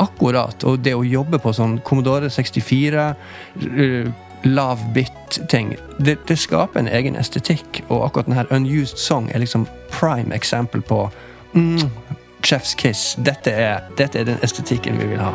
akkurat, 0.03 0.65
og 0.69 0.83
det 0.85 0.95
å 0.97 1.07
jobbe 1.07 1.41
på 1.43 1.55
sånn 1.57 1.79
Commodore 1.87 2.31
64 2.33 3.07
eh, 3.71 4.11
lav 4.43 4.83
bit-ting. 4.95 5.77
Det, 5.99 6.19
det 6.29 6.39
skaper 6.39 6.83
en 6.83 6.91
egen 6.91 7.19
estetikk, 7.19 7.85
og 7.89 8.09
akkurat 8.09 8.31
denne 8.31 8.47
Unused 8.51 8.99
Song 8.99 9.31
er 9.31 9.45
liksom 9.45 9.69
prime 9.95 10.35
eksempel 10.35 10.83
på 10.83 11.05
mm, 11.55 11.89
Chef's 12.43 12.75
kiss. 12.79 13.13
Dette 13.23 13.55
er, 13.55 13.87
dette 13.99 14.19
er 14.19 14.31
den 14.33 14.43
estetikken 14.43 14.99
vi 14.99 15.13
vil 15.15 15.23
ha. 15.23 15.35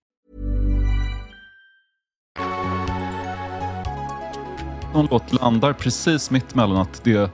Någon 4.93 5.07
låt 5.11 5.33
landar 5.33 5.73
precis 5.73 6.31
mitt 6.31 6.55
mellan 6.55 6.77
att, 6.77 7.03
det, 7.03 7.31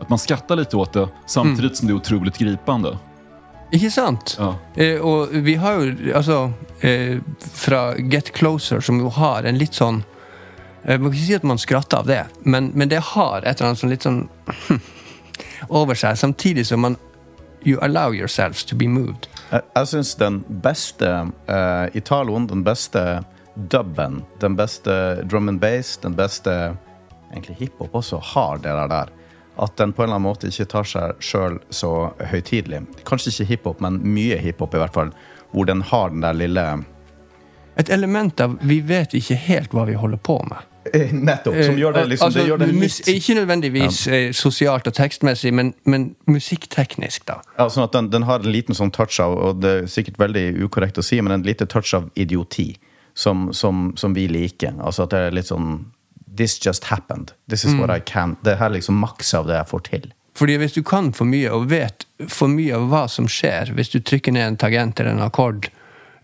att 0.00 0.08
man 0.08 0.18
skrattar 0.18 0.56
lite 0.56 0.76
åt 0.76 0.92
det 0.92 1.08
samtidigt 1.26 1.76
som 1.76 1.88
det 1.88 1.92
är 1.92 1.96
otroligt 1.96 2.38
gripande. 2.38 2.98
Ikke 3.70 3.90
sant? 3.90 4.36
Ja. 4.38 4.54
Eh, 4.74 5.00
og 5.02 5.32
vi 5.32 5.56
har 5.58 5.80
jo 5.80 6.12
altså 6.14 6.52
eh, 6.86 7.18
Fra 7.38 7.96
Get 7.98 8.30
Closer, 8.36 8.80
som 8.80 9.00
jo 9.00 9.10
har 9.10 9.42
en 9.42 9.58
litt 9.58 9.74
sånn 9.74 10.04
Jeg 10.86 11.02
må 11.02 11.10
ikke 11.10 11.24
si 11.24 11.34
at 11.34 11.46
man 11.46 11.58
skratter 11.58 11.98
av 11.98 12.06
det, 12.06 12.20
men, 12.46 12.70
men 12.78 12.86
det 12.86 13.00
har 13.02 13.42
et 13.42 13.58
eller 13.58 13.72
annet 13.72 13.80
sånn 13.80 13.90
litt 13.90 14.06
sånn 14.06 14.20
over 15.66 15.98
seg, 16.02 16.14
samtidig 16.14 16.66
som 16.68 16.84
man 16.86 16.98
You 17.66 17.80
allow 17.82 18.14
yourselves 18.14 18.62
to 18.70 18.76
be 18.78 18.86
moved. 18.86 19.26
Jeg, 19.50 19.64
jeg 19.74 19.88
syns 19.90 20.12
den 20.20 20.36
beste 20.62 21.08
uh, 21.50 21.88
Italoen, 21.98 22.46
den 22.46 22.62
beste 22.62 23.24
dubben, 23.56 24.20
den 24.38 24.54
beste 24.54 25.24
drum 25.26 25.50
and 25.50 25.58
bass, 25.58 25.96
den 25.96 26.14
beste 26.14 26.76
egentlig 27.32 27.56
hiphop 27.60 27.94
også, 27.94 28.20
har 28.34 28.60
det 28.62 28.74
der. 28.74 28.88
der. 28.88 29.14
At 29.58 29.76
den 29.76 29.92
på 29.92 30.02
en 30.02 30.08
eller 30.08 30.18
annen 30.18 30.28
måte 30.28 30.50
ikke 30.50 30.68
tar 30.68 30.84
seg 30.88 31.22
sjøl 31.24 31.58
så 31.72 32.10
høytidelig. 32.30 32.82
Kanskje 33.08 33.32
ikke 33.32 33.50
hiphop, 33.54 33.80
men 33.80 34.02
mye 34.04 34.36
hiphop, 34.36 34.76
i 34.76 34.82
hvert 34.82 34.94
fall. 34.94 35.12
Hvor 35.52 35.64
den 35.64 35.82
har 35.82 36.12
den 36.12 36.24
der 36.26 36.36
lille 36.36 36.66
Et 37.76 37.90
element 37.90 38.40
av 38.40 38.58
vi 38.60 38.80
vet 38.80 39.14
ikke 39.14 39.36
helt 39.36 39.72
hva 39.72 39.84
vi 39.88 39.94
holder 39.96 40.20
på 40.20 40.36
med. 40.48 40.64
Eh, 40.94 41.12
Nettopp. 41.12 41.56
Som 41.64 41.78
gjør 41.78 41.92
det 41.92 42.04
liksom 42.08 42.26
Altså, 42.26 42.38
det 42.38 42.46
gjør 42.48 42.58
det 42.62 42.68
litt 42.74 43.08
Ikke 43.08 43.34
nødvendigvis 43.34 44.06
ja. 44.06 44.20
sosialt 44.32 44.86
og 44.86 44.94
tekstmessig, 44.94 45.52
men, 45.54 45.74
men 45.84 46.14
musikkteknisk, 46.30 47.26
da. 47.26 47.40
ja, 47.58 47.68
sånn 47.72 47.86
at 47.86 47.96
den, 47.96 48.10
den 48.12 48.26
har 48.28 48.44
en 48.44 48.52
liten 48.52 48.76
sånn 48.76 48.92
touch 48.94 49.18
av 49.22 49.34
Og 49.34 49.62
det 49.62 49.72
er 49.72 49.90
sikkert 49.90 50.20
veldig 50.22 50.46
ukorrekt 50.62 51.00
å 51.00 51.04
si, 51.04 51.20
men 51.20 51.40
en 51.40 51.46
liten 51.46 51.66
touch 51.66 51.94
av 51.96 52.10
idioti. 52.14 52.74
Som, 53.16 53.48
som, 53.56 53.94
som 53.96 54.12
vi 54.12 54.26
liker. 54.28 54.74
Altså 54.84 55.06
at 55.06 55.14
det 55.14 55.20
er 55.24 55.36
litt 55.38 55.48
sånn 55.48 55.86
This 56.36 56.58
just 56.66 56.84
happened. 56.84 57.32
This 57.48 57.64
is 57.64 57.72
Mm. 57.74 57.80
what 57.80 57.90
I 57.90 58.00
can. 58.00 58.36
Det 58.44 58.58
her 58.58 58.66
er 58.66 58.74
liksom 58.78 58.94
maks 59.00 59.34
av 59.34 59.46
det 59.46 59.54
jeg 59.56 59.66
får 59.68 59.82
til. 59.90 60.12
Fordi 60.36 60.56
hvis 60.56 60.72
du 60.72 60.82
kan 60.82 61.12
for 61.12 61.24
mye, 61.24 61.50
og 61.50 61.70
vet 61.70 62.04
for 62.28 62.48
mye 62.48 62.74
av 62.74 62.88
hva 62.90 63.06
som 63.08 63.26
skjer, 63.26 63.70
hvis 63.74 63.88
du 63.88 64.00
trykker 64.00 64.32
ned 64.32 64.46
en 64.46 64.56
tagent 64.56 65.00
eller 65.00 65.10
en 65.16 65.22
akkord, 65.30 65.68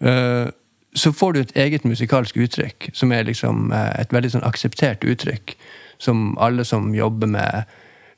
eh, 0.01 0.51
så 0.95 1.13
får 1.13 1.33
du 1.33 1.41
et 1.41 1.53
eget 1.57 1.85
musikalsk 1.85 2.37
uttrykk, 2.37 2.91
som 2.93 3.13
er 3.13 3.25
liksom 3.25 3.73
eh, 3.73 4.01
et 4.01 4.13
veldig 4.13 4.31
sånn 4.35 4.45
akseptert 4.45 5.05
uttrykk, 5.05 5.55
som 5.99 6.37
alle 6.39 6.65
som 6.65 6.93
jobber 6.95 7.27
med 7.27 7.65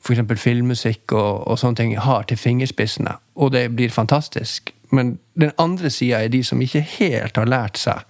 f.eks. 0.04 0.40
filmmusikk 0.42 1.12
og, 1.12 1.46
og 1.48 1.58
sånne 1.58 1.76
ting, 1.76 1.96
har 1.96 2.22
til 2.28 2.36
fingerspissene. 2.36 3.14
Og 3.36 3.52
det 3.52 3.68
blir 3.76 3.88
fantastisk. 3.94 4.72
Men 4.90 5.18
den 5.38 5.52
andre 5.58 5.90
sida 5.90 6.24
er 6.24 6.28
de 6.28 6.42
som 6.44 6.60
ikke 6.60 6.80
helt 6.98 7.36
har 7.36 7.46
lært 7.46 7.78
seg 7.78 8.02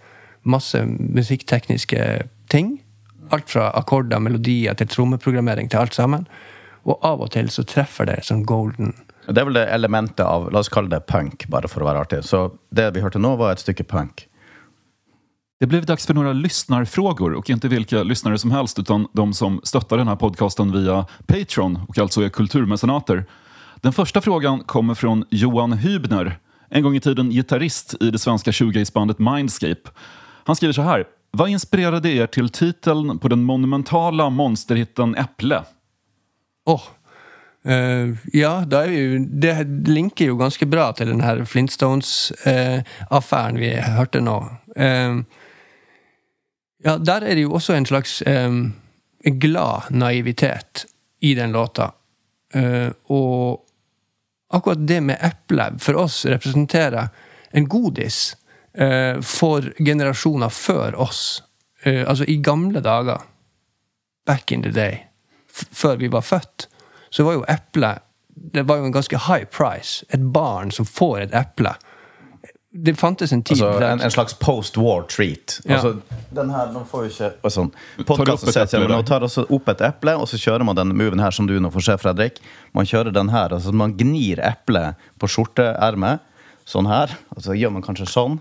masse 0.45 0.81
musikktekniske 0.85 2.23
ting. 2.49 2.81
Alt 3.31 3.51
fra 3.51 3.71
akkorder, 3.79 4.21
melodier 4.21 4.75
til 4.75 4.89
trommeprogrammering 4.89 5.71
til 5.71 5.81
alt 5.81 5.95
sammen. 5.95 6.27
Og 6.85 6.99
av 7.03 7.23
og 7.25 7.33
til 7.33 7.49
så 7.51 7.65
treffer 7.65 8.09
det 8.11 8.21
som 8.29 8.45
golden 8.45 8.93
Det 9.25 9.41
er 9.41 9.47
vel 9.49 9.57
det 9.57 9.69
elementet 9.73 10.21
av 10.21 10.51
La 10.53 10.61
oss 10.61 10.69
kalle 10.69 10.93
det 10.93 11.07
punk, 11.09 11.47
bare 11.49 11.69
for 11.69 11.81
å 11.81 11.89
være 11.89 12.05
artig. 12.05 12.25
Så 12.29 12.51
det 12.69 12.91
vi 12.93 13.01
hørte 13.01 13.23
nå, 13.23 13.37
var 13.41 13.55
et 13.55 13.63
stykke 13.65 13.87
punk. 13.89 14.27
Det 15.61 15.67
blev 15.67 15.87
dags 15.87 16.07
för 16.07 16.15
några 16.15 16.33
lyssnarfrågor 16.33 17.33
och 17.33 17.51
inte 17.51 17.69
vilka 17.69 18.03
lyssnare 18.03 18.39
som 18.39 18.51
helst 18.51 18.79
utan 18.79 19.07
de 19.13 19.35
som 19.35 19.61
stöttar 19.63 19.97
den 19.97 20.09
här 20.09 20.17
podcasten 20.17 20.73
via 20.73 21.07
Patreon 21.27 21.79
och 21.89 21.99
alltså 21.99 22.23
är 22.23 22.29
kulturmecenater. 22.29 23.25
Den 23.77 23.93
första 23.93 24.21
frågan 24.21 24.61
kommer 24.61 24.95
från 24.95 25.25
Johan 25.31 25.73
Hybner, 25.73 26.39
en 26.69 26.83
gång 26.83 26.97
i 26.97 27.01
tiden 27.01 27.31
gitarrist 27.31 27.95
i 28.01 28.11
det 28.11 28.19
svenska 28.19 28.53
shoegazebandet 28.53 29.19
Mindscape. 29.19 29.91
Han 30.45 30.57
skriver 30.57 30.73
så 30.73 30.83
här. 30.83 31.05
Vad 31.35 31.51
inspirerade 31.51 32.13
er 32.15 32.29
til 32.31 32.47
titeln 32.55 33.17
på 33.19 33.27
den 33.29 33.43
monumentala 33.43 34.31
monsterhitten 34.31 35.17
Äpple? 35.19 35.65
Åh. 36.67 36.83
Uh, 37.67 38.17
ja, 38.33 38.65
jo, 38.87 39.19
det 39.19 39.65
linker 39.89 40.25
jo 40.29 40.37
ganske 40.39 40.67
bra 40.69 40.93
til 40.95 41.09
den 41.11 41.21
her 41.25 41.45
Flintstones-affæren 41.49 43.59
vi 43.59 43.81
hørte 43.83 44.21
nå. 44.23 44.49
Uh, 44.79 45.25
ja, 46.85 46.99
der 47.01 47.25
er 47.25 47.35
det 47.35 47.41
jo 47.49 47.55
også 47.59 47.73
en 47.75 47.87
slags 47.89 48.23
um, 48.27 48.73
glad 49.25 49.83
naivitet 49.91 50.87
i 51.21 51.35
den 51.35 51.53
låta. 51.53 51.91
Og 53.11 53.61
akkurat 54.55 54.87
det 54.87 55.01
med 55.03 55.19
eple 55.25 55.79
for 55.83 55.95
oss 56.05 56.27
representerer 56.29 57.09
en 57.51 57.69
godis 57.69 58.37
for 59.23 59.69
generasjoner 59.79 60.49
før 60.51 60.97
oss. 61.07 61.43
Eh, 61.85 62.03
altså 62.09 62.25
i 62.29 62.37
gamle 62.43 62.81
dager, 62.81 63.23
back 64.27 64.53
in 64.53 64.63
the 64.63 64.73
day, 64.75 65.05
f 65.53 65.67
før 65.73 66.01
vi 66.01 66.09
var 66.11 66.25
født, 66.27 66.69
så 67.11 67.25
var 67.25 67.39
jo 67.39 67.47
eplet 67.49 68.03
det 68.35 68.63
var 68.63 68.77
jo 68.77 68.85
en 68.85 68.93
ganske 68.93 69.19
high 69.29 69.45
price. 69.45 70.05
Et 70.09 70.21
barn 70.21 70.71
som 70.71 70.87
får 70.87 71.21
et 71.21 71.35
eple. 71.35 71.75
Det 72.75 72.97
fantes 72.99 73.33
en 73.33 73.43
tid 73.47 73.63
Altså 73.63 73.87
en, 73.87 74.01
en 74.03 74.11
slags 74.11 74.35
post-war 74.35 75.05
treat. 75.07 75.61
Ja. 75.65 75.77
Altså, 75.77 75.93
den 76.35 76.51
her, 76.51 76.73
nå 76.75 76.83
får 76.91 77.05
vi 77.05 77.11
ikke 77.13 77.29
og 77.47 77.53
sånn. 77.55 77.71
Eple, 78.03 78.17
til, 78.35 78.81
Nå 78.83 78.89
eller? 78.89 79.05
tar 79.07 79.23
også 79.23 79.45
opp 79.55 79.71
et 79.71 79.85
eple, 79.87 80.17
og 80.19 80.27
så 80.27 80.41
kjører 80.43 80.67
man 80.67 80.79
den 80.81 80.91
moven 80.99 81.23
her 81.23 81.35
som 81.35 81.47
du 81.47 81.55
nå 81.63 81.71
får 81.75 81.87
se, 81.87 81.97
Fredrik. 82.03 82.41
Man 82.75 82.89
kjører 82.91 83.15
den 83.15 83.31
her. 83.31 83.55
altså 83.55 83.71
Man 83.71 83.95
gnir 84.01 84.43
eplet 84.43 84.99
på 85.23 85.31
skjorteermet. 85.31 86.27
Sånn 86.67 86.89
her. 86.91 87.13
Og 87.37 87.45
så 87.45 87.55
gjør 87.55 87.77
man 87.77 87.85
kanskje 87.87 88.09
sånn. 88.11 88.41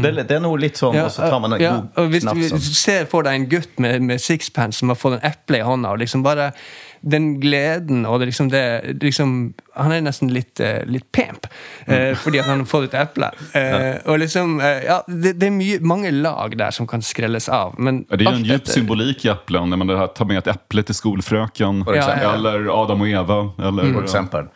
Det, 0.00 0.12
er 0.12 0.24
det 0.24 0.36
er 0.38 0.40
noe 0.44 0.60
litt 0.60 0.80
sånn, 0.80 0.92
Mm. 0.92 1.00
Ja, 1.02 1.04
og 1.08 1.12
så 1.14 1.28
tar 1.28 1.40
man 1.40 1.52
en 1.56 1.60
ja, 1.60 1.72
god 1.80 1.98
og 2.04 2.10
Hvis 2.12 2.24
knapp 2.24 2.36
du 2.40 2.48
sånn. 2.48 2.60
ser 2.60 3.04
for 3.10 3.22
deg 3.26 3.34
en 3.34 3.48
gutt 3.48 3.78
med, 3.78 4.02
med 4.02 4.20
sixpence 4.20 4.78
som 4.80 4.88
har 4.88 4.96
fått 4.96 5.18
en 5.18 5.26
eple 5.32 5.58
i 5.60 5.66
hånda, 5.66 5.92
og 5.92 5.98
liksom 6.02 6.24
bare 6.24 6.52
den 7.02 7.40
gleden 7.42 8.04
og 8.06 8.20
det 8.20 8.28
liksom 8.30 8.48
det 8.52 8.94
liksom, 9.02 9.54
Han 9.74 9.92
er 9.92 10.04
nesten 10.04 10.30
litt, 10.30 10.60
eh, 10.60 10.84
litt 10.86 11.08
pemp 11.12 11.46
eh, 11.86 12.12
fordi 12.14 12.38
at 12.38 12.46
han 12.46 12.62
har 12.62 12.68
fått 12.68 12.84
et 12.90 12.94
eple. 13.00 13.30
Eh, 13.58 13.98
Og 14.06 14.20
liksom 14.22 14.60
eh, 14.60 14.84
Ja, 14.86 15.00
det, 15.08 15.32
det 15.40 15.48
er 15.48 15.54
mye, 15.56 15.80
mange 15.80 16.12
lag 16.14 16.56
der 16.58 16.70
som 16.70 16.86
kan 16.86 17.02
skrelles 17.02 17.48
av, 17.48 17.74
men 17.78 18.04
Ja, 18.08 18.16
Det 18.16 18.26
er 18.26 18.30
jo 18.30 18.36
en 18.36 18.42
dyp 18.44 18.52
djup 18.52 18.68
symbolik 18.76 19.24
i 19.24 19.32
det 19.88 19.98
ta 20.14 20.24
med 20.28 20.38
et 20.38 20.52
eple 20.54 20.82
til 20.82 20.94
skolefrøken. 20.94 21.82
Ja, 21.88 22.06
ja. 22.22 22.34
Eller 22.34 22.68
Adam 22.70 23.02
og 23.02 23.08
Eva. 23.08 23.38
Eller, 23.58 23.92
for 23.92 24.02
eksempel. 24.02 24.48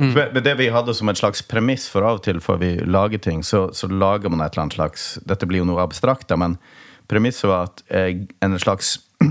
For 0.00 0.30
Men 0.32 0.44
det 0.44 0.54
vi 0.56 0.70
hadde 0.72 0.94
som 0.96 1.10
et 1.12 1.18
slags 1.20 1.42
premiss 1.44 1.84
for 1.92 2.06
av 2.08 2.20
og 2.20 2.24
til 2.24 2.38
før 2.40 2.60
vi 2.62 2.70
lager 2.88 3.20
ting, 3.20 3.42
så, 3.44 3.66
så 3.76 3.88
lager 3.90 4.32
man 4.32 4.40
et 4.40 4.54
eller 4.54 4.64
annet 4.64 4.78
slags 4.78 5.18
Dette 5.28 5.48
blir 5.48 5.60
jo 5.60 5.68
noe 5.68 5.82
abstrakt, 5.84 6.32
men 6.40 6.56
premisset 7.10 7.50
var 7.50 7.68
at 7.68 7.82
eh, 7.92 8.22
en 8.40 8.56
slags 8.62 8.96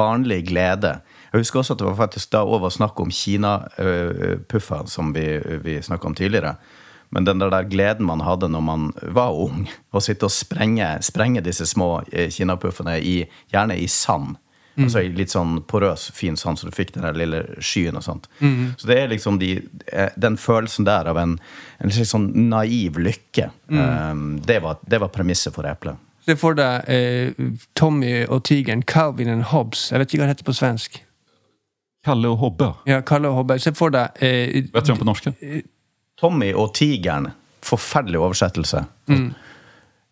barnlig 0.00 0.42
glede 0.50 0.98
Jeg 1.32 1.40
husker 1.44 1.62
også 1.62 1.72
at 1.72 1.80
det 1.80 1.88
var 1.88 1.96
faktisk 2.02 2.34
da 2.34 2.44
over 2.44 2.74
snakk 2.74 3.00
om 3.00 3.12
kina-puffer 3.14 4.86
som 4.90 5.14
vi, 5.16 5.24
vi 5.64 5.78
snakka 5.82 6.10
om 6.10 6.18
tidligere. 6.18 6.56
Men 7.14 7.24
den 7.24 7.38
der 7.38 7.62
gleden 7.70 8.06
man 8.06 8.20
hadde 8.26 8.50
når 8.50 8.64
man 8.66 8.90
var 9.14 9.34
ung, 9.34 9.68
å 9.94 10.02
sitte 10.02 10.26
og 10.26 10.34
sprenge, 10.34 10.88
sprenge 11.06 11.42
disse 11.46 11.66
små 11.70 12.02
eh, 12.12 12.28
kinapuffene, 12.34 12.98
gjerne 13.00 13.78
i 13.78 13.86
sand. 13.90 14.36
Altså 14.84 15.02
i 15.04 15.08
litt 15.12 15.30
sånn 15.32 15.58
porøs, 15.68 16.08
fin 16.16 16.36
sand, 16.36 16.58
så 16.60 16.66
du 16.68 16.74
fikk 16.76 16.92
den 16.94 17.02
der 17.06 17.16
lille 17.18 17.40
skyen 17.60 17.96
og 17.98 18.04
sånt. 18.06 18.28
Så 18.78 18.86
det 18.90 18.96
er 19.02 19.08
liksom 19.12 19.38
de, 19.40 19.50
eh, 19.92 20.10
den 20.16 20.36
følelsen 20.40 20.86
der 20.88 21.08
av 21.10 21.18
en, 21.20 21.38
en 21.78 21.90
slags 21.90 22.12
sånn 22.14 22.30
naiv 22.50 22.98
lykke. 22.98 23.50
eh, 23.70 24.14
det, 24.46 24.60
var, 24.62 24.78
det 24.86 25.00
var 25.02 25.08
premisset 25.14 25.54
for 25.54 25.66
eplet. 25.68 25.96
Se 26.26 26.36
for 26.36 26.54
deg 26.54 26.84
eh, 26.92 27.32
Tommy 27.74 28.26
og 28.28 28.42
tigeren, 28.44 28.82
Calvin 28.82 29.28
and 29.32 29.48
Hobbes. 29.50 29.88
Jeg 29.90 29.98
vet 30.02 30.12
ikke 30.12 30.20
hva 30.22 30.26
det 30.28 30.34
heter 30.36 30.48
på 30.50 30.56
svensk. 30.58 31.00
Kalle 32.04 32.28
og 32.32 32.38
Hobbe. 32.40 32.70
Ja, 32.88 33.00
Kalle 33.04 33.28
og 33.28 33.40
Hobbe. 33.42 33.58
Se 33.60 33.72
for 33.76 33.92
deg 33.92 34.16
eh, 34.24 34.64
Vet 34.72 34.86
du 34.86 34.92
hva 34.92 34.98
på 35.00 35.08
norsk? 35.08 35.30
Tommy 36.20 36.52
og 36.56 36.74
tigeren. 36.76 37.30
Forferdelig 37.64 38.20
oversettelse. 38.20 38.84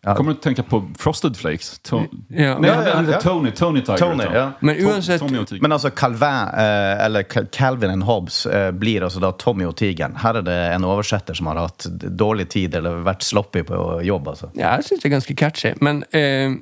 Kommer 0.03 0.31
du 0.31 0.37
att 0.37 0.41
tänka 0.41 0.63
på 0.63 0.89
Frosted 0.97 1.37
Flakes? 1.37 1.79
To 1.79 1.97
Ja. 2.27 2.59
Nej, 2.59 2.71
Ja, 2.71 2.83
ja, 2.85 3.03
ja. 3.11 3.19
Tony. 3.19 3.51
Tony 3.51 3.81
Tiger. 3.81 3.97
Tony, 3.97 4.23
ja. 4.33 4.51
Men 4.59 4.75
uansett- 4.75 5.19
Tommy 5.19 5.45
Tiger. 5.45 5.61
Men 5.61 5.71
altså 5.71 5.89
Calvin, 5.89 6.47
eh, 6.53 7.05
eller 7.05 7.23
Calvin 7.51 7.89
and 7.89 8.03
Hobbes, 8.03 8.45
eh, 8.45 8.71
blir 8.71 9.01
altså 9.03 9.19
da 9.19 9.31
Tommy 9.31 9.65
og 9.65 9.75
tigeren. 9.75 10.15
Her 10.15 10.33
er 10.33 10.41
det 10.41 10.75
en 10.75 10.83
oversetter 10.83 11.33
som 11.33 11.47
har 11.47 11.55
hatt 11.55 11.85
dårlig 12.17 12.47
tid 12.49 12.75
eller 12.75 12.89
vært 13.03 13.23
sloppy 13.23 13.63
på 13.63 14.01
jobb. 14.03 14.27
altså. 14.27 14.49
Ja, 14.55 14.75
jeg 14.75 14.83
syns 14.83 15.01
det 15.01 15.05
er 15.05 15.15
ganske 15.17 15.35
catchy. 15.35 15.73
Men 15.81 16.03
eh, 16.13 16.55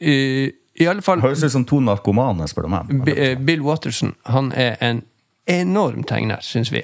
i, 0.00 0.50
i 0.80 0.86
alle 0.86 1.02
fall 1.02 1.20
Høres 1.20 1.42
ut 1.44 1.52
som 1.52 1.64
to 1.64 1.80
narkomane, 1.80 2.46
spør 2.48 2.62
du 2.62 2.68
meg. 2.68 3.08
Eh, 3.18 3.34
Bill 3.38 3.62
Watterson 3.62 4.14
han 4.26 4.52
er 4.52 4.76
en 4.80 5.02
enorm 5.48 6.04
tegner, 6.04 6.38
syns 6.40 6.70
vi. 6.72 6.82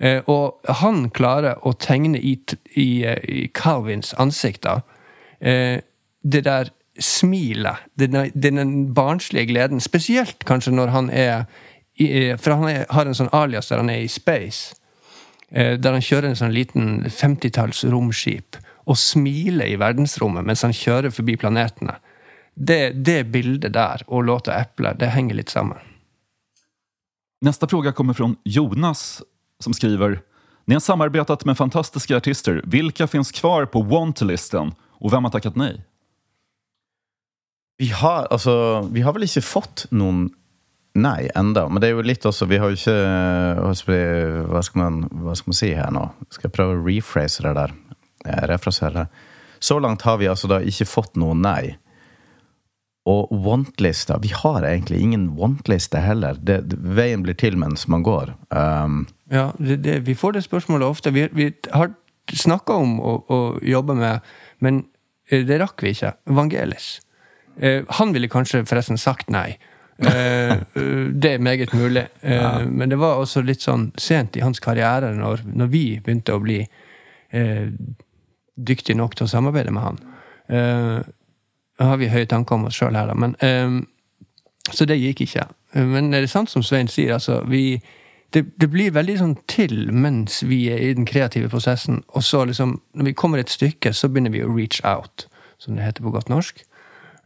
Eh, 0.00 0.22
og 0.26 0.54
han 0.68 1.10
klarer 1.10 1.54
å 1.62 1.72
tegne 1.78 2.18
i, 2.18 2.38
i, 2.74 3.04
eh, 3.04 3.18
i 3.28 3.50
Calvins 3.54 4.14
ansikt 4.18 4.62
da, 4.62 4.70
eh, 4.70 4.80
det 5.40 6.40
der 6.44 6.68
smilet, 7.00 7.76
den, 7.94 8.30
den 8.34 8.94
barnslige 8.94 9.46
gleden, 9.46 9.80
spesielt 9.80 10.44
kanskje 10.44 10.74
når 10.76 10.92
han 10.92 11.10
er 11.10 11.44
i, 12.00 12.30
eh, 12.30 12.36
For 12.36 12.56
han 12.56 12.68
er, 12.68 12.84
har 12.88 13.06
en 13.06 13.16
sånn 13.16 13.32
alias 13.32 13.68
der 13.68 13.82
han 13.82 13.90
er 13.92 14.04
i 14.04 14.08
space. 14.08 14.76
Eh, 15.50 15.76
der 15.78 15.96
han 15.96 16.04
kjører 16.04 16.30
en 16.30 16.38
sånn 16.38 16.54
liten 16.54 17.04
50-talls 17.04 17.84
romskip 17.90 18.56
og 18.88 18.98
smiler 18.98 19.68
i 19.68 19.78
verdensrommet 19.80 20.46
mens 20.46 20.64
han 20.66 20.74
kjører 20.76 21.12
forbi 21.14 21.36
planetene. 21.40 21.98
Det, 22.54 22.92
det 23.04 23.24
bildet 23.32 23.74
der 23.74 24.02
og 24.06 24.24
låta 24.24 24.56
'Eple' 24.56 24.96
det 24.98 25.12
henger 25.14 25.34
litt 25.34 25.50
sammen. 25.50 25.78
Nästa 27.40 27.66
fråga 27.66 27.92
kommer 27.92 28.14
från 28.14 28.36
Jonas 28.44 29.22
som 29.60 29.74
skriver 29.74 30.20
Ni 30.66 30.74
har 30.74 30.80
samarbetat 30.80 31.44
med 31.44 31.56
fantastiska 31.56 32.16
artister. 32.16 32.62
Vilka 32.64 33.06
finns 33.06 33.32
kvar 33.32 33.66
på 33.66 33.82
want-listen? 33.82 34.74
Och 35.00 35.10
hvem 35.12 35.24
har 35.24 35.32
takket 35.32 35.56
nei? 35.56 35.72
Vi 37.80 37.88
har, 37.96 38.26
altså, 38.30 38.84
vi 38.92 39.00
har 39.00 39.14
vel 39.16 39.24
ikke 39.24 39.44
fått 39.44 39.86
noen 39.90 40.28
nei 41.00 41.30
enda, 41.38 41.64
men 41.70 41.80
det 41.80 41.88
er 41.88 41.94
jo 41.94 42.02
litt 42.02 42.24
også 42.26 42.48
Vi 42.50 42.58
har 42.58 42.72
jo 42.72 42.76
ikke 42.76 42.96
hva 43.62 43.70
skal, 43.78 43.94
vi, 43.94 44.00
hva 44.50 44.62
skal, 44.66 44.80
man, 44.82 44.96
hva 45.22 45.36
skal 45.38 45.52
man 45.52 45.58
si 45.60 45.70
her 45.78 45.92
nå? 45.94 46.02
Skal 46.34 46.48
jeg 46.48 46.56
prøve 46.56 46.74
å 46.76 46.82
rephrase 46.82 47.44
det 47.46 47.54
der? 47.56 47.76
Eh, 48.26 48.42
Refrasere 48.50 49.04
det. 49.04 49.28
Så 49.60 49.78
langt 49.80 50.02
har 50.02 50.18
vi 50.20 50.28
altså 50.28 50.50
da 50.50 50.58
ikke 50.64 50.88
fått 50.88 51.16
noen 51.20 51.40
nei. 51.44 51.76
Og 53.08 53.32
want-lista 53.44 54.18
Vi 54.20 54.32
har 54.34 54.66
egentlig 54.66 55.00
ingen 55.00 55.30
want-liste 55.38 56.02
heller. 56.04 56.36
Det, 56.36 56.60
det, 56.68 56.80
veien 56.96 57.24
blir 57.24 57.38
til 57.38 57.56
mens 57.60 57.86
man 57.88 58.04
går. 58.04 58.34
Um, 58.52 59.06
Ja, 59.30 59.52
det, 59.58 59.80
det, 59.84 60.00
Vi 60.04 60.14
får 60.14 60.36
det 60.36 60.44
spørsmålet 60.44 60.88
ofte. 60.88 61.14
Vi, 61.14 61.28
vi 61.32 61.52
har 61.72 61.94
snakka 62.34 62.76
om 62.76 62.98
å, 63.00 63.16
å 63.30 63.38
jobbe 63.62 63.94
med, 63.98 64.26
men 64.64 64.84
eh, 65.30 65.42
det 65.48 65.60
rakk 65.62 65.82
vi 65.84 65.92
ikke. 65.94 66.14
Vangelis. 66.36 67.00
Eh, 67.60 67.82
han 67.98 68.14
ville 68.14 68.30
kanskje 68.32 68.62
forresten 68.68 68.98
sagt 69.00 69.30
nei. 69.32 69.56
Eh, 70.00 70.54
det 71.22 71.34
er 71.34 71.42
meget 71.44 71.74
mulig. 71.76 72.06
Eh, 72.22 72.64
Men 72.66 72.88
det 72.92 72.98
var 73.00 73.20
også 73.20 73.42
litt 73.44 73.60
sånn 73.64 73.90
sent 74.00 74.36
i 74.36 74.44
hans 74.44 74.60
karriere, 74.64 75.12
når, 75.16 75.42
når 75.44 75.72
vi 75.72 75.84
begynte 76.00 76.36
å 76.36 76.42
bli 76.44 76.60
eh, 76.64 77.66
dyktige 78.56 78.96
nok 78.96 79.16
til 79.16 79.26
å 79.28 79.32
samarbeide 79.32 79.72
med 79.76 79.82
han. 79.84 79.98
Eh, 80.50 80.98
har 81.80 81.96
vi 82.00 82.10
høye 82.12 82.28
tanker 82.28 82.58
om 82.58 82.66
oss 82.68 82.76
sjøl 82.76 82.96
her, 82.96 83.08
da, 83.08 83.14
men 83.16 83.36
eh, 83.40 83.80
Så 84.72 84.84
det 84.86 84.98
gikk 85.00 85.22
ikke. 85.24 85.46
Men 85.74 86.12
er 86.14 86.20
det 86.26 86.30
sant 86.30 86.50
som 86.52 86.62
Svein 86.62 86.88
sier, 86.92 87.14
altså. 87.16 87.40
Vi, 87.48 87.80
det, 88.34 88.44
det 88.60 88.70
blir 88.70 88.94
veldig 88.94 89.16
sånn 89.18 89.34
til 89.50 89.90
mens 89.92 90.40
vi 90.46 90.64
er 90.70 90.84
i 90.84 90.94
den 90.94 91.08
kreative 91.08 91.50
prosessen, 91.50 92.02
og 92.14 92.24
så 92.26 92.44
liksom, 92.46 92.78
når 92.94 93.10
vi 93.10 93.16
kommer 93.18 93.42
et 93.42 93.52
stykke, 93.52 93.92
så 93.96 94.08
begynner 94.08 94.34
vi 94.34 94.44
å 94.46 94.52
reach 94.52 94.80
out. 94.84 95.26
som 95.60 95.76
det 95.76 95.84
heter 95.84 96.02
på 96.02 96.10
godt 96.14 96.30
norsk. 96.32 96.62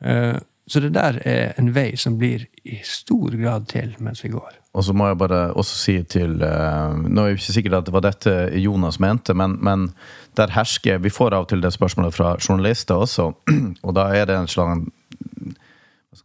Eh, 0.02 0.36
så 0.66 0.80
det 0.80 0.94
der 0.94 1.20
er 1.28 1.52
en 1.60 1.74
vei 1.74 1.92
som 1.96 2.16
blir 2.18 2.46
i 2.64 2.80
stor 2.82 3.36
grad 3.36 3.68
til 3.68 3.92
mens 4.02 4.24
vi 4.24 4.32
går. 4.32 4.56
Og 4.74 4.84
så 4.84 4.94
må 4.96 5.06
jeg 5.06 5.18
bare 5.20 5.52
også 5.52 5.76
si 5.76 5.94
til 6.02 6.40
uh, 6.42 6.96
Nå 6.96 7.22
er 7.22 7.28
jeg 7.28 7.38
ikke 7.38 7.56
sikkert 7.58 7.76
at 7.78 7.86
det 7.86 7.94
var 7.94 8.02
dette 8.02 8.32
Jonas 8.58 8.98
mente, 8.98 9.36
men, 9.38 9.58
men 9.62 9.90
der 10.36 10.50
hersker 10.50 10.98
Vi 11.04 11.12
får 11.14 11.36
av 11.36 11.44
og 11.44 11.52
til 11.52 11.62
det 11.62 11.72
spørsmålet 11.76 12.16
fra 12.16 12.34
journalister 12.40 12.94
også, 12.94 13.28
og 13.86 13.94
da 13.94 14.08
er 14.16 14.26
det 14.30 14.38
en 14.38 14.50
slags 14.50 14.88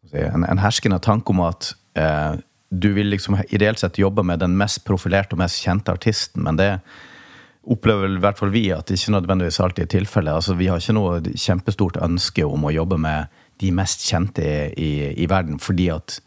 si, 0.09 0.23
en, 0.23 0.47
en, 0.47 0.63
herskende 0.63 1.01
tanke 1.03 1.35
om 1.35 1.43
at 1.45 1.73
uh, 1.99 2.39
du 2.69 2.91
vil 2.93 3.09
liksom 3.09 3.37
ideelt 3.49 3.79
sett 3.79 3.97
jobbe 3.97 4.23
med 4.23 4.39
den 4.39 4.57
mest 4.57 4.83
profilerte 4.85 5.35
og 5.35 5.41
mest 5.41 5.63
kjente 5.63 5.93
artisten, 5.93 6.43
men 6.45 6.59
det 6.59 6.71
opplever 7.69 8.09
i 8.09 8.21
hvert 8.21 8.39
fall 8.39 8.53
vi 8.53 8.69
at 8.73 8.87
det 8.87 8.99
ikke 8.99 9.17
nødvendigvis 9.17 9.59
alltid 9.61 9.85
er 9.85 9.91
tilfellet. 9.97 10.37
Altså, 10.39 10.55
vi 10.57 10.69
har 10.69 10.81
ikke 10.81 10.97
noe 10.97 11.19
kjempestort 11.33 11.99
ønske 12.01 12.45
om 12.45 12.65
å 12.65 12.73
jobbe 12.73 12.97
med 13.01 13.29
de 13.59 13.71
mest 13.75 14.05
kjente 14.07 14.43
i, 14.71 14.91
i, 15.11 15.27
verden, 15.29 15.59
fordi 15.59 15.89
at 15.93 16.19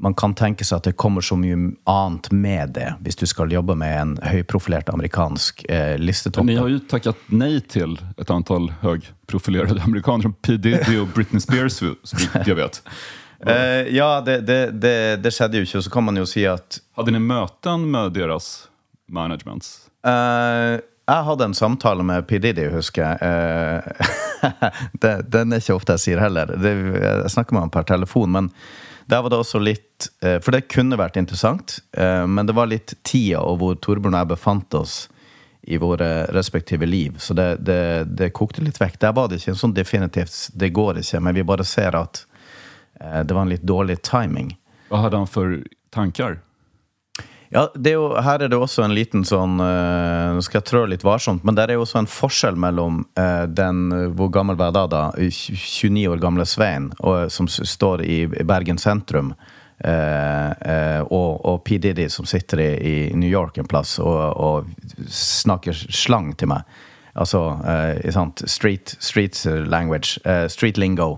man 0.00 0.14
kan 0.16 0.32
tenke 0.36 0.64
seg 0.64 0.80
at 0.80 0.88
det 0.88 0.96
kommer 1.00 1.24
så 1.24 1.36
mye 1.36 1.56
annet 1.88 2.30
med 2.32 2.74
det, 2.76 2.86
hvis 3.04 3.18
du 3.20 3.26
skal 3.28 3.52
jobbe 3.52 3.76
med 3.76 3.96
en 3.96 4.14
høyprofilert 4.24 4.88
amerikansk 4.92 5.64
eh, 5.68 5.96
listetopp. 6.00 6.46
Ni 6.48 6.56
har 6.56 6.70
jo 6.72 6.80
takket 6.88 7.20
nei 7.32 7.58
til 7.68 7.98
et 8.20 8.32
antall 8.32 8.70
høyprofilerede 8.84 9.82
amerikanere, 9.84 10.28
som 10.28 10.36
P. 10.40 10.56
Diddy 10.56 11.00
og 11.02 11.12
Britney 11.16 11.44
Spears, 11.44 11.80
så 11.80 12.30
jeg 12.46 12.56
vet. 12.56 12.80
Uh, 13.40 13.88
ja, 13.88 14.20
det, 14.20 14.40
det, 14.44 14.60
det, 14.82 14.96
det, 15.24 15.32
skjedde 15.32 15.60
jo 15.60 15.68
ikke. 15.68 15.80
Og 15.80 15.86
så 15.86 15.92
kan 15.92 16.04
man 16.04 16.20
jo 16.20 16.26
si 16.28 16.44
at 16.48 16.80
Hadde 16.98 17.14
dere 17.14 17.24
møter 17.24 17.80
med 17.80 18.12
deres 18.18 18.50
management? 19.08 19.68
Uh, 20.04 20.76
jeg 21.10 21.26
hadde 21.26 21.48
en 21.48 21.56
samtale 21.56 22.04
med 22.06 22.26
P. 22.28 22.38
Diddy, 22.38 22.68
husker 22.70 23.02
jeg. 23.02 23.18
Eh, 23.26 24.68
den 25.34 25.52
er 25.52 25.62
ikke 25.62 25.74
ofte 25.74 25.96
jeg 25.96 26.04
sier 26.04 26.22
heller. 26.22 26.52
jeg 26.54 27.32
snakker 27.34 27.56
med 27.56 27.66
ham 27.66 27.72
per 27.74 27.86
telefon. 27.88 28.30
Men 28.36 28.50
der 29.10 29.24
var 29.24 29.32
det 29.32 29.40
også 29.42 29.58
litt 29.58 30.10
eh, 30.22 30.38
For 30.38 30.54
det 30.54 30.68
kunne 30.70 30.98
vært 31.00 31.18
interessant, 31.18 31.80
eh, 31.98 32.26
men 32.30 32.46
det 32.46 32.54
var 32.54 32.70
litt 32.70 32.94
tida 33.02 33.42
og 33.42 33.58
hvor 33.58 33.80
Torbjørn 33.82 34.14
og 34.14 34.22
jeg 34.22 34.32
befant 34.36 34.78
oss 34.78 35.00
i 35.66 35.80
våre 35.82 36.28
respektive 36.32 36.86
liv. 36.86 37.18
Så 37.18 37.34
det, 37.34 37.48
det, 37.66 37.80
det, 38.16 38.30
kokte 38.36 38.62
litt 38.64 38.78
vekk. 38.80 39.00
Der 39.02 39.16
var 39.16 39.28
det 39.28 39.40
ikke 39.40 39.56
en 39.56 39.62
sånn 39.64 39.76
definitivt 39.76 40.48
'det 40.54 40.70
går 40.72 41.02
ikke', 41.02 41.20
men 41.20 41.34
vi 41.34 41.46
bare 41.46 41.66
ser 41.66 41.98
at 41.98 42.24
det 43.00 43.34
var 43.34 43.42
en 43.42 43.52
litt 43.52 43.64
dårlig 43.66 44.02
timing. 44.06 44.54
Hva 44.90 45.04
hadde 45.06 45.20
han 45.22 45.30
for 45.30 45.60
tanker? 45.94 46.40
Ja, 47.50 47.64
er 47.74 47.96
jo, 47.96 48.04
Her 48.22 48.44
er 48.44 48.50
det 48.50 48.58
også 48.58 48.84
en 48.84 48.94
liten 48.94 49.24
sånn 49.26 49.58
uh, 49.58 50.36
Nå 50.36 50.42
skal 50.46 50.60
jeg 50.60 50.68
trå 50.68 50.84
litt 50.86 51.02
varsomt, 51.02 51.42
men 51.42 51.56
der 51.58 51.70
er 51.70 51.80
jo 51.80 51.82
også 51.82 51.98
en 51.98 52.10
forskjell 52.10 52.58
mellom 52.60 53.00
uh, 53.18 53.46
den 53.50 53.88
Hvor 54.14 54.30
gammel 54.30 54.58
var 54.60 54.70
da? 54.76 54.84
da 54.86 55.00
29 55.18 56.04
år 56.12 56.22
gamle 56.22 56.46
Svein, 56.46 56.92
og, 57.00 57.26
som 57.34 57.50
står 57.50 58.04
i 58.06 58.20
Bergen 58.46 58.78
sentrum. 58.78 59.34
Og, 59.80 61.36
og 61.48 61.62
P. 61.64 61.78
Diddy 61.80 62.04
som 62.12 62.26
sitter 62.28 62.60
i, 62.60 62.66
i, 62.84 62.94
New 63.16 63.30
York 63.30 63.56
en 63.56 63.68
plass 63.68 63.94
og, 64.02 64.18
og 64.36 65.06
snakker 65.08 65.72
slang 65.72 66.34
til 66.36 66.50
meg. 66.52 66.68
Altså 67.16 67.40
street, 68.44 68.92
street 69.00 69.40
language. 69.72 70.20
street 70.52 70.76
lingo. 70.76 71.14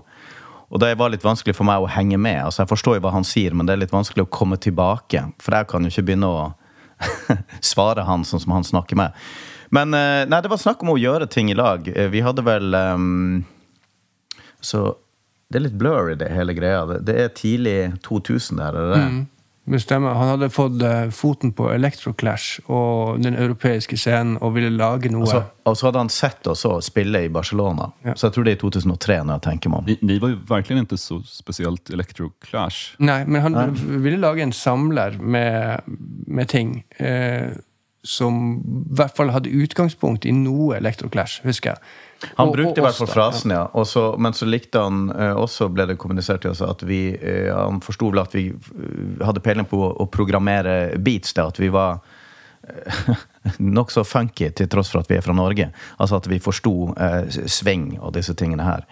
Og 0.73 0.81
det 0.81 0.95
var 0.97 1.11
litt 1.13 1.25
vanskelig 1.25 1.53
for 1.53 1.69
meg 1.69 1.83
å 1.83 1.89
henge 1.93 2.17
med. 2.17 2.39
Altså 2.47 2.63
Jeg 2.63 2.71
forstår 2.71 2.97
jo 2.97 3.05
hva 3.05 3.13
han 3.13 3.27
sier, 3.27 3.53
men 3.53 3.67
det 3.69 3.75
er 3.75 3.83
litt 3.83 3.93
vanskelig 3.93 4.25
å 4.25 4.33
komme 4.33 4.57
tilbake. 4.57 5.21
For 5.43 5.53
jeg 5.53 5.69
kan 5.69 5.85
jo 5.85 5.93
ikke 5.93 6.05
begynne 6.07 6.29
å 6.33 6.45
svare 7.73 8.05
han 8.07 8.25
sånn 8.25 8.41
som 8.41 8.55
han 8.55 8.65
snakker 8.65 8.97
med. 8.97 9.13
Men 9.73 9.93
eh, 9.97 10.23
nei, 10.29 10.41
det 10.41 10.49
var 10.49 10.61
snakk 10.61 10.81
om 10.85 10.95
å 10.95 10.99
gjøre 10.99 11.29
ting 11.29 11.51
i 11.53 11.57
lag. 11.57 11.85
Eh, 11.93 12.09
vi 12.13 12.23
hadde 12.25 12.45
vel 12.45 12.73
um, 12.73 13.43
Så 14.61 14.85
det 15.49 15.59
er 15.59 15.67
litt 15.67 15.77
blurry, 15.77 16.15
det 16.17 16.31
hele 16.33 16.55
greia. 16.57 16.85
Det 17.05 17.15
er 17.21 17.33
tidlig 17.37 17.77
2000 18.05 18.57
der, 18.57 18.77
er 18.77 18.91
det? 18.95 19.01
Mm. 19.03 19.21
Det 19.65 19.79
stemmer. 19.79 20.17
Han 20.19 20.27
hadde 20.27 20.49
fått 20.51 20.81
uh, 20.83 21.07
foten 21.15 21.53
på 21.55 21.69
Electroclash 21.71 22.59
og 22.67 23.21
den 23.23 23.37
europeiske 23.39 23.95
scenen 23.95 24.35
og 24.43 24.57
ville 24.57 24.73
lage 24.75 25.11
noe. 25.13 25.23
Altså, 25.23 25.43
og 25.63 25.77
så 25.79 25.87
hadde 25.87 26.01
han 26.03 26.11
sett 26.11 26.49
oss 26.51 26.65
spille 26.83 27.21
i 27.23 27.29
Barcelona. 27.31 27.87
Ja. 28.03 28.17
Så 28.19 28.27
jeg 28.27 28.35
tror 28.35 28.47
det 28.47 28.55
er 28.55 28.59
i 28.59 28.63
2003. 28.65 29.19
når 29.23 29.39
jeg 29.39 29.45
tenker 29.47 29.71
meg 29.71 29.79
om. 29.79 30.07
Vi 30.11 30.19
var 30.19 30.33
jo 30.33 30.39
virkelig 30.49 30.83
ikke 30.83 30.99
så 30.99 31.19
spesielt 31.27 31.93
Electroclash. 31.95 32.97
Nei, 32.99 33.21
men 33.23 33.45
han 33.45 33.55
Nei. 33.55 33.67
ville 34.03 34.19
lage 34.19 34.43
en 34.43 34.55
samler 34.55 35.15
med, 35.19 35.87
med 36.27 36.51
ting. 36.51 36.81
Eh, 36.99 37.55
som 38.03 38.57
i 38.59 38.97
hvert 38.99 39.15
fall 39.15 39.31
hadde 39.31 39.53
utgangspunkt 39.63 40.27
i 40.27 40.35
noe 40.35 40.75
Electroclash, 40.75 41.39
husker 41.47 41.71
jeg. 41.71 41.93
Han 42.37 42.49
og, 42.49 42.55
brukte 42.55 42.81
i 42.81 42.85
hvert 42.85 42.97
fall 42.97 43.09
frasen, 43.11 43.53
ja. 43.55 43.63
Også, 43.79 44.13
men 44.21 44.35
så 44.37 44.47
likte 44.47 44.81
han 44.81 45.07
uh, 45.11 45.33
også, 45.41 45.69
ble 45.73 45.87
det 45.91 45.97
kommunisert 46.01 46.43
til 46.45 46.53
oss, 46.53 46.63
at 46.65 46.83
vi 46.87 47.01
uh, 47.15 47.51
Han 47.53 47.81
forsto 47.83 48.11
vel 48.11 48.23
at 48.23 48.35
vi 48.35 48.47
uh, 48.53 49.23
hadde 49.25 49.43
peiling 49.43 49.69
på 49.69 49.79
å, 49.91 50.07
programmere 50.11 50.97
beats. 50.97 51.35
Da, 51.37 51.47
at 51.51 51.59
vi 51.61 51.71
var 51.73 52.01
nokså 53.79 54.05
funky 54.07 54.51
til 54.55 54.69
tross 54.71 54.93
for 54.93 55.03
at 55.03 55.11
vi 55.11 55.17
er 55.19 55.25
fra 55.25 55.35
Norge. 55.35 55.69
Altså 55.97 56.21
at 56.21 56.29
vi 56.31 56.39
forsto 56.43 56.93
sving 57.51 57.97
og 57.99 58.13
disse 58.15 58.35
tingene 58.39 58.67
her. 58.67 58.87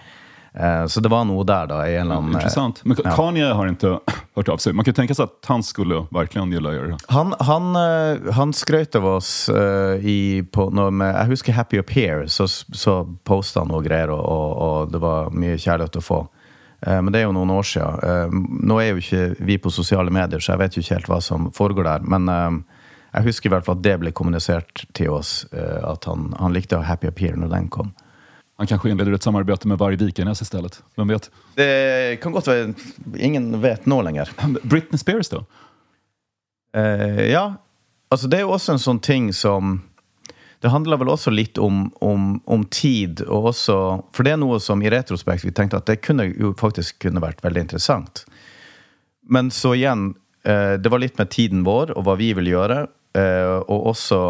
Eh, 0.53 0.85
så 0.85 0.99
det 0.99 1.09
var 1.09 1.23
noe 1.25 1.45
der, 1.47 1.67
da. 1.71 1.79
i 1.87 1.95
en 1.95 2.05
eller 2.05 2.19
annen... 2.19 2.35
Intressant. 2.35 2.81
Men 2.83 2.97
Kanye 2.99 3.45
ja. 3.45 3.53
har 3.55 3.69
ikke 3.71 3.93
hørt 4.35 4.51
av 4.51 4.59
seg. 4.59 4.75
Man 4.75 4.87
kan 4.87 4.97
tenke 4.97 5.15
seg 5.15 5.29
at 5.29 5.47
han 5.51 5.63
skulle 5.63 6.03
virkelig 6.11 6.57
gille 6.57 6.73
å 6.73 6.75
gjøre 6.75 6.91
det. 6.91 6.99
Han, 7.15 7.31
han, 7.47 7.71
eh, 7.79 8.27
han 8.35 8.51
skrøt 8.55 8.97
av 8.99 9.07
oss 9.13 9.31
i, 9.51 10.43
på 10.51 10.67
med 10.75 11.07
Jeg 11.07 11.31
husker 11.31 11.55
Happy 11.55 11.79
Up 11.79 11.93
Here, 11.95 12.27
så, 12.27 12.47
så 12.47 13.01
posta 13.27 13.63
han 13.63 13.71
noe 13.71 13.83
greier, 13.85 14.11
og, 14.11 14.21
og, 14.21 14.51
og, 14.65 14.91
det 14.91 15.01
var 15.03 15.31
mye 15.31 15.59
kjærlighet 15.59 16.01
å 16.01 16.05
få. 16.05 16.21
Men 16.81 17.11
det 17.13 17.19
er 17.19 17.27
jo 17.27 17.33
noen 17.35 17.51
år 17.53 17.65
siden. 17.69 18.39
Nå 18.65 18.79
er 18.81 18.87
jo 18.89 19.01
ikke 19.03 19.43
vi 19.45 19.59
på 19.61 19.69
sosiale 19.69 20.09
medier, 20.09 20.41
så 20.41 20.55
jeg 20.55 20.61
vet 20.63 20.77
jo 20.77 20.81
ikke 20.81 20.95
helt 20.95 21.09
hva 21.11 21.19
som 21.21 21.51
foregår 21.53 21.85
der. 21.85 22.07
Men 22.09 22.25
jeg 23.11 23.27
husker 23.27 23.51
i 23.51 23.53
hvert 23.53 23.67
fall 23.67 23.77
at 23.77 23.83
det 23.85 23.93
ble 24.01 24.13
kommunisert 24.17 24.81
til 24.97 25.13
oss, 25.13 25.43
at 25.53 26.07
han, 26.09 26.31
han 26.41 26.55
likte 26.57 26.81
Happy 26.87 27.11
Up 27.11 27.21
Here 27.21 27.37
når 27.37 27.53
den 27.53 27.69
kom. 27.69 27.93
Han 28.61 28.67
kanske 28.67 28.89
inleder 28.89 29.11
ett 29.11 29.23
samarbete 29.23 29.67
med 29.67 29.77
Varg 29.77 29.95
Vikernes 29.95 30.47
stedet. 30.47 30.83
Vem 30.95 31.07
vet? 31.07 31.31
Det 31.55 32.19
kan 32.21 32.31
godt 32.31 32.47
være. 32.47 32.73
Ingen 33.17 33.61
vet 33.61 33.87
nå 33.89 34.01
lenger. 34.05 34.29
Britney 34.61 34.99
Spears, 35.01 35.29
da? 35.29 35.39
Uh, 36.77 37.23
ja. 37.25 37.55
Altså, 38.13 38.27
det 38.27 38.37
er 38.37 38.45
jo 38.45 38.51
også 38.53 38.75
en 38.75 38.83
sånn 38.83 38.99
ting 39.01 39.31
som 39.33 39.79
Det 40.61 40.69
handler 40.69 41.01
vel 41.01 41.09
også 41.09 41.33
litt 41.33 41.57
om, 41.57 41.87
om, 42.05 42.37
om, 42.45 42.67
tid, 42.69 43.25
og 43.25 43.49
også 43.55 43.79
For 44.13 44.29
det 44.29 44.35
er 44.35 44.41
noe 44.43 44.61
som 44.61 44.85
i 44.85 44.93
retrospekt 44.93 45.47
vi 45.47 45.57
tenkte 45.57 45.81
at 45.81 45.89
det 45.89 46.03
kunne 46.05 46.29
jo 46.29 46.53
faktisk 46.53 47.01
kunne 47.01 47.25
vært 47.25 47.41
veldig 47.41 47.65
interessant. 47.65 48.27
Men 49.25 49.49
så 49.49 49.73
igjen, 49.73 50.11
uh, 50.45 50.77
det 50.77 50.93
var 50.93 51.01
litt 51.01 51.17
med 51.17 51.33
tiden 51.33 51.65
vår 51.65 51.97
og 51.97 52.05
hva 52.05 52.19
vi 52.21 52.29
vil 52.37 52.53
gjøre, 52.53 52.83
uh, 53.17 53.57
og 53.65 53.95
også 53.95 54.23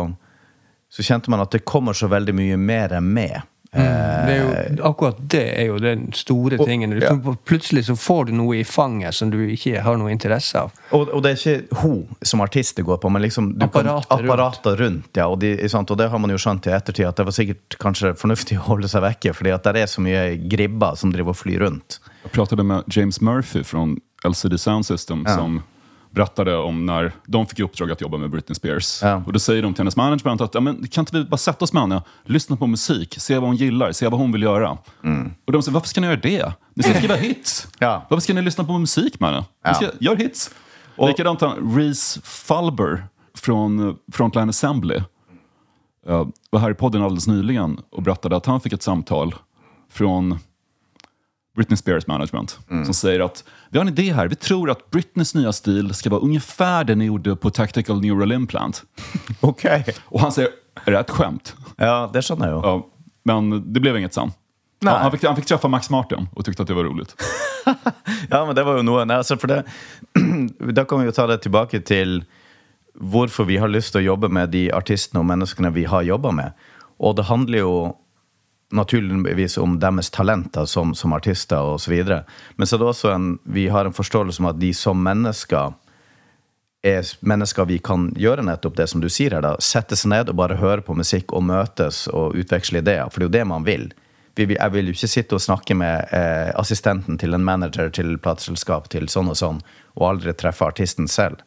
så 0.91 1.03
kjente 1.03 1.27
man 1.31 1.43
at 1.43 1.51
det 1.51 1.65
kommer 1.67 1.91
så 1.91 2.07
veldig 2.07 2.33
mye 2.35 2.55
mer 2.59 3.01
med. 3.03 3.41
Mm, 3.75 4.25
det 4.27 4.37
jo, 4.37 4.47
eh, 4.49 4.85
akkurat 4.85 5.17
det 5.31 5.61
er 5.61 5.65
jo 5.65 5.77
den 5.79 6.09
store 6.13 6.57
tingen. 6.65 6.91
Ja. 7.01 7.35
Plutselig 7.45 7.85
så 7.85 7.95
får 7.95 8.25
du 8.25 8.33
noe 8.35 8.57
i 8.59 8.63
fanget 8.67 9.15
som 9.15 9.31
du 9.31 9.39
ikke 9.47 9.79
har 9.85 9.99
noe 9.99 10.11
interesse 10.11 10.59
av. 10.59 10.73
Og, 10.91 11.07
og 11.07 11.23
det 11.23 11.31
er 11.31 11.39
ikke 11.39 11.79
hun 11.83 12.27
som 12.27 12.43
artist 12.43 12.75
det 12.75 12.85
går 12.87 12.99
på, 12.99 13.09
men 13.09 13.23
liksom 13.23 13.53
apparatet, 13.63 14.11
apparatet 14.11 14.65
rundt. 14.73 14.81
rundt. 14.81 15.17
ja, 15.17 15.29
og, 15.31 15.39
de, 15.39 15.53
og, 15.79 15.97
det 15.97 16.09
har 16.11 16.19
man 16.19 16.35
jo 16.35 16.41
skjønt 16.41 16.67
i 16.67 16.75
ettertid, 16.75 17.07
at 17.07 17.21
det 17.21 17.27
var 17.29 17.37
sikkert 17.37 17.79
kanskje 17.79 18.13
fornuftig 18.19 18.59
å 18.59 18.67
holde 18.73 18.91
seg 18.91 19.05
vekke, 19.07 19.35
fordi 19.39 19.55
at 19.55 19.71
det 19.71 19.85
er 19.85 19.91
så 19.91 20.03
mye 20.03 20.25
gribber 20.51 20.99
som 20.99 21.15
driver 21.15 21.31
og 21.31 21.39
flyr 21.39 21.63
rundt. 21.63 22.01
Jeg 22.25 22.35
pratet 22.35 22.59
med 22.59 22.83
James 22.91 23.21
Murphy 23.23 23.63
fra 23.63 23.87
LCD 24.27 24.59
Sound 24.59 24.85
System, 24.85 25.23
ja. 25.25 25.39
som 25.39 25.61
berättade 26.11 26.57
om 26.57 26.85
när 26.85 27.11
de 27.25 27.47
fick 27.47 27.59
i 27.59 27.63
uppdrag 27.63 27.91
att 27.91 28.01
jobba 28.01 28.17
med 28.17 28.29
Britney 28.29 28.55
Spears. 28.55 28.99
Ja. 29.01 29.23
Och 29.25 29.33
Då 29.33 29.39
säger 29.39 29.61
de 29.61 29.73
till 29.73 29.79
hennes 29.79 29.95
management 29.95 30.41
att 30.41 30.53
ja, 30.55 30.61
men, 30.61 30.87
kan 30.87 31.01
inte 31.01 31.17
vi 31.17 31.23
bara 31.23 31.37
sätta 31.37 31.65
oss 31.65 31.73
med 31.73 31.83
henne, 31.83 32.01
lyssna 32.25 32.55
på 32.55 32.67
musik, 32.67 33.15
se 33.19 33.37
vad 33.37 33.49
hon 33.49 33.55
gillar, 33.55 33.91
se 33.91 34.07
vad 34.07 34.19
hon 34.19 34.31
vill 34.31 34.43
göra. 34.43 34.77
Mm. 35.03 35.31
Och 35.45 35.51
de 35.51 35.61
säger, 35.61 35.73
varför 35.73 35.87
ska 35.87 36.01
ni 36.01 36.07
göra 36.07 36.19
det? 36.19 36.53
Ni 36.73 36.83
ska 36.83 36.93
skriva 36.93 37.15
hits. 37.21 37.67
Ja. 37.79 38.05
Varför 38.09 38.21
ska 38.21 38.33
ni 38.33 38.41
lyssna 38.41 38.63
på 38.63 38.77
musik 38.77 39.19
med 39.19 39.29
henne? 39.29 39.45
Ja. 39.63 39.73
Ska, 39.73 39.87
gör 39.99 40.15
hits. 40.15 40.51
Och, 40.95 41.07
Likadant 41.07 41.43
Reese 41.75 42.19
Falber 42.23 43.03
från 43.35 43.97
Frontline 44.11 44.49
Assembly 44.49 44.95
uh, 46.09 46.27
var 46.49 46.59
här 46.59 46.71
i 46.71 46.73
podden 46.73 47.03
alldeles 47.03 47.27
nyligen 47.27 47.79
och 47.91 48.03
berättade 48.03 48.35
att 48.35 48.45
han 48.45 48.61
fick 48.61 48.73
ett 48.73 48.83
samtal 48.83 49.35
från 49.91 50.39
Britney 51.55 51.77
Spears 51.77 52.07
management 52.07 52.59
mm. 52.69 52.85
som 52.85 52.93
säger 52.93 53.19
att 53.19 53.43
vi 53.69 53.77
har 53.77 53.85
en 53.85 53.91
idé 53.91 54.13
här. 54.13 54.27
Vi 54.27 54.35
tror 54.35 54.69
att 54.69 54.91
Britneys 54.91 55.35
nya 55.35 55.53
stil 55.53 55.93
ska 55.93 56.09
vara 56.09 56.21
ungefär 56.21 56.83
det 56.83 56.95
ni 56.95 57.05
gjorde 57.05 57.35
på 57.35 57.49
Tactical 57.49 58.01
Neural 58.01 58.31
Implant. 58.31 58.83
Okej. 59.39 59.81
Okay. 59.81 59.93
Och 60.05 60.19
han 60.19 60.31
säger, 60.31 60.51
är 60.85 60.91
det 60.91 60.99
ett 60.99 61.09
skämt? 61.09 61.55
Ja, 61.77 62.09
det 62.13 62.21
känner 62.21 62.49
jag. 62.49 62.65
Ja, 62.65 62.87
men 63.23 63.73
det 63.73 63.79
blev 63.79 63.97
inget 63.97 64.13
sen. 64.13 64.31
Han, 64.85 65.01
han, 65.01 65.11
fick, 65.11 65.23
han 65.23 65.35
fick 65.35 65.45
träffa 65.45 65.67
Max 65.67 65.89
Martin 65.89 66.27
og 66.33 66.45
tykte 66.45 66.63
at 66.63 66.67
det 66.67 66.73
var 66.73 66.83
roligt. 66.83 67.15
ja, 68.29 68.45
men 68.45 68.55
det 68.55 68.63
var 68.65 68.79
jo 68.79 68.85
noe. 68.85 69.03
Nei, 69.05 69.19
altså 69.21 69.35
det, 69.35 69.63
da 70.73 70.85
kan 70.85 70.99
vi 70.99 71.05
jo 71.05 71.13
ta 71.13 71.27
det 71.29 71.43
tilbake 71.43 71.83
til 71.85 72.23
hvorfor 72.97 73.45
vi 73.45 73.59
har 73.61 73.69
lyst 73.69 73.93
til 73.93 74.01
å 74.01 74.13
jobbe 74.13 74.31
med 74.33 74.49
de 74.55 74.71
artistene 74.73 75.21
og 75.21 75.29
menneskene 75.29 75.69
vi 75.75 75.85
har 75.85 76.01
jobba 76.07 76.31
med. 76.33 76.57
Og 76.97 77.15
det 77.17 77.27
handler 77.29 77.61
jo 77.61 77.75
naturligvis 78.71 79.57
om 79.57 79.77
deres 79.79 80.09
talenter 80.09 80.65
som, 80.65 80.95
som 80.95 81.13
artister 81.13 81.61
osv. 81.61 81.93
Men 82.55 82.67
så 82.67 82.75
er 82.75 82.81
det 82.81 82.89
også 82.89 83.13
en, 83.13 83.31
vi 83.43 83.67
har 83.67 83.85
en 83.85 83.95
forståelse 83.95 84.41
om 84.41 84.51
at 84.51 84.59
de 84.61 84.73
som 84.73 85.01
mennesker 85.03 85.73
er 86.81 87.05
mennesker 87.21 87.67
vi 87.69 87.77
kan 87.79 88.07
gjøre 88.17 88.41
nettopp 88.45 88.77
det 88.77 88.87
som 88.89 89.01
du 89.01 89.09
sier 89.09 89.35
her. 89.35 89.43
da, 89.45 89.53
Sette 89.61 89.95
seg 89.95 90.09
ned 90.13 90.31
og 90.31 90.39
bare 90.39 90.57
høre 90.57 90.81
på 90.81 90.95
musikk 90.97 91.33
og 91.37 91.45
møtes 91.45 92.07
og 92.09 92.37
utveksle 92.37 92.81
ideer. 92.81 93.11
For 93.11 93.21
det 93.21 93.27
er 93.27 93.29
jo 93.29 93.37
det 93.37 93.47
man 93.51 93.67
vil. 93.67 93.91
Vi 94.35 94.47
vil 94.47 94.57
jeg 94.57 94.73
vil 94.73 94.89
jo 94.89 94.95
ikke 94.95 95.11
sitte 95.11 95.37
og 95.37 95.43
snakke 95.43 95.75
med 95.77 96.13
eh, 96.15 96.49
assistenten 96.57 97.19
til 97.21 97.35
en 97.35 97.45
manager 97.45 97.91
til 97.93 98.15
plateselskap 98.17 98.89
til 98.89 99.09
sånn 99.11 99.29
og 99.29 99.37
sånn, 99.37 99.59
og 99.99 100.07
aldri 100.07 100.33
treffe 100.33 100.65
artisten 100.65 101.09
selv. 101.11 101.43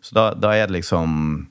Så 0.00 0.16
da, 0.16 0.30
da 0.34 0.54
er 0.56 0.66
det 0.66 0.80
liksom 0.80 1.46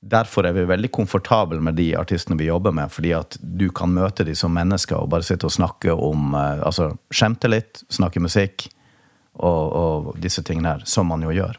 Derfor 0.00 0.46
er 0.46 0.54
vi 0.54 0.62
veldig 0.68 0.92
komfortable 0.94 1.58
med 1.60 1.74
de 1.74 1.90
artistene 1.98 2.38
vi 2.38 2.46
jobber 2.46 2.70
med, 2.70 2.92
fordi 2.94 3.12
at 3.16 3.36
du 3.42 3.66
kan 3.74 3.90
møte 3.90 4.24
dem 4.24 4.36
som 4.38 4.54
mennesker 4.54 4.94
og 4.96 5.10
bare 5.10 5.26
sitte 5.26 5.48
og 5.48 5.54
snakke 5.56 5.92
om 5.92 6.34
eh, 6.38 6.62
Altså 6.62 6.92
skjemte 7.10 7.50
litt, 7.50 7.82
snakke 7.90 8.22
musikk 8.22 8.68
og, 9.34 9.62
og 9.74 10.12
disse 10.22 10.42
tingene 10.42 10.76
her, 10.76 10.84
som 10.86 11.10
man 11.10 11.22
jo 11.26 11.34
gjør. 11.34 11.58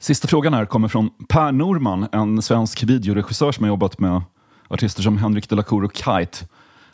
Siste 0.00 0.28
frågan 0.28 0.54
här 0.54 0.64
kommer 0.66 0.88
från 0.88 1.10
Per 1.28 1.52
Norman, 1.52 2.08
en 2.12 2.42
svensk 2.42 2.82
videoregissør 2.82 3.52
som 3.52 3.64
har 3.64 3.68
jobbat 3.68 3.98
med 3.98 4.22
artister 4.68 5.02
som 5.02 5.18
Henrik 5.18 5.48
de 5.48 5.56
la 5.56 5.62
Cour 5.62 5.84
och 5.84 5.96
Kite. 5.96 6.46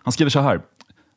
Han 0.03 0.12
skriver 0.12 0.31
så 0.31 0.41
här. 0.41 0.61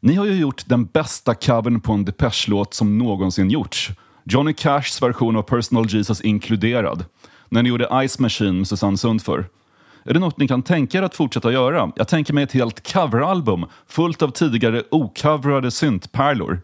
Ni 0.01 0.15
har 0.15 0.25
ju 0.25 0.33
gjort 0.33 0.63
den 0.65 0.85
bästa 0.85 1.33
covern 1.35 1.81
på 1.81 1.93
en 1.93 2.05
Depeche-låt 2.05 2.73
som 2.73 2.97
någonsin 2.97 3.49
gjorts. 3.49 3.91
Johnny 4.23 4.53
Cashs 4.53 5.01
version 5.01 5.35
av 5.35 5.41
Personal 5.41 5.85
Jesus 5.89 6.21
inkluderad. 6.21 7.05
När 7.49 7.63
ni 7.63 7.69
gjorde 7.69 8.07
Ice 8.07 8.19
Machine 8.19 8.57
med 8.57 8.67
Susanne 8.67 8.97
Sundför. 8.97 9.45
Är 10.05 10.13
det 10.13 10.19
något 10.19 10.37
ni 10.37 10.47
kan 10.47 10.63
tänka 10.63 10.97
er 10.97 11.01
att 11.01 11.15
fortsätta 11.15 11.51
göra? 11.51 11.91
Jag 11.95 12.07
tänker 12.07 12.33
mig 12.33 12.43
ett 12.43 12.51
helt 12.51 12.93
coveralbum 12.93 13.65
fullt 13.87 14.21
av 14.21 14.31
tidigare 14.31 14.83
ocoverade 14.91 15.71
syntpärlor. 15.71 16.61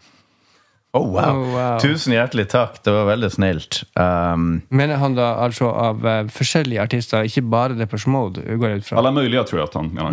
Oh 0.94 1.12
wow. 1.12 1.38
Oh, 1.38 1.50
wow. 1.52 1.80
Tusen 1.80 2.14
hjertelig 2.14 2.50
takk. 2.50 2.84
Det 2.84 2.92
var 2.92 3.06
veldig 3.06 3.32
snilt. 3.32 3.84
Um, 3.94 4.62
Men 4.70 4.90
han 4.92 5.16
da 5.16 5.34
altså 5.36 5.68
av 5.68 6.06
uh, 6.08 6.28
forskjellige 6.32 6.84
artister, 6.84 7.24
ikke 7.28 7.42
bare 7.42 7.76
Depeche 7.76 8.10
Mode? 8.10 8.42
går 8.56 8.70
ut 8.70 8.86
fra? 8.86 8.98
Alla 8.98 9.12
möjliga 9.12 9.44
tror 9.44 9.60
jag 9.60 9.68
att 9.68 9.74
han 9.74 9.88
menar. 9.88 10.12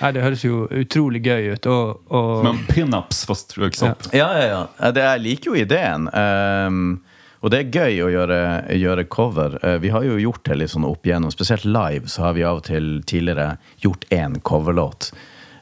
Nei, 0.00 0.12
det 0.12 0.20
høres 0.22 0.44
jo 0.44 0.66
utrolig 0.70 1.22
gøy 1.26 1.52
ut. 1.54 1.66
Og, 1.66 2.02
og 2.12 2.44
Men 2.44 2.58
pin-ups 2.68 3.24
fast 3.26 3.56
röksopp. 3.58 4.08
ja, 4.12 4.28
ja, 4.38 4.46
ja. 4.78 4.90
Det, 4.92 5.00
jeg 5.00 5.20
liker 5.20 5.50
jo 5.50 5.56
ideen. 5.56 6.08
Um, 6.12 7.00
og 7.42 7.50
det 7.52 7.58
er 7.60 7.70
gøy 7.80 8.00
å 8.06 8.10
gjøre, 8.10 8.38
gjøre 8.80 9.04
cover. 9.12 9.58
Uh, 9.64 9.76
vi 9.82 9.88
har 9.94 10.02
jo 10.06 10.16
gjort 10.18 10.44
det 10.48 10.56
litt 10.58 10.70
sånn 10.72 10.84
opp 10.88 11.04
igjennom. 11.06 11.30
Spesielt 11.34 11.64
live 11.64 12.08
så 12.08 12.22
har 12.26 12.32
vi 12.38 12.42
av 12.48 12.56
og 12.62 12.64
til 12.64 13.02
tidligere 13.06 13.56
gjort 13.84 14.04
én 14.10 14.38
coverlåt. 14.42 15.12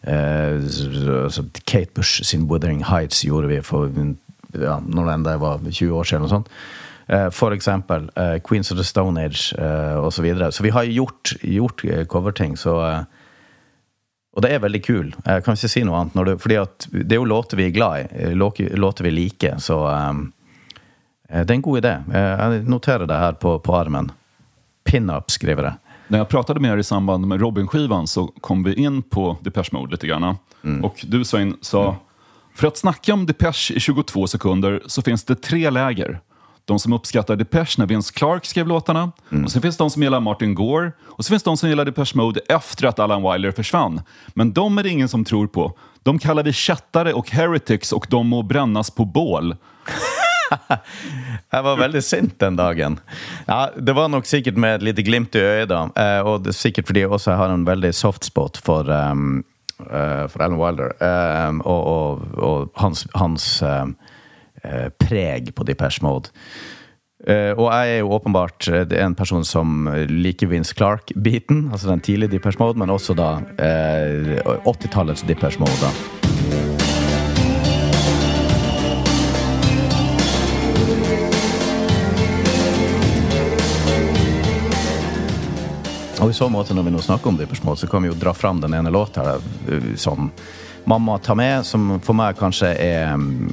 Uh, 0.07 0.61
så- 0.69 1.29
så 1.33 1.45
Kate 1.67 1.93
Bush 1.95 2.23
sin 2.25 2.47
'Wuthering 2.49 2.83
Heights' 2.85 3.25
gjorde 3.25 3.49
vi 3.49 3.61
for 3.61 3.89
ja, 4.55 4.79
når 4.87 5.09
enn 5.15 5.23
det 5.25 5.39
var 5.41 5.59
20 5.59 5.91
år 5.99 6.05
siden. 6.05 6.23
og 6.23 6.31
sånt. 6.31 6.49
Eh, 7.09 7.29
For 7.31 7.51
eksempel 7.53 8.09
eh, 8.17 8.39
Queens 8.39 8.71
of 8.71 8.79
the 8.79 8.85
Stone 8.85 9.19
Age 9.21 9.53
osv. 9.53 10.11
Så, 10.11 10.23
videre. 10.23 10.53
så 10.53 10.63
vi 10.63 10.71
har 10.71 10.85
gjort, 10.85 11.35
gjort 11.43 11.85
eh, 11.85 12.05
coverting. 12.07 12.55
Så, 12.57 12.79
eh, 12.81 13.05
og 14.37 14.43
det 14.43 14.53
er 14.53 14.59
veldig 14.61 14.83
kul. 14.83 15.13
Jeg 15.27 15.45
kan 15.45 15.55
ikke 15.55 15.69
si 15.69 15.83
noe 15.85 15.99
annet. 16.01 16.15
Det, 16.27 16.41
fordi 16.41 16.57
at 16.63 16.87
det 16.93 17.13
er 17.13 17.21
jo 17.21 17.25
låter 17.29 17.57
vi 17.57 17.67
er 17.67 17.71
glad 17.77 17.99
i. 18.01 18.25
eh, 18.25 18.35
Låter 18.35 19.03
vi 19.05 19.11
liker. 19.11 19.57
Så 19.59 19.77
eh, 19.91 20.13
det 21.29 21.51
er 21.51 21.55
en 21.55 21.63
god 21.63 21.79
idé. 21.85 21.95
Eh, 22.15 22.53
Jeg 22.53 22.63
noterer 22.69 23.07
det 23.07 23.17
her 23.19 23.33
på, 23.33 23.59
på 23.59 23.75
armen. 23.77 24.13
Pin-up, 24.85 25.31
skriver 25.31 25.63
jeg. 25.65 25.75
När 26.09 26.19
jag 26.19 26.29
pratade 26.29 26.61
med 26.61 26.73
er 26.73 26.77
i 26.77 26.83
samband 26.83 27.27
med 27.27 27.41
Robin-skivan 27.41 28.07
så 28.07 28.27
kom 28.41 28.63
vi 28.63 28.75
in 28.75 29.03
på 29.03 29.37
Depeche 29.41 29.69
Mode 29.73 29.91
lite 29.91 30.07
grann. 30.07 30.37
Och 30.83 31.05
du 31.09 31.25
Svein 31.25 31.57
sa, 31.61 31.97
för 32.55 32.67
att 32.69 32.77
snacka 32.77 33.15
om 33.15 33.27
Depeche 33.27 33.75
i 33.75 33.81
22 33.81 34.27
sekunder 34.27 34.83
så 34.87 35.03
finns 35.03 35.25
det 35.25 35.35
tre 35.35 35.71
läger. 35.71 36.21
De 36.65 36.79
som 36.79 36.93
uppskattar 36.93 37.37
Depeche 37.37 37.75
när 37.79 37.87
Vince 37.87 38.13
Clark 38.15 38.45
skrev 38.47 38.67
låtarna. 38.67 39.13
Och 39.45 39.51
sen 39.53 39.63
finns 39.63 39.77
de 39.77 39.91
som 39.91 40.03
gillar 40.03 40.21
Martin 40.21 40.55
Gore. 40.55 40.93
Och 41.05 41.25
så 41.25 41.29
finns 41.29 41.43
de 41.43 41.57
som 41.57 41.69
gillar 41.69 41.85
Depeche 41.85 42.13
Mode 42.17 42.41
efter 42.49 42.87
att 42.87 42.99
Alan 42.99 43.23
Wilder 43.33 43.51
försvann. 43.53 44.01
Men 44.35 44.53
de 44.53 44.79
är 44.79 44.83
det 44.83 44.89
ingen 44.89 45.09
som 45.09 45.25
tror 45.25 45.47
på. 45.47 45.73
De 46.03 46.19
kallar 46.19 46.43
vi 46.43 46.53
kättare 46.53 47.13
och 47.13 47.31
heretics 47.31 47.93
och 47.93 48.07
de 48.11 48.27
må 48.29 48.43
brännas 48.43 48.91
på 48.91 49.05
bål. 49.05 49.57
Jeg 51.55 51.65
var 51.67 51.81
veldig 51.81 52.03
sint 52.05 52.37
den 52.43 52.59
dagen. 52.59 52.99
Ja, 53.47 53.71
Det 53.77 53.95
var 53.97 54.11
nok 54.13 54.27
sikkert 54.29 54.59
med 54.61 54.81
et 54.81 54.87
lite 54.91 55.05
glimt 55.07 55.35
i 55.35 55.43
øyet, 55.43 55.69
da. 55.73 55.87
Eh, 55.97 56.21
og 56.27 56.49
er 56.49 56.57
sikkert 56.57 56.91
fordi 56.91 57.05
jeg 57.05 57.13
også 57.15 57.37
har 57.39 57.55
en 57.55 57.67
veldig 57.67 57.95
soft 57.95 58.25
spot 58.25 58.61
for, 58.65 58.91
um, 58.91 59.45
uh, 59.87 60.27
for 60.31 60.43
Alan 60.43 60.61
Wilder. 60.61 60.95
Um, 61.01 61.61
og, 61.65 61.83
og, 61.87 62.39
og 62.39 62.71
hans, 62.81 63.07
hans 63.15 63.49
um, 63.63 63.97
uh, 64.65 64.89
preg 65.01 65.55
på 65.55 65.67
Depeche 65.67 66.05
Mode. 66.05 66.33
Uh, 67.25 67.55
og 67.57 67.71
jeg 67.71 67.95
er 67.95 68.03
jo 68.03 68.13
åpenbart 68.13 68.69
en 68.69 69.15
person 69.17 69.47
som 69.49 69.89
liker 70.11 70.51
Vince 70.51 70.75
Clark-biten, 70.77 71.71
altså 71.73 71.89
den 71.89 72.05
tidlige 72.05 72.37
Depeche 72.37 72.61
Mode, 72.61 72.79
men 72.79 72.93
også 72.93 73.17
da 73.17 73.39
eh, 73.57 74.37
80-tallets 74.67 75.25
Depeche 75.29 75.63
Mode. 75.63 75.81
da. 75.81 76.24
Og 86.25 86.31
i 86.31 86.35
så 86.35 86.47
måte 86.49 86.73
når 86.73 86.87
vi 86.87 86.93
nå 86.95 87.01
snakker 87.05 87.29
om 87.29 87.37
Dippersmål, 87.37 87.77
så 87.77 87.87
kan 87.87 88.01
vi 88.03 88.09
jo 88.09 88.15
dra 88.17 88.33
fram 88.33 88.61
den 88.61 88.73
ene 88.75 88.91
låta 88.91 89.35
uh, 89.37 89.91
som 89.97 90.31
Mamma 90.85 91.19
tar 91.19 91.37
med, 91.37 91.67
som 91.67 91.99
for 92.05 92.17
meg 92.17 92.37
kanskje 92.37 92.71
er 92.81 93.13
um, 93.17 93.49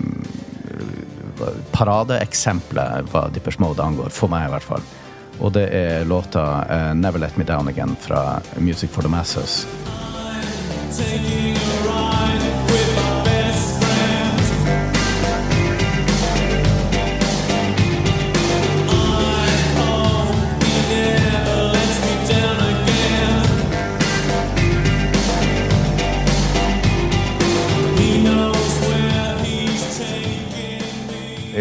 paradeeksempelet 1.71 3.11
hva 3.11 3.25
Depeche 3.31 3.59
Mode 3.63 3.83
angår. 3.83 4.11
For 4.15 4.31
meg, 4.31 4.47
i 4.47 4.53
hvert 4.55 4.67
fall. 4.67 4.83
Og 5.39 5.51
det 5.55 5.67
er 5.75 6.07
låta 6.07 6.43
uh, 6.63 6.93
'Never 6.95 7.19
Let 7.19 7.37
Me 7.37 7.43
Down 7.43 7.67
Again' 7.67 7.95
fra 7.99 8.39
Music 8.55 8.91
for 8.91 9.01
the 9.01 9.11
Masses. 9.11 9.65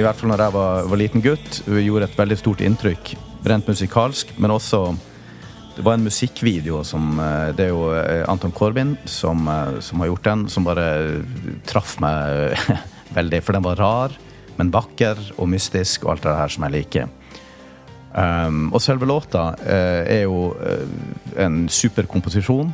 I 0.01 0.05
hvert 0.07 0.17
fall 0.17 0.31
når 0.33 0.47
jeg 0.47 0.55
var, 0.55 0.87
var 0.89 1.01
liten 1.01 1.25
gutt, 1.25 1.61
gjorde 1.69 2.07
et 2.09 2.17
veldig 2.17 2.39
stort 2.41 2.63
inntrykk. 2.65 3.13
Rent 3.51 3.69
musikalsk, 3.69 4.33
men 4.41 4.53
også 4.55 4.97
Det 5.77 5.85
var 5.87 5.95
en 5.97 6.05
musikkvideo 6.05 6.83
som 6.85 7.21
eh, 7.23 7.53
Det 7.57 7.65
er 7.65 7.71
jo 7.71 7.87
eh, 7.97 8.25
Anton 8.29 8.53
Corbin 8.53 8.97
som, 9.09 9.47
eh, 9.49 9.79
som 9.81 10.01
har 10.01 10.11
gjort 10.11 10.25
den, 10.25 10.49
som 10.49 10.67
bare 10.67 11.23
traff 11.69 11.99
meg 12.01 12.57
veldig. 13.19 13.41
For 13.45 13.57
den 13.57 13.65
var 13.65 13.81
rar, 13.81 14.17
men 14.57 14.73
vakker 14.73 15.21
og 15.39 15.49
mystisk 15.53 16.05
og 16.05 16.17
alt 16.17 16.27
det 16.27 16.37
her 16.41 16.53
som 16.57 16.67
jeg 16.67 16.77
liker. 16.81 17.09
Um, 18.11 18.73
og 18.75 18.83
selve 18.83 19.07
låta 19.07 19.53
uh, 19.55 20.03
er 20.03 20.25
jo 20.25 20.51
uh, 20.59 20.83
en 21.39 21.69
superkomposisjon. 21.71 22.73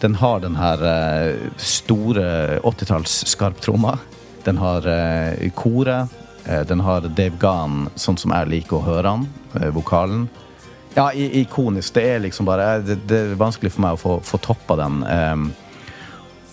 Den 0.00 0.16
har 0.16 0.40
den 0.40 0.56
her 0.56 0.80
uh, 0.80 1.50
store 1.60 2.58
80-talls 2.64 3.20
skarptromma. 3.34 3.98
Den 4.46 4.58
har 4.58 4.88
koret. 5.54 6.21
Eh, 6.46 6.62
den 6.66 6.80
har 6.80 7.00
Dave 7.00 7.36
Gahn, 7.40 7.88
sånn 7.94 8.18
som 8.18 8.34
jeg 8.34 8.50
liker 8.50 8.78
å 8.78 8.86
høre 8.86 9.16
han, 9.16 9.28
eh, 9.54 9.70
vokalen. 9.70 10.28
Ja, 10.96 11.10
ikonisk. 11.12 11.94
Det 11.94 12.04
er 12.04 12.20
liksom 12.20 12.46
bare 12.46 12.76
eh, 12.76 12.82
Det, 12.82 12.98
det 13.06 13.18
er 13.18 13.34
vanskelig 13.40 13.72
for 13.72 13.84
meg 13.84 13.96
å 13.96 14.00
få, 14.00 14.20
få 14.26 14.40
toppa 14.42 14.76
den. 14.76 15.02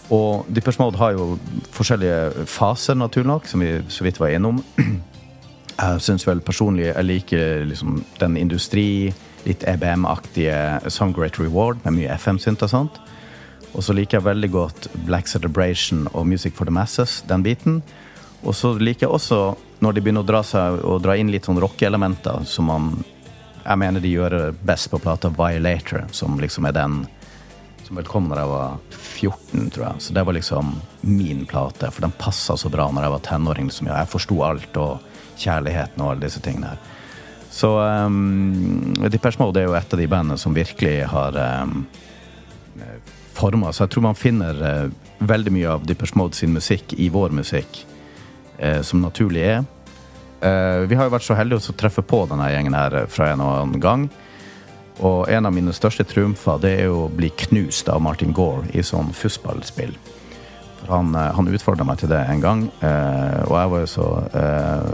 Og 0.09 0.45
Depeche 0.49 0.81
Mode 0.81 0.97
har 0.97 1.13
jo 1.13 1.37
forskjellige 1.75 2.47
faser, 2.49 2.97
naturlig 2.97 3.29
nok, 3.29 3.45
som 3.45 3.61
vi 3.61 3.75
så 3.93 4.03
vidt 4.03 4.19
var 4.19 4.33
innom. 4.33 4.63
Jeg 5.79 6.01
syns 6.03 6.25
vel 6.27 6.41
personlig 6.43 6.89
jeg 6.89 7.05
liker 7.05 7.61
liksom 7.63 8.01
den 8.19 8.33
industri, 8.35 9.13
litt 9.45 9.61
EBM-aktige 9.63 10.89
Some 10.91 11.13
Great 11.15 11.39
Reward 11.39 11.79
med 11.85 11.95
mye 11.95 12.17
FM-synt 12.19 12.65
og 12.65 12.71
sånt. 12.73 12.97
Og 13.71 13.85
så 13.85 13.95
liker 13.95 14.17
jeg 14.17 14.25
veldig 14.25 14.49
godt 14.51 14.89
Black 15.07 15.31
Celebration 15.31 16.09
og 16.11 16.27
Music 16.27 16.57
for 16.57 16.67
the 16.67 16.73
Masses, 16.75 17.21
den 17.29 17.45
biten. 17.47 17.79
Og 18.43 18.55
så 18.55 18.73
liker 18.79 19.07
jeg 19.07 19.15
også 19.15 19.39
når 19.83 19.95
de 19.95 20.03
begynner 20.03 20.25
å 20.25 20.27
dra, 20.27 20.41
seg, 20.43 20.81
å 20.83 20.97
dra 21.03 21.15
inn 21.19 21.31
litt 21.31 21.47
sånn 21.47 21.59
rockeelementer, 21.59 22.43
som 22.45 22.69
man 22.71 22.91
Jeg 23.59 23.77
mener 23.77 24.01
de 24.01 24.09
gjør 24.09 24.33
best 24.65 24.87
på 24.89 24.97
plata 25.03 25.29
Violator, 25.29 26.05
som 26.15 26.39
liksom 26.39 26.65
er 26.65 26.73
den 26.73 27.01
som 27.89 27.97
vel 27.97 28.05
kom 28.05 28.29
da 28.29 28.39
jeg 28.39 28.49
var 28.49 28.77
14, 28.93 29.69
tror 29.73 29.85
jeg. 29.85 30.01
Så 30.05 30.13
det 30.13 30.23
var 30.25 30.35
liksom 30.37 30.71
min 31.01 31.45
plate, 31.49 31.89
for 31.91 32.05
den 32.05 32.13
passa 32.17 32.55
så 32.57 32.69
bra 32.69 32.85
når 32.93 33.05
jeg 33.05 33.13
var 33.15 33.23
tenåring. 33.25 33.69
Liksom. 33.69 33.89
Jeg 33.89 34.11
forsto 34.11 34.37
alt, 34.45 34.77
og 34.77 34.99
kjærligheten 35.39 36.03
og 36.03 36.11
alle 36.11 36.27
disse 36.27 36.41
tingene 36.45 36.73
her. 36.73 36.83
Så 37.49 37.71
um, 37.81 38.93
Depeche 39.09 39.41
Mode 39.41 39.63
er 39.63 39.65
jo 39.65 39.77
et 39.79 39.93
av 39.95 40.01
de 40.01 40.07
bandene 40.11 40.37
som 40.37 40.53
virkelig 40.53 41.07
har 41.09 41.39
um, 41.65 41.87
forma. 43.33 43.73
Så 43.73 43.87
jeg 43.87 43.95
tror 43.95 44.05
man 44.05 44.19
finner 44.19 44.61
uh, 44.61 45.09
veldig 45.19 45.55
mye 45.55 45.73
av 45.73 45.87
Depeche 45.89 46.19
Mode 46.19 46.37
sin 46.37 46.53
musikk 46.53 46.93
i 46.93 47.09
vår 47.09 47.33
musikk, 47.41 47.81
eh, 48.59 48.81
som 48.85 49.01
naturlig 49.01 49.43
er. 49.47 49.63
Eh, 50.41 50.85
vi 50.87 50.95
har 50.95 51.07
jo 51.07 51.15
vært 51.15 51.27
så 51.27 51.37
heldige 51.39 51.71
å 51.71 51.77
treffe 51.79 52.03
på 52.05 52.23
denne 52.29 52.51
gjengen 52.51 52.77
her 52.77 53.05
fra 53.11 53.31
en 53.33 53.43
og 53.43 53.55
annen 53.57 53.83
gang. 53.83 54.09
Og 54.99 55.29
en 55.31 55.47
av 55.47 55.55
mine 55.55 55.73
største 55.75 56.03
triumfer 56.07 56.59
det 56.63 56.73
er 56.81 56.89
jo 56.89 57.05
å 57.05 57.11
bli 57.11 57.31
knust 57.45 57.89
av 57.91 58.01
Martin 58.03 58.33
Gore 58.35 58.67
i 58.75 58.83
sånn 58.83 59.13
fussballspill. 59.15 59.95
Han, 60.89 61.13
eh, 61.15 61.31
han 61.35 61.47
utfordra 61.47 61.87
meg 61.87 62.01
til 62.01 62.11
det 62.11 62.19
en 62.27 62.43
gang, 62.43 62.65
eh, 62.81 63.39
og 63.45 63.55
jeg 63.55 63.71
var 63.73 63.83
jo 63.83 63.89
så 63.93 64.09
eh, 64.33 64.91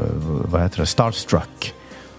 Hva 0.49 0.65
heter 0.65 0.83
det? 0.83 0.89
Starstruck. 0.91 1.71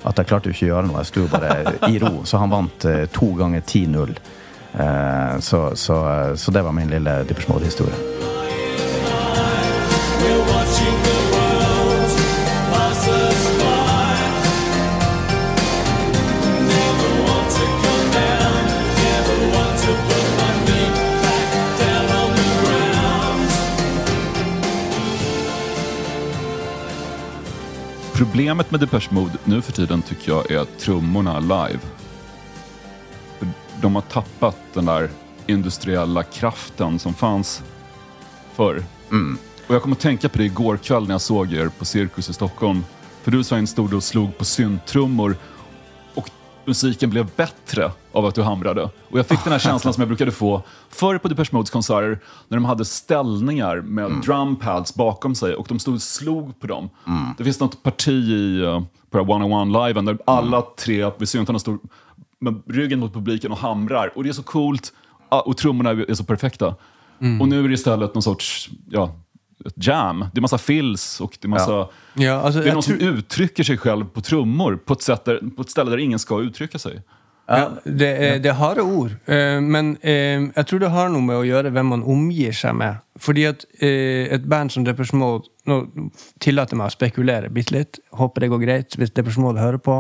At 0.07 0.21
jeg 0.21 0.29
klarte 0.31 0.51
jo 0.51 0.55
ikke 0.55 0.67
å 0.69 0.71
gjøre 0.71 0.87
noe. 0.87 1.03
Jeg 1.03 1.11
sto 1.11 1.25
bare 1.33 1.77
i 1.91 1.99
ro. 1.99 2.13
Så 2.29 2.39
han 2.39 2.53
vant 2.53 2.87
eh, 2.87 3.07
to 3.11 3.33
ganger 3.39 3.65
10-0. 3.67 4.15
Eh, 4.79 5.35
så, 5.43 5.67
så, 5.75 6.01
så 6.39 6.55
det 6.55 6.63
var 6.63 6.77
min 6.77 6.95
lille 6.95 7.23
Depeche 7.27 8.36
Problemet 28.17 28.71
med 28.71 28.81
Depeche 28.81 29.09
Mode 29.11 29.33
nu 29.45 29.63
för 29.63 29.73
tiden 29.73 30.03
tycker 30.03 30.33
jag 30.33 30.51
är 30.51 30.65
trummorna 30.65 31.41
live. 31.41 31.79
De 33.81 33.95
har 33.95 34.03
tappat 34.03 34.57
den 34.75 34.85
där 34.85 35.11
industriella 35.47 36.23
kraften 36.23 36.99
som 36.99 37.15
fanns 37.15 37.63
förr. 38.55 38.85
Och 39.67 39.75
jag 39.75 39.83
kom 39.83 39.93
att 39.93 40.01
tänka 40.01 40.29
på 40.29 40.39
det 40.39 40.45
igår 40.45 40.77
kväll 40.77 41.07
när 41.07 41.15
jag 41.15 41.21
såg 41.21 41.53
er 41.53 41.69
på 41.69 41.85
Cirkus 41.85 42.31
i 42.31 42.33
Stockholm. 42.33 42.85
För 43.23 43.31
du 43.31 43.45
Svein 43.45 43.67
stod 43.67 43.95
och 43.95 44.05
slog 44.05 44.39
på 44.39 44.45
syntrummor 44.45 45.37
musiken 46.67 47.11
blev 47.11 47.29
bättre 47.37 47.91
av 48.13 48.27
att 48.27 48.35
du 48.35 48.43
hamrade. 48.43 48.83
Och 49.11 49.19
jag 49.19 49.27
fick 49.27 49.45
den 49.45 49.53
här 49.53 49.59
känslan 49.69 49.95
som 49.95 50.01
jag 50.01 50.09
brukade 50.09 50.31
få 50.31 50.63
förr 50.89 51.19
på 51.19 51.29
Depeche 51.29 51.49
Modes 51.53 51.71
konserter 51.71 52.19
när 52.49 52.57
de 52.57 52.65
hade 52.65 52.85
ställningar 52.85 53.81
med 53.81 54.11
drumpads 54.11 54.95
bakom 54.95 55.35
sig 55.35 55.55
och 55.55 55.67
de 55.69 55.79
stod 55.79 55.95
och 55.95 56.03
slog 56.03 56.61
på 56.61 56.67
dem. 56.67 56.91
Det 57.39 57.45
finns 57.45 57.61
något 57.61 57.83
parti 57.83 58.09
i, 58.09 58.61
eh, 58.61 58.81
på 59.11 59.19
det 59.19 59.25
här 59.25 59.33
One 59.33 59.45
on 59.45 59.53
One 59.53 59.87
liven 59.87 60.05
där 60.05 60.19
alla 60.25 60.63
tre 60.63 61.11
vid 61.19 61.29
syntarna 61.29 61.59
står 61.59 61.79
med 62.39 62.63
ryggen 62.67 63.01
mot 63.01 63.15
publiken 63.15 63.53
och 63.53 63.59
hamrar. 63.59 64.13
Och 64.15 64.25
det 64.25 64.29
är 64.29 64.33
så 64.33 64.43
coolt 64.43 64.93
ah, 65.29 65.41
och 65.41 65.57
trummorna 65.57 65.91
är 65.91 66.15
så 66.15 66.25
perfekta. 66.25 66.75
Och 67.41 67.49
nu 67.49 67.65
är 67.65 67.69
det 67.69 67.75
istället 67.75 68.15
någon 68.15 68.23
sorts 68.23 68.71
ja, 68.91 69.15
ett 69.65 69.87
jam. 69.87 70.25
Det 70.33 70.39
är 70.39 70.43
massa 70.43 70.59
fills 70.59 71.21
och 71.21 71.39
det 71.41 71.47
är 71.47 71.49
massa... 71.49 71.89
Ja, 72.15 72.33
Alltså, 72.33 72.61
Det 72.61 72.69
är 72.69 72.75
någon 72.75 72.83
som 72.83 73.01
uttrycker 73.01 73.65
sig 73.65 73.79
själv 73.79 74.05
på 74.05 74.21
trummor 74.21 74.77
på 74.77 74.93
ett, 74.93 75.03
sätt 75.03 75.25
där, 75.25 75.41
på 75.57 75.63
ett 75.63 75.71
ställe 75.71 75.91
där 75.91 75.99
ingen 75.99 76.19
ska 76.19 76.41
uttrycka 76.41 76.79
sig. 76.79 77.03
Ja, 77.49 77.71
det, 77.85 78.09
er, 78.09 78.39
det 78.43 78.51
er 78.51 78.57
harde 78.59 78.83
ord, 78.83 79.13
eh, 79.31 79.61
men 79.63 79.93
eh, 80.03 80.49
jeg 80.51 80.67
tror 80.67 80.81
det 80.83 80.89
har 80.91 81.13
noe 81.15 81.23
med 81.23 81.37
å 81.39 81.45
gjøre 81.47 81.71
hvem 81.71 81.93
man 81.95 82.03
omgir 82.03 82.57
seg 82.59 82.75
med. 82.75 82.99
Fordi 83.23 83.45
at 83.47 83.63
eh, 83.79 84.27
et 84.35 84.49
band 84.51 84.75
som 84.75 84.87
Depeche 84.87 85.15
Mode 85.17 85.47
Nå 85.67 85.77
tillater 86.43 86.75
jeg 86.75 86.79
meg 86.79 86.91
å 86.91 86.95
spekulere 86.95 87.51
bitte 87.51 87.75
litt. 87.75 87.99
Håper 88.15 88.45
det 88.45 88.51
går 88.51 88.61
greit 88.63 88.99
hvis 88.99 89.15
Depeche 89.15 89.43
Mode 89.43 89.63
hører 89.63 89.79
på. 89.83 89.97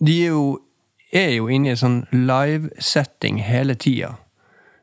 De 0.00 0.16
er 0.16 0.26
jo, 0.26 0.42
er 1.12 1.30
jo 1.38 1.48
inne 1.48 1.70
i 1.70 1.72
en 1.72 1.80
sånn 1.80 2.02
live-setting 2.12 3.40
hele 3.44 3.76
tida. 3.80 4.10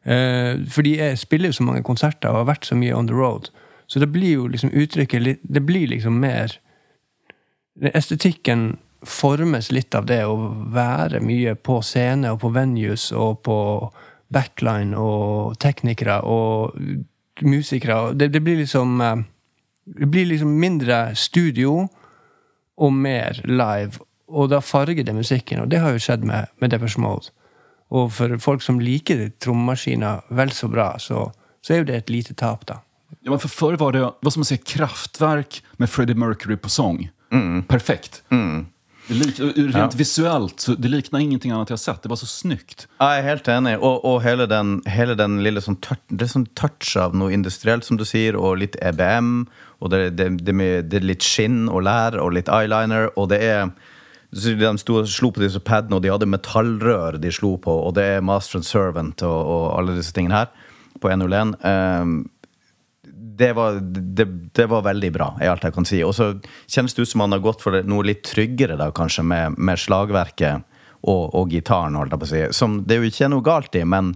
Eh, 0.08 0.64
for 0.72 0.88
de 0.88 0.96
er, 1.04 1.16
spiller 1.20 1.52
jo 1.52 1.58
så 1.60 1.68
mange 1.68 1.84
konserter 1.84 2.32
og 2.32 2.42
har 2.42 2.52
vært 2.54 2.68
så 2.70 2.78
mye 2.80 2.96
on 2.96 3.10
the 3.10 3.16
road. 3.16 3.50
Så 3.88 4.00
det 4.00 4.12
blir 4.12 4.34
jo 4.34 4.48
liksom 4.52 4.72
uttrykket 4.76 5.40
Det 5.44 5.62
blir 5.64 5.88
liksom 5.88 6.20
mer 6.20 6.60
Estetikken 7.94 8.78
formes 9.06 9.72
litt 9.72 9.96
av 9.96 10.08
det 10.10 10.24
å 10.26 10.36
være 10.74 11.20
mye 11.22 11.54
på 11.56 11.82
scene 11.86 12.32
og 12.34 12.40
på 12.42 12.50
venues 12.56 13.12
og 13.12 13.44
på 13.46 13.58
backline 14.34 14.98
og 14.98 15.60
teknikere 15.62 16.18
og 16.26 16.74
musikere. 17.46 18.16
Det, 18.18 18.32
det 18.34 18.42
blir 18.42 18.58
liksom 18.64 19.02
eh, 19.02 19.18
Det 19.86 20.06
blir 20.12 20.26
liksom 20.26 20.60
mindre 20.60 21.16
studio 21.16 21.88
og 22.78 22.94
mer 22.94 23.40
live. 23.46 24.02
Og 24.28 24.50
da 24.50 24.60
farger 24.60 25.04
det 25.04 25.16
musikken, 25.16 25.62
og 25.62 25.70
det 25.72 25.80
har 25.80 25.94
jo 25.96 26.02
skjedd 26.04 26.26
med, 26.28 26.52
med 26.60 26.70
Depeche 26.70 27.00
Mode. 27.00 27.32
Og 27.96 28.12
for 28.12 28.38
folk 28.44 28.64
som 28.66 28.82
liker 28.84 29.30
trommemaskiner 29.44 30.26
vel 30.36 30.52
så 30.56 30.68
bra, 30.72 30.94
så, 31.00 31.30
så 31.64 31.74
er 31.74 31.84
jo 31.84 31.90
det 31.92 32.02
et 32.02 32.14
lite 32.14 32.36
tap, 32.38 32.66
da. 32.68 32.82
Ja, 33.24 33.32
men 33.32 33.40
for 33.40 33.52
Før 33.52 33.78
var 33.80 33.96
det, 33.96 34.02
hva 34.04 34.32
som 34.32 34.44
man 34.44 34.50
sier, 34.50 34.60
kraftverk 34.60 35.62
med 35.80 35.92
Freddie 35.92 36.20
Mercury 36.20 36.58
på 36.60 36.72
sång. 36.72 37.06
Perfekt. 37.68 38.22
Det 39.08 39.16
lik, 39.16 39.40
rent 39.72 39.96
visuellt, 39.96 40.60
så 40.60 40.76
det 40.76 40.92
likna 40.92 41.22
ingenting 41.24 41.54
annet 41.56 41.72
jeg 41.72 41.78
har 41.78 41.84
sett. 41.84 42.02
Det 42.04 42.12
var 42.12 42.20
så 42.20 42.28
snyggt. 42.28 42.88
Jeg 43.00 43.20
er 43.22 43.24
helt 43.24 43.48
enig. 43.48 43.78
Og, 43.80 44.04
og 44.04 44.20
hele, 44.26 44.50
den, 44.52 44.82
hele 44.92 45.16
den 45.16 45.40
lille 45.46 45.64
sånn 45.64 45.80
touch, 45.84 46.04
Det 46.12 46.28
er 46.28 46.34
sånn 46.34 46.50
touch 46.60 46.92
av 47.00 47.16
noe 47.16 47.32
industrielt, 47.32 47.88
som 47.88 48.00
du 48.00 48.04
sier, 48.08 48.36
og 48.36 48.60
litt 48.60 48.76
EBM. 48.84 49.46
Og 49.80 49.94
det, 49.94 50.02
det, 50.20 50.34
det, 50.44 50.58
det 50.92 51.00
er 51.00 51.08
litt 51.08 51.24
skinn 51.24 51.70
og 51.72 51.86
lær 51.88 52.20
og 52.20 52.34
litt 52.36 52.52
eyeliner. 52.52 53.08
Og 53.16 53.32
det 53.32 53.40
er 53.48 53.70
De 54.32 54.72
sto 54.82 54.98
og 55.00 55.08
slo 55.08 55.32
på 55.32 55.44
disse 55.44 55.60
padene, 55.64 55.98
og 55.98 56.04
de 56.04 56.12
hadde 56.12 56.28
metallrør 56.30 57.20
de 57.22 57.32
slo 57.32 57.56
på. 57.64 57.72
Og 57.88 57.94
det 57.96 58.08
er 58.18 58.26
Master 58.26 58.60
and 58.60 58.68
Servant 58.68 59.24
og, 59.24 59.38
og 59.38 59.68
alle 59.78 59.96
disse 59.98 60.16
tingene 60.16 60.42
her 60.42 60.50
på 61.02 61.12
101. 61.12 61.56
Um, 61.64 62.18
det 63.38 63.54
var, 63.54 63.78
det, 63.82 64.26
det 64.58 64.66
var 64.70 64.82
veldig 64.88 65.12
bra, 65.14 65.30
er 65.40 65.52
alt 65.52 65.64
jeg 65.64 65.76
kan 65.76 65.88
si. 65.88 66.02
Og 66.04 66.16
så 66.18 66.32
kjennes 66.66 66.96
det 66.98 67.06
ut 67.06 67.12
som 67.12 67.24
han 67.24 67.36
har 67.36 67.44
gått 67.44 67.62
for 67.64 67.78
noe 67.86 68.08
litt 68.08 68.26
tryggere, 68.26 68.78
da, 68.80 68.90
kanskje, 68.96 69.24
med, 69.28 69.58
med 69.62 69.80
slagverket 69.80 70.66
og, 71.06 71.24
og 71.38 71.54
gitaren, 71.54 71.96
holdt 72.00 72.16
jeg 72.16 72.22
på 72.24 72.28
å 72.28 72.32
si. 72.34 72.44
Som 72.58 72.82
det 72.88 72.98
er 72.98 73.04
jo 73.04 73.12
ikke 73.12 73.28
er 73.28 73.34
noe 73.36 73.46
galt 73.46 73.78
i, 73.78 73.84
men 73.88 74.16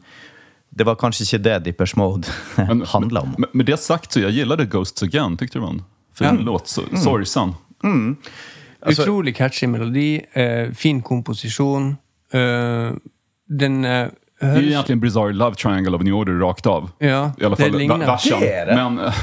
det 0.72 0.88
var 0.88 0.98
kanskje 1.00 1.28
ikke 1.28 1.44
det 1.46 1.58
Dippers 1.68 1.96
Mode 2.00 2.32
handla 2.96 3.26
om. 3.28 3.36
Med, 3.38 3.54
med 3.54 3.70
det 3.70 3.78
sagt 3.84 4.16
så 4.16 4.24
jeg 4.24 4.42
gillade 4.42 4.68
Ghosts 4.72 5.06
Again, 5.06 5.38
tyckte 5.40 5.60
det 5.60 5.66
var 5.66 5.78
en 5.78 5.86
fin 6.18 6.44
låt. 6.48 6.72
Så, 6.72 6.88
Sorgsen. 7.04 7.56
Altså- 8.82 9.04
Utrolig 9.04 9.36
catchy 9.36 9.68
melodi, 9.68 10.26
eh, 10.34 10.72
fin 10.74 11.02
komposisjon. 11.02 11.98
Uh, 12.34 12.96
den 13.50 13.86
eh, 13.86 14.08
Det 14.42 14.48
er 14.48 14.56
egentlig 14.58 14.74
høres 14.96 15.02
Bizarre 15.02 15.34
Love 15.34 15.56
Triangle 15.56 15.96
of 15.96 16.02
New 16.02 16.16
Order 16.16 16.40
rakt 16.40 16.66
av. 16.68 16.90
Ja, 17.00 17.32
I 17.38 17.46
alla 17.46 17.56
det 17.56 17.64
fall 17.64 17.78
ligner. 17.78 18.06
versen. 18.08 18.40
Det 18.40 18.54
er 18.56 18.66
det. 18.66 18.76
Men, 18.76 19.00
uh, 19.00 19.14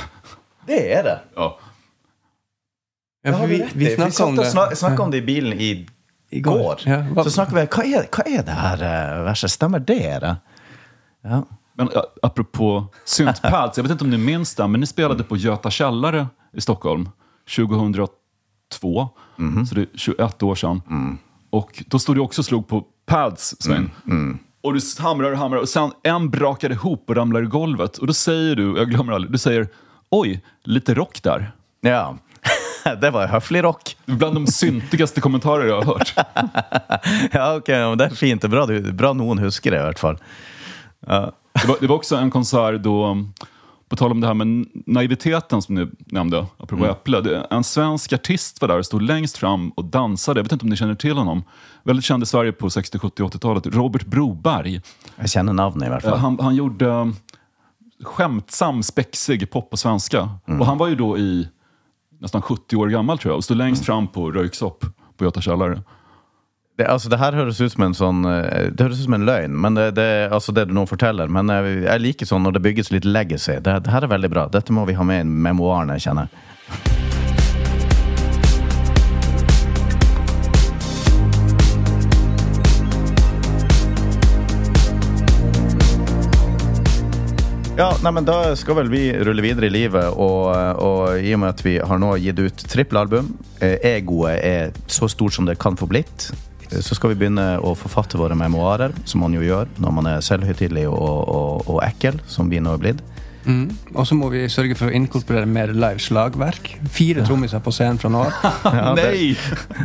Det 0.67 0.93
er 0.93 1.03
det! 1.03 1.19
ja. 1.37 1.49
Ja, 3.25 3.33
for 3.33 3.47
vi, 3.47 3.65
vi 3.75 3.95
snakka 3.97 4.25
om 4.25 4.37
det 4.37 4.77
snakka 4.77 5.03
om 5.03 5.11
det 5.11 5.17
i 5.19 5.23
bilen 5.23 5.53
i 5.61 5.87
i 6.31 6.41
går. 6.41 6.81
Ja, 6.85 6.97
hva- 6.97 7.25
Så 7.25 7.31
snakker 7.31 7.55
vi 7.57 7.67
hva 7.67 7.85
er, 7.85 8.07
hva 8.13 8.25
er 8.27 8.43
det 8.45 8.55
her 8.55 8.83
eh, 8.83 9.25
verset? 9.25 9.51
Stemmer 9.51 9.79
det? 9.81 10.21
det? 10.21 10.37
Ja. 11.25 11.43
Men 11.75 11.89
ja, 11.95 12.03
apropå 12.23 12.87
syntpads, 13.05 13.77
jag 13.79 13.83
vet 13.85 13.93
inte 13.93 14.05
om 14.05 14.11
ni 14.11 14.19
minns 14.19 14.55
det, 14.55 14.67
men 14.69 14.81
ni 14.81 14.87
spelade 14.87 15.25
på 15.25 15.37
Göta 15.37 15.71
källare 15.71 16.27
i 16.53 16.61
Stockholm 16.61 17.09
2002. 17.57 19.09
Så 19.69 19.75
det 19.75 19.81
är 19.81 19.89
21 19.95 20.43
år 20.43 20.55
sedan. 20.55 20.83
Och 21.51 21.83
då 21.87 21.99
stod 21.99 22.17
du 22.17 22.21
också 22.21 22.41
och 22.41 22.45
slog 22.47 22.69
på 22.69 22.85
pads, 23.07 23.57
Svein. 23.63 23.91
Och 24.63 24.75
du 24.75 24.81
hamrar 24.99 25.33
och 25.33 25.39
hamrar 25.39 25.59
och 25.61 25.69
sen 25.69 25.93
en 26.03 26.31
brakade 26.31 26.75
ihop 26.75 27.05
och 27.11 27.17
ramlar 27.17 27.43
i 27.43 27.47
golvet. 27.47 27.99
Och 27.99 28.07
då 28.07 28.13
säger 28.13 28.57
du, 28.57 28.75
jag 28.77 28.91
glömmer 28.91 29.13
aldrig, 29.13 29.33
du 29.33 29.39
säger 29.39 29.69
oj, 30.11 30.45
lite 30.65 30.95
rock 30.95 31.23
där. 31.23 31.53
ja. 31.81 32.17
Det 33.01 33.11
var 33.11 33.27
høflig 33.27 33.63
rock. 33.65 33.97
Bland 34.07 34.35
de 34.35 34.47
syntigaste 34.47 35.21
kommentarer 35.21 35.67
jag 35.67 35.83
har 35.83 35.85
hört. 35.85 36.15
Ja, 37.33 37.57
ok, 37.57 37.67
Det 37.99 38.05
er 38.05 38.15
fint. 38.15 38.43
Det 38.43 38.47
er 38.47 38.51
bra, 38.51 38.93
bra 38.93 39.13
noen 39.13 39.39
husker 39.39 39.71
det, 39.71 39.81
i 39.81 39.83
hvert 39.83 39.99
fall. 39.99 40.17
Ja. 41.07 41.33
Det 41.53 41.69
var, 41.69 41.77
det 41.81 41.87
var 41.87 41.97
också 41.97 42.17
en 42.17 42.31
konsert 42.31 42.81
då, 42.83 43.25
på 43.89 43.97
tal 43.97 44.11
om 44.11 44.21
det 44.21 44.27
här 44.27 44.35
med 44.35 44.67
naiviteten 44.87 45.63
som 45.63 45.75
ni 45.75 45.89
nämnde, 46.07 46.47
apropå 46.57 46.87
Äpple. 46.87 47.47
En 47.51 47.65
svensk 47.65 48.13
artist 48.13 48.61
var 48.61 48.69
där 48.69 48.79
och 48.79 48.87
stod 48.87 49.03
längst 49.03 49.39
fram 49.39 49.71
och 49.71 49.85
dansade. 49.85 50.39
Jag 50.39 50.45
vet 50.45 50.53
inte 50.53 50.63
om 50.63 50.69
ni 50.69 50.77
känner 50.77 50.95
till 50.95 51.17
honom. 51.17 51.43
Väldigt 51.83 52.05
känd 52.05 52.23
i 52.23 52.27
Sverige 52.27 52.53
på 52.53 52.71
60, 52.71 52.99
70, 52.99 53.23
80-talet. 53.23 53.67
Robert 53.67 54.07
Broberg. 54.07 54.81
Jeg 55.19 55.31
kjenner 55.31 55.53
navnet, 55.53 55.89
i 55.89 55.93
Eh, 55.93 56.01
fall. 56.01 56.19
Han, 56.19 56.39
han 56.41 56.55
gjorde 56.55 56.91
eh, 56.91 57.07
skämtsam, 58.03 58.83
spexig 58.83 59.51
pop 59.51 59.71
på 59.71 59.77
svenska. 59.77 60.29
Och 60.45 60.67
han 60.67 60.79
var 60.79 60.89
ju 60.89 60.95
då 60.95 61.19
i 61.19 61.49
nästan 62.21 62.43
70 62.43 62.77
år 62.77 62.89
gammal 62.89 63.19
tror 63.19 63.33
jag 63.33 63.37
och 63.37 63.45
stod 63.45 63.57
längst 63.57 63.85
fram 63.85 64.09
på 64.09 64.31
röyksopp 64.31 64.85
på 65.17 65.25
Göta 65.25 65.41
källare. 65.41 65.83
Det, 66.79 66.87
altså, 66.87 67.09
det 67.11 67.19
her 67.19 67.35
høres 67.35 67.59
ut 67.59 67.73
som 67.73 67.83
en 67.89 67.95
sånn 67.99 68.27
eh, 68.31 68.69
Det 68.71 68.85
høres 68.87 69.01
ut 69.01 69.09
som 69.09 69.17
en 69.17 69.25
løgn, 69.27 69.57
men 69.59 69.75
det, 69.75 69.89
det, 69.97 70.29
altså 70.31 70.53
det 70.55 70.69
du 70.71 70.77
nå 70.77 70.85
forteller. 70.87 71.27
Men 71.27 71.51
jeg, 71.51 71.81
jeg, 71.89 72.03
liker 72.05 72.31
sånn 72.31 72.47
når 72.47 72.55
det 72.55 72.63
bygges 72.69 72.93
litt 72.95 73.09
legacy. 73.09 73.57
Det, 73.59 73.81
det 73.83 73.91
her 73.91 74.07
er 74.07 74.13
veldig 74.15 74.31
bra. 74.31 74.47
Dette 74.47 74.71
må 74.71 74.87
vi 74.87 74.95
ha 74.95 75.03
med 75.03 75.27
i 75.27 75.43
memoarene, 75.49 75.99
kjenner 75.99 76.29
jeg. 76.29 76.45
Ja, 87.79 87.93
nei, 88.03 88.11
men 88.15 88.27
Da 88.27 88.55
skal 88.59 88.79
vel 88.79 88.95
vi 88.95 89.09
rulle 89.19 89.43
videre 89.43 89.67
i 89.67 89.75
livet, 89.75 90.15
og, 90.15 90.55
og 90.79 91.19
i 91.19 91.35
og 91.35 91.43
med 91.43 91.57
at 91.57 91.67
vi 91.67 91.81
har 91.83 91.99
nå 91.99 92.15
gitt 92.23 92.39
ut 92.39 92.69
trippelalbum 92.71 93.35
eh, 93.59 93.81
Egoet 93.97 94.39
er 94.47 94.79
så 94.87 95.11
stort 95.11 95.35
som 95.35 95.47
det 95.51 95.59
kan 95.59 95.75
få 95.79 95.91
blitt 95.91 96.31
så 96.71 96.97
skal 96.97 97.15
vi 97.15 97.21
begynne 97.23 97.47
å 97.65 97.75
forfatte 97.79 98.21
våre 98.21 98.37
memoarer, 98.39 98.93
som 99.09 99.23
man 99.25 99.37
jo 99.37 99.45
gjør 99.45 99.71
når 99.81 99.95
man 100.01 100.11
er 100.11 100.25
selvhøytidelig 100.25 100.89
og, 100.91 100.99
og, 100.99 101.71
og 101.71 101.81
ekkel, 101.87 102.21
som 102.29 102.51
vi 102.53 102.61
nå 102.63 102.77
er 102.77 102.83
blitt. 102.83 103.07
Mm. 103.49 103.71
Og 103.95 104.05
så 104.07 104.17
må 104.19 104.29
vi 104.33 104.43
sørge 104.53 104.77
for 104.77 104.91
å 104.91 104.95
inkorporere 104.95 105.49
mer 105.49 105.73
live 105.73 106.03
slagverk. 106.03 106.75
Fire 106.93 107.25
trommiser 107.25 107.63
på 107.65 107.73
scenen 107.73 108.01
fra 108.01 108.11
nå 108.13 108.27
av. 108.27 108.47
Ja, 108.79 108.93
det, 108.99 109.07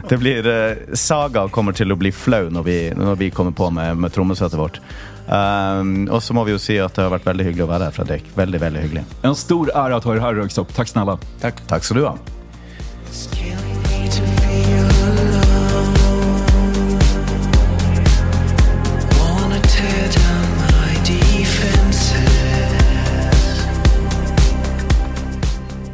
det 0.10 0.20
blir 0.20 0.48
eh, 0.50 0.96
Saga 1.00 1.46
kommer 1.54 1.76
til 1.78 1.94
å 1.94 1.98
bli 2.00 2.12
flau 2.12 2.50
når 2.52 2.68
vi, 2.68 2.78
når 2.98 3.20
vi 3.22 3.32
kommer 3.36 3.56
på 3.56 3.70
med, 3.74 3.96
med 4.04 4.14
trommesettet 4.14 4.60
vårt. 4.60 4.82
Um, 5.24 6.10
og 6.12 6.20
så 6.20 6.36
må 6.36 6.44
vi 6.44 6.52
jo 6.52 6.60
si 6.60 6.76
at 6.84 6.98
det 6.98 7.06
har 7.06 7.14
vært 7.14 7.30
veldig 7.30 7.48
hyggelig 7.48 7.64
å 7.64 7.72
være 7.72 7.88
her, 7.88 7.96
Fredrik. 7.96 8.28
Veldig, 8.36 8.60
veldig 8.66 8.84
hyggelig. 8.84 9.06
En 9.24 9.40
stor 9.40 9.72
ære 9.72 10.02
at 10.02 10.10
ha 10.10 10.18
har 10.20 10.36
här 10.36 10.60
opp 10.60 10.76
Takk 10.76 10.88
snälla. 10.88 11.18
Takk. 11.40 11.68
Takk 11.68 11.84
skal 11.84 11.98
du 11.98 12.06
ha. 12.10 12.18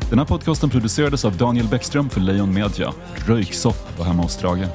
Den 0.10 0.20
här 0.20 0.26
podcasten 0.26 0.70
producerades 0.70 1.26
av 1.26 1.38
Daniel 1.38 1.68
Bäckström 1.68 2.10
för 2.10 2.22
Lejon 2.22 2.54
Media. 2.54 2.94
Röyksopp 3.16 3.98
var 4.00 4.06
hemma 4.06 4.24
hos 4.24 4.34
Strage. 4.34 4.66